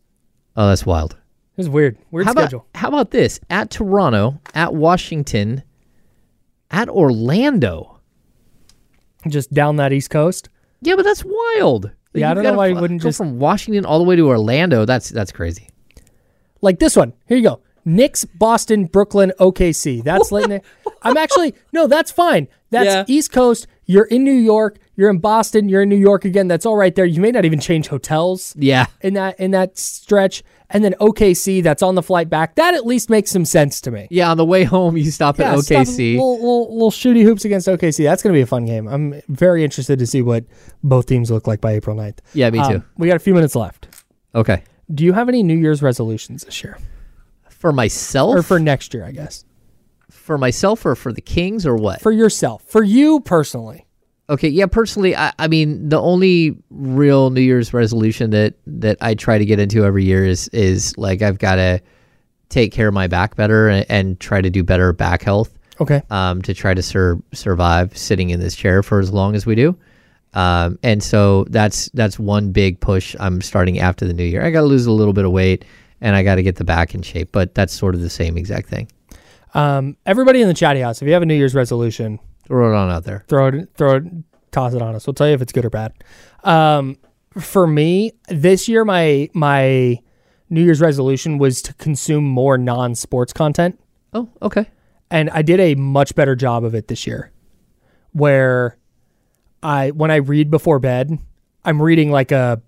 Oh, 0.55 0.67
that's 0.67 0.85
wild. 0.85 1.15
Is 1.57 1.69
weird. 1.69 1.97
Weird 2.09 2.25
how 2.25 2.31
schedule. 2.33 2.65
about 2.73 2.79
how 2.81 2.87
about 2.87 3.11
this? 3.11 3.39
At 3.49 3.69
Toronto, 3.69 4.39
at 4.55 4.73
Washington, 4.73 5.63
at 6.71 6.89
Orlando. 6.89 7.99
Just 9.27 9.53
down 9.53 9.75
that 9.75 9.93
East 9.93 10.09
Coast. 10.09 10.49
Yeah, 10.81 10.95
but 10.95 11.03
that's 11.03 11.23
wild. 11.23 11.91
Yeah, 12.13 12.31
I 12.31 12.33
don't 12.33 12.43
know 12.43 12.53
why 12.53 12.67
you 12.67 12.75
wouldn't 12.75 13.01
go 13.01 13.09
just- 13.09 13.17
from 13.17 13.37
Washington 13.37 13.85
all 13.85 13.99
the 13.99 14.05
way 14.05 14.15
to 14.15 14.27
Orlando. 14.27 14.85
That's 14.85 15.09
that's 15.09 15.31
crazy. 15.31 15.69
Like 16.61 16.79
this 16.79 16.95
one. 16.95 17.13
Here 17.27 17.37
you 17.37 17.43
go. 17.43 17.61
Knicks, 17.85 18.25
Boston, 18.25 18.85
Brooklyn, 18.85 19.31
OKC. 19.39 20.03
That's 20.03 20.31
late. 20.31 20.61
I'm 21.03 21.17
actually 21.17 21.53
no. 21.71 21.85
That's 21.87 22.11
fine. 22.11 22.47
That's 22.71 22.85
Yeah. 22.85 23.03
East 23.07 23.31
Coast. 23.31 23.67
You're 23.91 24.05
in 24.05 24.23
New 24.23 24.31
York. 24.31 24.77
You're 24.95 25.09
in 25.09 25.17
Boston. 25.19 25.67
You're 25.69 25.81
in 25.81 25.89
New 25.89 25.97
York 25.97 26.23
again. 26.25 26.47
That's 26.47 26.65
all 26.65 26.77
right 26.77 26.93
there. 26.95 27.05
You 27.05 27.19
may 27.21 27.31
not 27.31 27.43
even 27.45 27.59
change 27.59 27.87
hotels 27.89 28.55
Yeah. 28.57 28.85
in 29.01 29.13
that 29.15 29.39
in 29.39 29.51
that 29.51 29.77
stretch. 29.77 30.43
And 30.73 30.85
then 30.85 30.93
OKC. 31.01 31.61
That's 31.61 31.83
on 31.83 31.95
the 31.95 32.01
flight 32.01 32.29
back. 32.29 32.55
That 32.55 32.73
at 32.73 32.85
least 32.85 33.09
makes 33.09 33.29
some 33.31 33.43
sense 33.43 33.81
to 33.81 33.91
me. 33.91 34.07
Yeah, 34.09 34.31
on 34.31 34.37
the 34.37 34.45
way 34.45 34.63
home 34.63 34.95
you 34.95 35.11
stop 35.11 35.37
Yeah, 35.37 35.51
at 35.51 35.57
OKC. 35.57 36.13
little, 36.13 36.35
little, 36.37 36.73
little 36.73 36.91
shooty 36.91 37.23
hoops 37.23 37.43
against 37.43 37.67
OKC. 37.67 38.05
That's 38.05 38.23
going 38.23 38.33
to 38.33 38.37
be 38.37 38.41
a 38.41 38.45
fun 38.45 38.65
game. 38.65 38.87
I'm 38.87 39.21
very 39.27 39.65
interested 39.65 39.99
to 39.99 40.07
see 40.07 40.21
what 40.21 40.45
both 40.81 41.07
teams 41.07 41.29
look 41.29 41.45
like 41.45 41.59
by 41.59 41.73
April 41.73 41.95
9th. 41.97 42.19
Yeah, 42.33 42.49
me 42.51 42.59
Um, 42.59 42.71
too. 42.71 42.83
we 42.97 43.07
got 43.09 43.17
a 43.17 43.19
few 43.19 43.33
minutes 43.33 43.53
left. 43.55 43.89
Okay. 44.33 44.63
Do 44.93 45.03
you 45.03 45.11
have 45.11 45.27
any 45.27 45.43
New 45.43 45.57
Year's 45.57 45.81
resolutions 45.81 46.43
this 46.45 46.63
year 46.63 46.77
For 47.49 47.73
myself 47.73 48.33
or 48.35 48.41
for 48.41 48.57
next 48.59 48.93
year? 48.93 49.03
I 49.03 49.11
guess 49.11 49.43
for 50.21 50.37
myself 50.37 50.85
or 50.85 50.95
for 50.95 51.11
the 51.11 51.21
Kings 51.21 51.65
or 51.65 51.75
what? 51.75 52.01
for 52.01 52.11
yourself, 52.11 52.63
for 52.67 52.83
you 52.83 53.19
personally. 53.21 53.85
Okay, 54.29 54.47
yeah, 54.47 54.67
personally, 54.67 55.13
I, 55.13 55.33
I 55.39 55.47
mean, 55.49 55.89
the 55.89 55.99
only 55.99 56.55
real 56.69 57.31
New 57.31 57.41
Year's 57.41 57.73
resolution 57.73 58.29
that 58.29 58.53
that 58.65 58.97
I 59.01 59.15
try 59.15 59.37
to 59.37 59.45
get 59.45 59.59
into 59.59 59.83
every 59.83 60.05
year 60.05 60.23
is 60.25 60.47
is 60.49 60.97
like 60.97 61.21
I've 61.21 61.39
got 61.39 61.55
to 61.55 61.81
take 62.47 62.71
care 62.71 62.87
of 62.87 62.93
my 62.93 63.07
back 63.07 63.35
better 63.35 63.67
and, 63.67 63.85
and 63.89 64.19
try 64.19 64.41
to 64.41 64.49
do 64.49 64.63
better 64.63 64.93
back 64.93 65.23
health. 65.23 65.57
Okay. 65.79 66.03
um, 66.11 66.43
to 66.43 66.53
try 66.53 66.75
to 66.75 66.81
sur- 66.83 67.19
survive 67.33 67.97
sitting 67.97 68.29
in 68.29 68.39
this 68.39 68.55
chair 68.55 68.83
for 68.83 68.99
as 68.99 69.11
long 69.11 69.33
as 69.33 69.47
we 69.47 69.55
do. 69.55 69.75
Um, 70.35 70.77
and 70.83 71.01
so 71.01 71.45
that's 71.49 71.89
that's 71.95 72.19
one 72.19 72.51
big 72.51 72.79
push 72.79 73.15
I'm 73.19 73.41
starting 73.41 73.79
after 73.79 74.05
the 74.05 74.13
new 74.13 74.23
year. 74.23 74.45
I 74.45 74.51
got 74.51 74.61
to 74.61 74.67
lose 74.67 74.85
a 74.85 74.91
little 74.91 75.13
bit 75.13 75.25
of 75.25 75.31
weight 75.31 75.65
and 75.99 76.15
I 76.15 76.21
got 76.21 76.35
to 76.35 76.43
get 76.43 76.57
the 76.57 76.63
back 76.63 76.93
in 76.93 77.01
shape, 77.01 77.31
but 77.31 77.55
that's 77.55 77.73
sort 77.73 77.95
of 77.95 78.01
the 78.01 78.11
same 78.11 78.37
exact 78.37 78.69
thing. 78.69 78.89
Um, 79.53 79.97
everybody 80.05 80.41
in 80.41 80.47
the 80.47 80.53
chatty 80.53 80.79
house, 80.81 81.01
if 81.01 81.07
you 81.07 81.13
have 81.13 81.21
a 81.21 81.25
New 81.25 81.35
Year's 81.35 81.55
resolution, 81.55 82.19
Throw 82.47 82.71
it 82.71 82.75
on 82.75 82.89
out 82.89 83.03
there. 83.05 83.23
throw 83.27 83.47
it, 83.47 83.69
throw 83.75 83.95
it, 83.97 84.03
toss 84.51 84.73
it 84.73 84.81
on 84.81 84.95
us. 84.95 85.05
We'll 85.07 85.13
tell 85.13 85.27
you 85.27 85.33
if 85.33 85.41
it's 85.41 85.51
good 85.53 85.65
or 85.65 85.69
bad. 85.69 85.93
Um, 86.43 86.97
for 87.39 87.65
me, 87.67 88.11
this 88.27 88.67
year, 88.67 88.83
my 88.85 89.29
my 89.33 89.99
New 90.49 90.61
Year's 90.63 90.81
resolution 90.81 91.37
was 91.37 91.61
to 91.63 91.73
consume 91.75 92.25
more 92.25 92.57
non-sports 92.57 93.31
content. 93.33 93.79
Oh, 94.13 94.29
okay. 94.41 94.65
and 95.09 95.29
I 95.29 95.41
did 95.41 95.59
a 95.61 95.75
much 95.75 96.13
better 96.15 96.35
job 96.35 96.65
of 96.65 96.75
it 96.75 96.87
this 96.89 97.07
year. 97.07 97.31
Where 98.11 98.77
I 99.63 99.91
when 99.91 100.11
I 100.11 100.17
read 100.17 100.51
before 100.51 100.79
bed, 100.79 101.17
I'm 101.63 101.81
reading 101.81 102.11
like 102.11 102.31
a, 102.33 102.61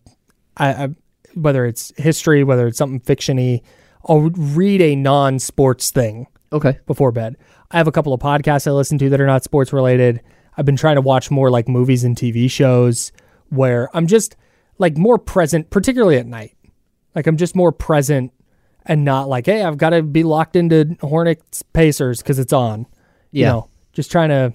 I, 0.55 0.67
I 0.85 0.89
whether 1.33 1.65
it's 1.65 1.91
history, 1.97 2.43
whether 2.45 2.67
it's 2.67 2.77
something 2.77 3.01
fictiony, 3.01 3.61
I'll 4.07 4.29
read 4.29 4.81
a 4.81 4.95
non-sports 4.95 5.91
thing 5.91 6.27
Okay. 6.53 6.79
before 6.85 7.11
bed. 7.11 7.35
I 7.71 7.77
have 7.77 7.87
a 7.87 7.91
couple 7.91 8.13
of 8.13 8.19
podcasts 8.21 8.67
I 8.67 8.71
listen 8.71 8.97
to 8.99 9.09
that 9.09 9.19
are 9.19 9.25
not 9.27 9.43
sports 9.43 9.73
related. 9.73 10.21
I've 10.55 10.65
been 10.65 10.75
trying 10.75 10.95
to 10.95 11.01
watch 11.01 11.31
more 11.31 11.49
like 11.49 11.67
movies 11.67 12.03
and 12.03 12.15
TV 12.15 12.49
shows 12.49 13.11
where 13.49 13.89
I'm 13.95 14.07
just 14.07 14.35
like 14.77 14.97
more 14.97 15.17
present, 15.17 15.69
particularly 15.69 16.17
at 16.17 16.25
night. 16.27 16.55
Like 17.15 17.27
I'm 17.27 17.37
just 17.37 17.55
more 17.55 17.71
present 17.71 18.31
and 18.85 19.03
not 19.05 19.29
like, 19.29 19.45
hey, 19.47 19.63
I've 19.63 19.77
got 19.77 19.91
to 19.91 20.03
be 20.03 20.23
locked 20.23 20.55
into 20.55 20.95
Hornets 21.01 21.63
Pacers 21.63 22.21
because 22.21 22.37
it's 22.39 22.53
on. 22.53 22.85
You 23.31 23.41
Yeah. 23.41 23.49
know, 23.49 23.69
just 23.93 24.11
trying 24.11 24.29
to 24.29 24.53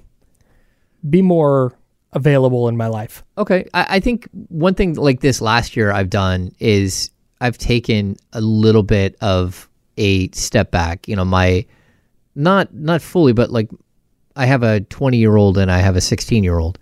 be 1.08 1.22
more 1.22 1.76
available 2.12 2.68
in 2.68 2.76
my 2.76 2.86
life. 2.86 3.24
Okay. 3.36 3.66
I, 3.74 3.86
I 3.96 4.00
think 4.00 4.28
one 4.48 4.74
thing 4.74 4.94
like 4.94 5.20
this 5.20 5.40
last 5.40 5.76
year 5.76 5.90
I've 5.92 6.10
done 6.10 6.52
is 6.58 7.10
I've 7.40 7.58
taken 7.58 8.16
a 8.32 8.40
little 8.40 8.82
bit 8.82 9.16
of 9.20 9.68
a 9.96 10.28
step 10.30 10.70
back. 10.70 11.06
You 11.08 11.16
know, 11.16 11.24
my 11.24 11.64
not 12.38 12.72
not 12.72 13.02
fully, 13.02 13.32
but 13.32 13.50
like 13.50 13.68
I 14.36 14.46
have 14.46 14.62
a 14.62 14.80
20 14.80 15.16
year 15.18 15.36
old 15.36 15.58
and 15.58 15.70
I 15.70 15.78
have 15.78 15.96
a 15.96 16.00
16 16.00 16.44
year 16.44 16.58
old, 16.58 16.78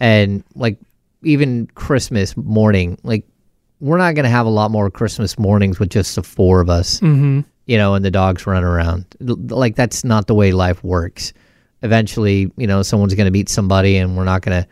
and 0.00 0.44
like 0.54 0.78
even 1.22 1.66
Christmas 1.74 2.36
morning, 2.36 2.98
like 3.02 3.24
we're 3.80 3.98
not 3.98 4.14
gonna 4.14 4.28
have 4.28 4.46
a 4.46 4.50
lot 4.50 4.70
more 4.70 4.90
Christmas 4.90 5.38
mornings 5.38 5.78
with 5.78 5.90
just 5.90 6.14
the 6.16 6.22
four 6.22 6.60
of 6.60 6.68
us. 6.68 7.00
Mm-hmm. 7.00 7.40
You 7.66 7.78
know, 7.78 7.94
and 7.94 8.04
the 8.04 8.10
dogs 8.10 8.46
run 8.46 8.64
around. 8.64 9.04
Like 9.20 9.76
that's 9.76 10.02
not 10.04 10.26
the 10.26 10.34
way 10.34 10.52
life 10.52 10.82
works. 10.82 11.32
Eventually, 11.82 12.50
you 12.56 12.66
know, 12.66 12.82
someone's 12.82 13.14
gonna 13.14 13.30
meet 13.30 13.48
somebody, 13.48 13.96
and 13.96 14.16
we're 14.16 14.24
not 14.24 14.42
gonna 14.42 14.66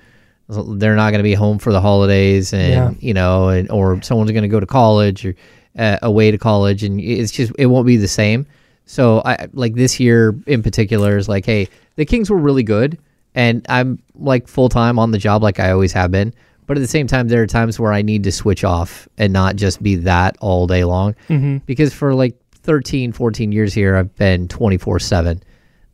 they're 0.49 0.97
not 0.97 1.11
going 1.11 1.19
to 1.19 1.23
be 1.23 1.35
home 1.35 1.59
for 1.59 1.75
the 1.75 1.81
holidays 1.81 2.55
and 2.55 2.73
Yeah. 2.73 2.91
you 3.01 3.13
know 3.13 3.49
and, 3.51 3.71
or 3.71 4.01
someone's 4.01 4.31
going 4.31 4.45
to 4.45 4.49
go 4.49 4.59
to 4.59 4.65
college 4.65 5.27
or 5.27 5.35
uh, 5.79 5.99
away 6.01 6.31
to 6.31 6.39
college 6.39 6.83
and 6.83 6.99
it's 6.99 7.31
just 7.31 7.53
it 7.59 7.67
won't 7.67 7.87
be 7.87 7.99
the 7.99 8.09
same 8.09 8.47
so 8.89 9.23
i 9.25 9.47
like 9.53 9.75
this 9.75 10.01
year 10.01 10.35
in 10.47 10.63
particular 10.63 11.17
is 11.17 11.29
like 11.29 11.45
hey 11.47 11.69
the 11.97 12.05
kings 12.05 12.31
were 12.31 12.39
really 12.39 12.63
good 12.63 12.99
and 13.35 13.65
i'm 13.69 14.03
like 14.17 14.49
full-time 14.49 14.99
on 14.99 15.11
the 15.11 15.19
job 15.19 15.43
like 15.43 15.61
i 15.61 15.71
always 15.71 15.93
have 15.93 16.11
been 16.11 16.33
but 16.67 16.77
at 16.77 16.81
the 16.81 16.87
same 16.87 17.07
time 17.07 17.29
there 17.29 17.43
are 17.43 17.47
times 17.47 17.79
where 17.79 17.93
i 17.93 18.03
need 18.03 18.25
to 18.25 18.33
switch 18.33 18.65
off 18.65 19.07
and 19.19 19.33
not 19.33 19.57
just 19.57 19.83
be 19.83 19.95
that 19.95 20.37
all 20.41 20.67
day 20.67 20.85
long 20.85 21.15
mm-hmm. 21.29 21.59
because 21.67 21.93
for 21.95 22.15
like 22.15 22.35
13 22.53 23.13
14 23.13 23.53
years 23.53 23.73
here 23.73 23.97
i've 23.97 24.15
been 24.17 24.49
24 24.49 24.99
7 24.99 25.43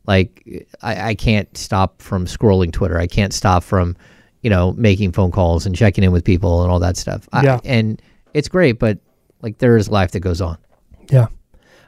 like 0.07 0.67
I, 0.81 1.09
I 1.09 1.15
can't 1.15 1.55
stop 1.57 2.01
from 2.01 2.25
scrolling 2.25 2.71
Twitter. 2.71 2.99
I 2.99 3.07
can't 3.07 3.33
stop 3.33 3.63
from, 3.63 3.95
you 4.41 4.49
know, 4.49 4.73
making 4.73 5.13
phone 5.13 5.31
calls 5.31 5.65
and 5.65 5.75
checking 5.75 6.03
in 6.03 6.11
with 6.11 6.23
people 6.23 6.61
and 6.61 6.71
all 6.71 6.79
that 6.79 6.97
stuff. 6.97 7.27
I- 7.33 7.43
Yeah. 7.43 7.59
and 7.65 8.01
it's 8.33 8.47
great, 8.47 8.77
but 8.77 8.99
like 9.41 9.57
there 9.57 9.77
is 9.77 9.89
life 9.89 10.11
that 10.11 10.19
goes 10.19 10.41
on. 10.41 10.57
Yeah. 11.09 11.27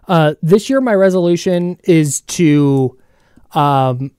Uh, 0.08 0.36
this 0.42 0.70
year, 0.70 0.80
my 0.80 0.94
resolution 0.94 1.78
is 1.84 2.22
to 2.22 2.98
um, 3.52 4.12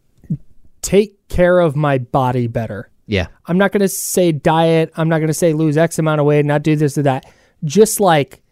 take 0.82 1.28
care 1.28 1.60
of 1.60 1.76
my 1.76 1.98
body 1.98 2.46
better. 2.46 2.90
Yeah. 3.06 3.28
I'm 3.46 3.56
not 3.56 3.72
going 3.72 3.80
to 3.80 3.88
say 3.88 4.32
diet. 4.32 4.92
I'm 4.96 5.08
not 5.08 5.18
going 5.18 5.28
to 5.28 5.34
say 5.34 5.54
lose 5.54 5.78
X 5.78 5.98
amount 5.98 6.20
of 6.20 6.26
weight, 6.26 6.44
not 6.44 6.62
do 6.62 6.76
this 6.76 6.98
or 6.98 7.02
that. 7.02 7.24
Just 7.64 8.00
like 8.00 8.42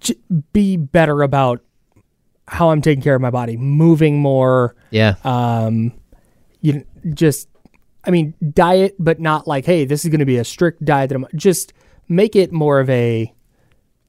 j- 0.00 0.16
be 0.52 0.76
better 0.76 1.22
about 1.22 1.62
how 2.46 2.70
I'm 2.70 2.80
taking 2.80 3.02
care 3.02 3.14
of 3.14 3.20
my 3.20 3.30
body, 3.30 3.58
moving 3.58 4.18
more. 4.18 4.74
Yeah. 4.90 5.16
Um, 5.24 5.92
you 6.62 6.84
just, 7.12 7.48
I 8.04 8.10
mean, 8.10 8.32
diet, 8.52 8.96
but 8.98 9.20
not 9.20 9.46
like, 9.46 9.66
hey, 9.66 9.84
this 9.84 10.04
is 10.04 10.10
going 10.10 10.20
to 10.20 10.26
be 10.26 10.38
a 10.38 10.44
strict 10.44 10.82
diet. 10.84 11.10
That 11.10 11.16
I'm 11.16 11.26
just 11.36 11.74
make 12.08 12.34
it 12.34 12.50
more 12.50 12.80
of 12.80 12.88
a 12.88 13.32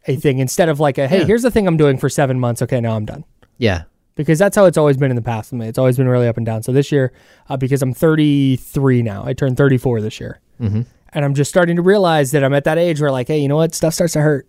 a 0.08 0.16
thing 0.16 0.40
instead 0.40 0.70
of 0.70 0.80
like 0.80 0.98
a 0.98 1.08
hey, 1.08 1.20
Yeah. 1.20 1.26
here's 1.26 1.42
the 1.42 1.52
thing 1.52 1.68
I'm 1.68 1.78
doing 1.78 1.98
for 1.98 2.10
seven 2.10 2.40
months. 2.40 2.62
Okay, 2.62 2.80
now 2.80 2.96
I'm 2.96 3.06
done 3.06 3.26
yeah. 3.58 3.84
because 4.16 4.40
that's 4.40 4.56
how 4.56 4.66
it's 4.66 4.78
always 4.78 4.98
been 4.98 5.12
in 5.12 5.16
the 5.16 5.22
past 5.22 5.52
with 5.52 5.60
me. 5.60 5.68
It's 5.68 5.78
always 5.78 5.98
been 5.98 6.08
really 6.08 6.28
up 6.28 6.38
and 6.38 6.46
down. 6.46 6.64
So 6.64 6.72
this 6.72 6.92
year, 6.92 7.12
uh, 7.50 7.58
because 7.58 7.82
I'm 7.82 7.94
33 7.94 9.02
now, 9.04 9.24
I 9.26 9.34
turned 9.34 9.58
34 9.58 10.02
this 10.02 10.20
year, 10.20 10.40
mm-hmm. 10.60 10.82
and 11.14 11.26
I'm 11.26 11.34
just 11.34 11.50
starting 11.50 11.76
to 11.76 11.82
realize 11.82 12.32
that 12.32 12.44
I'm 12.44 12.54
at 12.54 12.64
that 12.64 12.78
age 12.78 13.02
where 13.02 13.12
like, 13.12 13.28
hey, 13.28 13.40
you 13.40 13.48
know 13.48 13.58
what, 13.58 13.76
stuff 13.76 13.94
starts 13.94 14.14
to 14.14 14.22
hurt. 14.22 14.48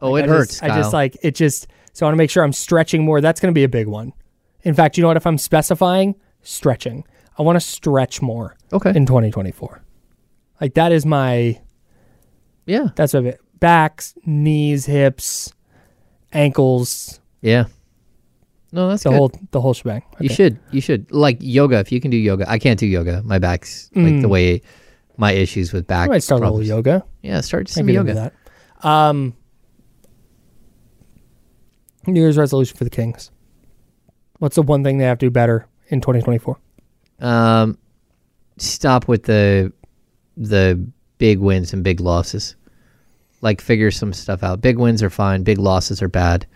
Oh, 0.00 0.12
Like, 0.12 0.24
it 0.24 0.30
I 0.30 0.32
hurts. 0.32 0.50
Just, 0.52 0.62
I 0.62 0.68
just 0.68 0.92
like 0.92 1.16
it. 1.22 1.34
Just 1.34 1.66
so 1.92 2.06
I 2.06 2.08
want 2.08 2.14
to 2.14 2.18
make 2.18 2.30
sure 2.30 2.44
I'm 2.44 2.52
stretching 2.52 3.04
more. 3.04 3.20
That's 3.20 3.40
going 3.40 3.52
to 3.52 3.58
be 3.58 3.64
a 3.64 3.68
big 3.68 3.88
one. 3.88 4.12
In 4.62 4.74
fact, 4.74 4.96
you 4.96 5.02
know 5.02 5.08
what? 5.08 5.16
If 5.16 5.26
I'm 5.26 5.38
specifying 5.38 6.14
stretching, 6.42 7.04
I 7.36 7.42
want 7.42 7.56
to 7.56 7.60
stretch 7.60 8.22
more 8.22 8.56
okay. 8.72 8.90
in 8.90 9.06
2024. 9.06 9.82
Like 10.60 10.74
that 10.74 10.92
is 10.92 11.06
my 11.06 11.60
yeah. 12.66 12.88
that's 12.94 13.14
of 13.14 13.26
it. 13.26 13.40
Backs, 13.60 14.14
knees, 14.24 14.86
hips, 14.86 15.52
ankles, 16.32 17.20
Yeah. 17.42 17.64
No, 18.70 18.88
that's 18.90 19.02
the 19.02 19.10
good. 19.10 19.16
whole 19.16 19.32
the 19.50 19.60
whole 19.62 19.72
shebang. 19.72 20.02
I 20.20 20.24
You 20.24 20.28
should. 20.28 20.58
You 20.70 20.82
should 20.82 21.10
like 21.10 21.38
yoga 21.40 21.78
if 21.78 21.90
you 21.90 22.00
can 22.02 22.10
do 22.10 22.18
yoga. 22.18 22.44
I 22.48 22.58
can't 22.58 22.78
do 22.78 22.86
yoga. 22.86 23.22
My 23.24 23.38
back's 23.38 23.90
like 23.94 24.20
the 24.20 24.28
way 24.28 24.60
my 25.16 25.32
issues 25.32 25.72
with 25.72 25.86
back. 25.86 26.08
I 26.08 26.12
might 26.12 26.22
start 26.22 26.42
a 26.42 26.44
little 26.44 26.62
yoga. 26.62 27.04
Yeah, 27.22 27.40
start 27.40 27.68
some 27.68 27.88
yoga. 27.88 28.14
that. 28.14 28.34
Um, 28.86 29.34
New 32.06 32.20
Year's 32.20 32.36
resolution 32.38 32.76
for 32.76 32.84
the 32.84 32.90
Kings. 32.90 33.30
What's 34.38 34.54
the 34.54 34.62
one 34.62 34.84
thing 34.84 34.98
they 34.98 35.04
have 35.04 35.18
to 35.18 35.26
do 35.26 35.30
better 35.30 35.66
in 35.88 36.00
2024? 36.00 36.58
Um, 37.20 37.78
stop 38.58 39.08
with 39.08 39.24
the 39.24 39.72
the 40.36 40.80
big 41.18 41.38
wins 41.38 41.72
and 41.72 41.82
big 41.82 42.00
losses. 42.00 42.54
Like 43.40 43.60
figure 43.60 43.90
some 43.90 44.12
stuff 44.12 44.42
out. 44.42 44.60
Big 44.60 44.78
wins 44.78 45.02
are 45.02 45.10
fine. 45.10 45.42
Big 45.42 45.58
losses 45.58 46.02
are 46.02 46.08
bad. 46.08 46.46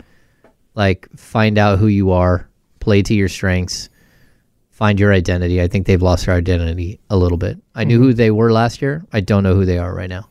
Like 0.75 1.07
find 1.15 1.57
out 1.57 1.79
who 1.79 1.87
you 1.87 2.11
are. 2.11 2.49
Play 2.79 3.01
to 3.03 3.13
your 3.13 3.29
strengths. 3.29 3.89
Find 4.71 4.99
your 4.99 5.13
identity. 5.13 5.61
I 5.61 5.67
think 5.67 5.85
they've 5.85 6.01
lost 6.01 6.25
their 6.25 6.35
identity 6.35 6.99
a 7.09 7.15
little 7.15 7.37
bit. 7.37 7.57
I 7.75 7.83
knew 7.83 7.99
who 7.99 8.13
they 8.13 8.31
were 8.31 8.51
last 8.51 8.81
year. 8.81 9.05
I 9.13 9.21
don't 9.21 9.43
know 9.43 9.55
who 9.55 9.65
they 9.65 9.77
are 9.77 9.93
right 9.93 10.09
now. 10.09 10.27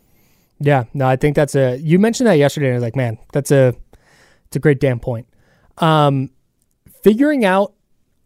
Yeah, 0.58 0.84
no, 0.94 1.06
I 1.08 1.16
think 1.16 1.36
that's 1.36 1.54
a. 1.54 1.76
You 1.78 1.98
mentioned 1.98 2.26
that 2.28 2.34
yesterday, 2.38 2.66
and 2.66 2.74
I 2.74 2.76
was 2.76 2.82
like, 2.82 2.96
man, 2.96 3.18
that's 3.32 3.50
a, 3.50 3.74
it's 4.46 4.56
a 4.56 4.60
great 4.60 4.78
damn 4.78 5.00
point. 5.00 5.26
Um, 5.78 6.30
figuring 7.02 7.44
out 7.44 7.72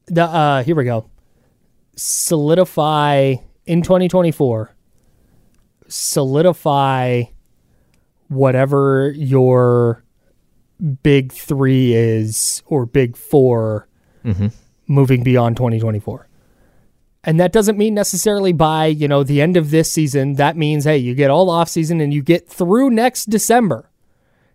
the. 0.07 0.25
uh 0.25 0.63
Here 0.63 0.75
we 0.75 0.85
go. 0.85 1.09
Solidify 1.97 3.37
in 3.67 3.83
2024. 3.83 4.75
Solidify 5.89 7.23
whatever 8.29 9.13
your 9.17 10.05
big 11.03 11.33
three 11.33 11.95
is 11.95 12.63
or 12.67 12.87
big 12.87 13.17
4 13.17 13.89
mm-hmm. 14.25 14.47
moving 14.87 15.23
beyond 15.23 15.57
2024. 15.57 16.29
And 17.25 17.41
that 17.41 17.53
doesn't 17.53 17.77
mean 17.77 17.95
necessarily 17.95 18.53
by, 18.53 18.87
you 18.87 19.09
know, 19.09 19.25
the 19.25 19.41
end 19.41 19.57
of 19.57 19.71
this 19.71 19.91
season. 19.91 20.35
That 20.35 20.57
means, 20.57 20.85
hey, 20.85 20.99
you 20.99 21.15
get 21.15 21.31
all 21.31 21.51
off 21.51 21.69
season 21.69 22.01
and 22.01 22.15
you 22.15 22.23
get 22.23 22.49
through 22.49 22.91
next 22.91 23.27
December 23.27 23.91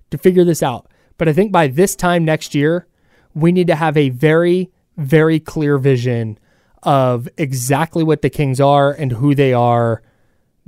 to 0.10 0.18
figure 0.18 0.46
this 0.46 0.64
out. 0.64 0.88
But 1.18 1.28
I 1.28 1.34
think 1.34 1.52
by 1.52 1.68
this 1.68 1.96
time 1.96 2.24
next 2.24 2.56
year, 2.56 2.88
we 3.34 3.52
need 3.52 3.68
to 3.68 3.76
have 3.76 3.98
a 3.98 4.10
very, 4.10 4.72
very 4.96 5.40
clear 5.40 5.78
vision 5.78 6.40
of 6.84 7.28
exactly 7.38 8.04
what 8.04 8.22
the 8.22 8.30
Kings 8.30 8.62
are 8.62 8.92
and 8.92 9.12
who 9.12 9.36
they 9.36 9.54
are 9.54 10.02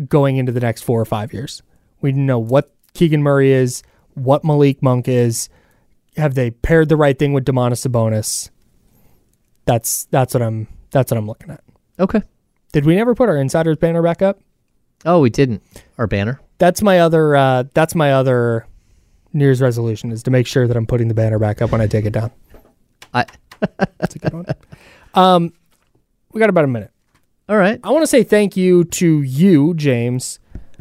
going 0.08 0.38
into 0.38 0.51
the 0.51 0.60
next 0.60 0.82
four 0.82 0.99
or 0.99 1.06
five 1.06 1.34
years. 1.34 1.64
We 2.01 2.12
know 2.12 2.39
what 2.39 2.72
Keegan 2.93 3.23
Murray 3.23 3.51
is, 3.51 3.83
what 4.13 4.43
Malik 4.43 4.81
Monk 4.81 5.07
is. 5.07 5.49
Have 6.17 6.35
they 6.35 6.51
paired 6.51 6.89
the 6.89 6.95
right 6.95 7.17
thing 7.17 7.33
with 7.33 7.45
Domantas 7.45 7.87
Sabonis? 7.87 8.49
That's 9.65 10.05
that's 10.05 10.33
what 10.33 10.43
I'm 10.43 10.67
that's 10.91 11.11
what 11.11 11.17
I'm 11.17 11.25
looking 11.25 11.49
at. 11.49 11.63
Okay. 11.99 12.21
Did 12.71 12.85
we 12.85 12.95
never 12.95 13.15
put 13.15 13.29
our 13.29 13.37
insiders 13.37 13.77
banner 13.77 14.01
back 14.01 14.21
up? 14.21 14.39
Oh, 15.05 15.21
we 15.21 15.29
didn't. 15.29 15.63
Our 15.97 16.07
banner. 16.07 16.39
That's 16.59 16.81
my 16.81 16.99
other. 16.99 17.35
Uh, 17.35 17.63
that's 17.73 17.95
my 17.95 18.13
other 18.13 18.67
New 19.33 19.45
Year's 19.45 19.61
resolution 19.61 20.11
is 20.11 20.23
to 20.23 20.31
make 20.31 20.47
sure 20.47 20.67
that 20.67 20.77
I'm 20.77 20.85
putting 20.85 21.07
the 21.07 21.13
banner 21.13 21.39
back 21.39 21.61
up 21.61 21.71
when 21.71 21.81
I 21.81 21.87
take 21.87 22.05
it 22.05 22.13
down. 22.13 22.31
I. 23.13 23.25
That's 23.97 24.15
a 24.15 24.19
good 24.19 24.33
one. 24.33 24.45
Um, 25.13 25.53
we 26.33 26.39
got 26.39 26.49
about 26.49 26.65
a 26.65 26.67
minute. 26.67 26.91
All 27.47 27.57
right. 27.57 27.79
I 27.83 27.91
want 27.91 28.03
to 28.03 28.07
say 28.07 28.23
thank 28.23 28.57
you 28.57 28.83
to 28.85 29.21
you, 29.21 29.73
James, 29.75 30.39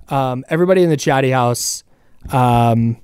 um, 0.08 0.44
everybody 0.48 0.82
in 0.82 0.90
the 0.90 0.96
chatty 0.96 1.30
house, 1.30 1.84
um, 2.31 2.97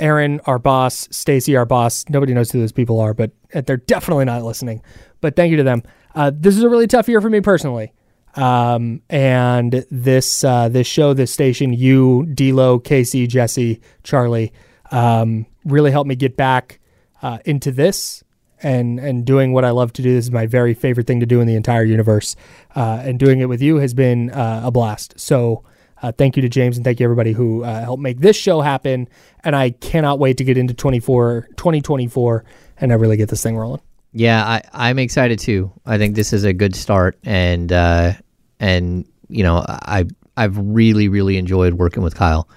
Aaron, 0.00 0.40
our 0.46 0.58
boss, 0.58 1.08
Stacy, 1.10 1.56
our 1.56 1.66
boss. 1.66 2.04
Nobody 2.08 2.34
knows 2.34 2.50
who 2.50 2.60
those 2.60 2.72
people 2.72 3.00
are, 3.00 3.14
but 3.14 3.32
they're 3.52 3.76
definitely 3.76 4.24
not 4.24 4.42
listening. 4.44 4.82
But 5.20 5.36
thank 5.36 5.50
you 5.50 5.56
to 5.56 5.62
them. 5.62 5.82
Uh, 6.14 6.30
this 6.34 6.56
is 6.56 6.62
a 6.62 6.68
really 6.68 6.86
tough 6.86 7.08
year 7.08 7.20
for 7.20 7.30
me 7.30 7.40
personally. 7.40 7.92
Um, 8.34 9.02
and 9.10 9.84
this 9.90 10.44
uh, 10.44 10.68
this 10.68 10.86
show, 10.86 11.14
this 11.14 11.32
station, 11.32 11.72
you, 11.72 12.26
D'Lo, 12.26 12.78
Casey, 12.78 13.26
Jesse, 13.26 13.80
Charlie, 14.04 14.52
um, 14.90 15.46
really 15.64 15.90
helped 15.90 16.08
me 16.08 16.14
get 16.14 16.36
back 16.36 16.78
uh, 17.22 17.38
into 17.44 17.72
this 17.72 18.22
and 18.62 19.00
and 19.00 19.24
doing 19.24 19.52
what 19.52 19.64
I 19.64 19.70
love 19.70 19.92
to 19.94 20.02
do. 20.02 20.14
This 20.14 20.26
is 20.26 20.30
my 20.30 20.46
very 20.46 20.74
favorite 20.74 21.06
thing 21.06 21.20
to 21.20 21.26
do 21.26 21.40
in 21.40 21.46
the 21.46 21.56
entire 21.56 21.84
universe. 21.84 22.36
Uh, 22.76 23.00
and 23.02 23.18
doing 23.18 23.40
it 23.40 23.46
with 23.46 23.62
you 23.62 23.76
has 23.76 23.94
been 23.94 24.30
uh, 24.30 24.62
a 24.64 24.70
blast. 24.70 25.18
So 25.18 25.64
uh, 26.02 26.12
thank 26.12 26.36
you 26.36 26.42
to 26.42 26.48
James 26.48 26.76
and 26.76 26.84
thank 26.84 27.00
you 27.00 27.04
everybody 27.04 27.32
who 27.32 27.64
uh, 27.64 27.80
helped 27.82 28.02
make 28.02 28.18
this 28.20 28.36
show 28.36 28.60
happen. 28.60 29.08
And 29.44 29.54
I 29.56 29.70
cannot 29.70 30.18
wait 30.18 30.36
to 30.38 30.44
get 30.44 30.56
into 30.58 30.74
24, 30.74 31.48
2024 31.56 32.44
and 32.78 32.92
I 32.92 32.94
really 32.96 33.16
get 33.16 33.28
this 33.28 33.42
thing 33.42 33.56
rolling. 33.56 33.80
Yeah, 34.12 34.44
I, 34.44 34.62
I'm 34.72 34.98
excited 34.98 35.38
too. 35.38 35.70
I 35.84 35.98
think 35.98 36.14
this 36.14 36.32
is 36.32 36.44
a 36.44 36.52
good 36.54 36.74
start, 36.74 37.18
and 37.24 37.70
uh, 37.70 38.12
and 38.58 39.04
you 39.28 39.42
know, 39.44 39.62
I 39.68 40.06
I've 40.36 40.56
really 40.56 41.08
really 41.08 41.36
enjoyed 41.36 41.74
working 41.74 42.02
with 42.02 42.14
Kyle. 42.14 42.48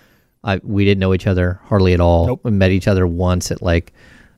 I 0.45 0.61
we 0.63 0.85
didn't 0.85 0.99
know 1.01 1.13
each 1.13 1.27
other 1.27 1.59
hardly 1.65 1.93
at 1.93 1.99
all. 1.99 2.27
Nope. 2.27 2.41
We 2.43 2.51
met 2.51 2.71
each 2.71 2.87
other 2.87 3.05
once 3.05 3.51
at 3.51 3.61
like 3.61 3.91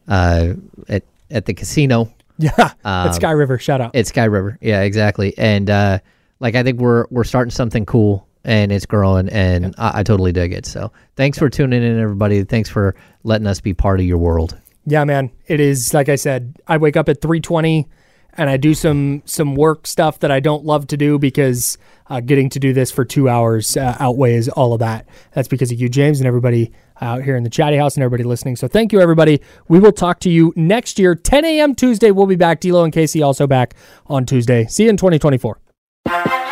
uh, 0.07 0.53
at 0.89 1.03
at 1.29 1.45
the 1.45 1.53
casino 1.53 2.11
Yeah, 2.39 2.73
at 2.83 3.11
Sky 3.11 3.31
River, 3.31 3.59
shout 3.59 3.79
out. 3.79 3.95
at 3.95 4.07
Sky 4.07 4.25
River. 4.25 4.57
Yeah, 4.59 4.81
exactly. 4.81 5.37
And 5.37 5.69
uh, 5.69 5.99
like 6.39 6.55
I 6.55 6.63
think 6.63 6.79
we're 6.79 7.05
we're 7.11 7.23
starting 7.25 7.51
something 7.51 7.85
cool, 7.85 8.27
and 8.43 8.71
it's 8.71 8.85
growing, 8.85 9.29
and 9.29 9.73
I, 9.77 9.99
I 9.99 10.03
totally 10.03 10.31
dig 10.31 10.53
it. 10.53 10.65
So 10.65 10.91
thanks 11.15 11.37
for 11.37 11.49
tuning 11.49 11.83
in, 11.83 11.99
everybody. 11.99 12.43
Thanks 12.43 12.69
for 12.69 12.95
letting 13.23 13.47
us 13.47 13.61
be 13.61 13.73
part 13.73 13.99
of 13.99 14.05
your 14.05 14.17
world. 14.17 14.57
Yeah, 14.85 15.03
man. 15.05 15.31
It 15.47 15.59
is 15.59 15.93
like 15.93 16.09
I 16.09 16.15
said. 16.15 16.57
I 16.67 16.77
wake 16.77 16.97
up 16.97 17.07
at 17.09 17.21
three 17.21 17.39
twenty, 17.39 17.87
and 18.33 18.49
I 18.49 18.57
do 18.57 18.73
some 18.73 19.21
some 19.25 19.55
work 19.55 19.87
stuff 19.87 20.19
that 20.19 20.31
I 20.31 20.39
don't 20.39 20.65
love 20.65 20.87
to 20.87 20.97
do 20.97 21.17
because 21.17 21.77
uh, 22.09 22.19
getting 22.19 22.49
to 22.49 22.59
do 22.59 22.73
this 22.73 22.91
for 22.91 23.05
two 23.05 23.29
hours 23.29 23.77
uh, 23.77 23.95
outweighs 23.99 24.49
all 24.49 24.73
of 24.73 24.79
that. 24.79 25.07
That's 25.31 25.47
because 25.47 25.71
of 25.71 25.79
you, 25.79 25.87
James, 25.87 26.19
and 26.19 26.27
everybody 26.27 26.71
out 27.01 27.23
here 27.23 27.35
in 27.35 27.43
the 27.43 27.49
chatty 27.49 27.77
house 27.77 27.95
and 27.95 28.03
everybody 28.03 28.27
listening. 28.27 28.55
So 28.55 28.67
thank 28.67 28.91
you, 28.91 29.01
everybody. 29.01 29.41
We 29.67 29.79
will 29.79 29.91
talk 29.91 30.19
to 30.21 30.29
you 30.29 30.53
next 30.55 30.99
year, 30.99 31.15
10 31.15 31.43
a.m. 31.45 31.75
Tuesday. 31.75 32.11
We'll 32.11 32.27
be 32.27 32.35
back. 32.35 32.59
D'Lo 32.59 32.83
and 32.83 32.93
Casey 32.93 33.21
also 33.21 33.47
back 33.47 33.73
on 34.07 34.25
Tuesday. 34.25 34.65
See 34.67 34.83
you 34.83 34.89
in 34.89 34.97
2024. 34.97 36.42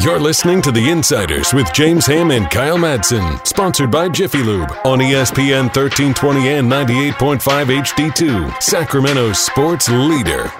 You're 0.00 0.20
listening 0.20 0.62
to 0.62 0.70
The 0.70 0.90
Insiders 0.90 1.52
with 1.52 1.72
James 1.72 2.06
Ham 2.06 2.30
and 2.30 2.48
Kyle 2.50 2.78
Madsen, 2.78 3.44
sponsored 3.44 3.90
by 3.90 4.08
Jiffy 4.08 4.44
Lube 4.44 4.70
on 4.84 5.00
ESPN 5.00 5.64
1320 5.74 6.48
and 6.50 6.70
98.5 6.70 7.82
HD2, 7.82 8.62
Sacramento's 8.62 9.40
sports 9.40 9.88
leader. 9.88 10.52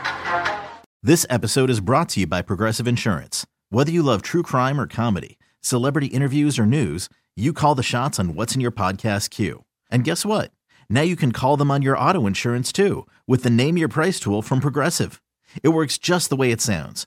This 1.04 1.24
episode 1.30 1.70
is 1.70 1.78
brought 1.78 2.08
to 2.10 2.20
you 2.20 2.26
by 2.26 2.42
Progressive 2.42 2.88
Insurance. 2.88 3.46
Whether 3.70 3.92
you 3.92 4.02
love 4.02 4.22
true 4.22 4.42
crime 4.42 4.80
or 4.80 4.88
comedy, 4.88 5.38
celebrity 5.60 6.08
interviews 6.08 6.58
or 6.58 6.66
news, 6.66 7.08
you 7.36 7.52
call 7.52 7.76
the 7.76 7.84
shots 7.84 8.18
on 8.18 8.34
what's 8.34 8.56
in 8.56 8.60
your 8.60 8.72
podcast 8.72 9.30
queue. 9.30 9.64
And 9.88 10.02
guess 10.02 10.26
what? 10.26 10.50
Now 10.90 11.02
you 11.02 11.14
can 11.14 11.30
call 11.30 11.56
them 11.56 11.70
on 11.70 11.82
your 11.82 11.96
auto 11.96 12.26
insurance 12.26 12.72
too 12.72 13.06
with 13.28 13.44
the 13.44 13.50
Name 13.50 13.76
Your 13.78 13.88
Price 13.88 14.18
tool 14.18 14.42
from 14.42 14.58
Progressive. 14.58 15.22
It 15.62 15.68
works 15.68 15.96
just 15.96 16.28
the 16.28 16.36
way 16.36 16.50
it 16.50 16.60
sounds. 16.60 17.06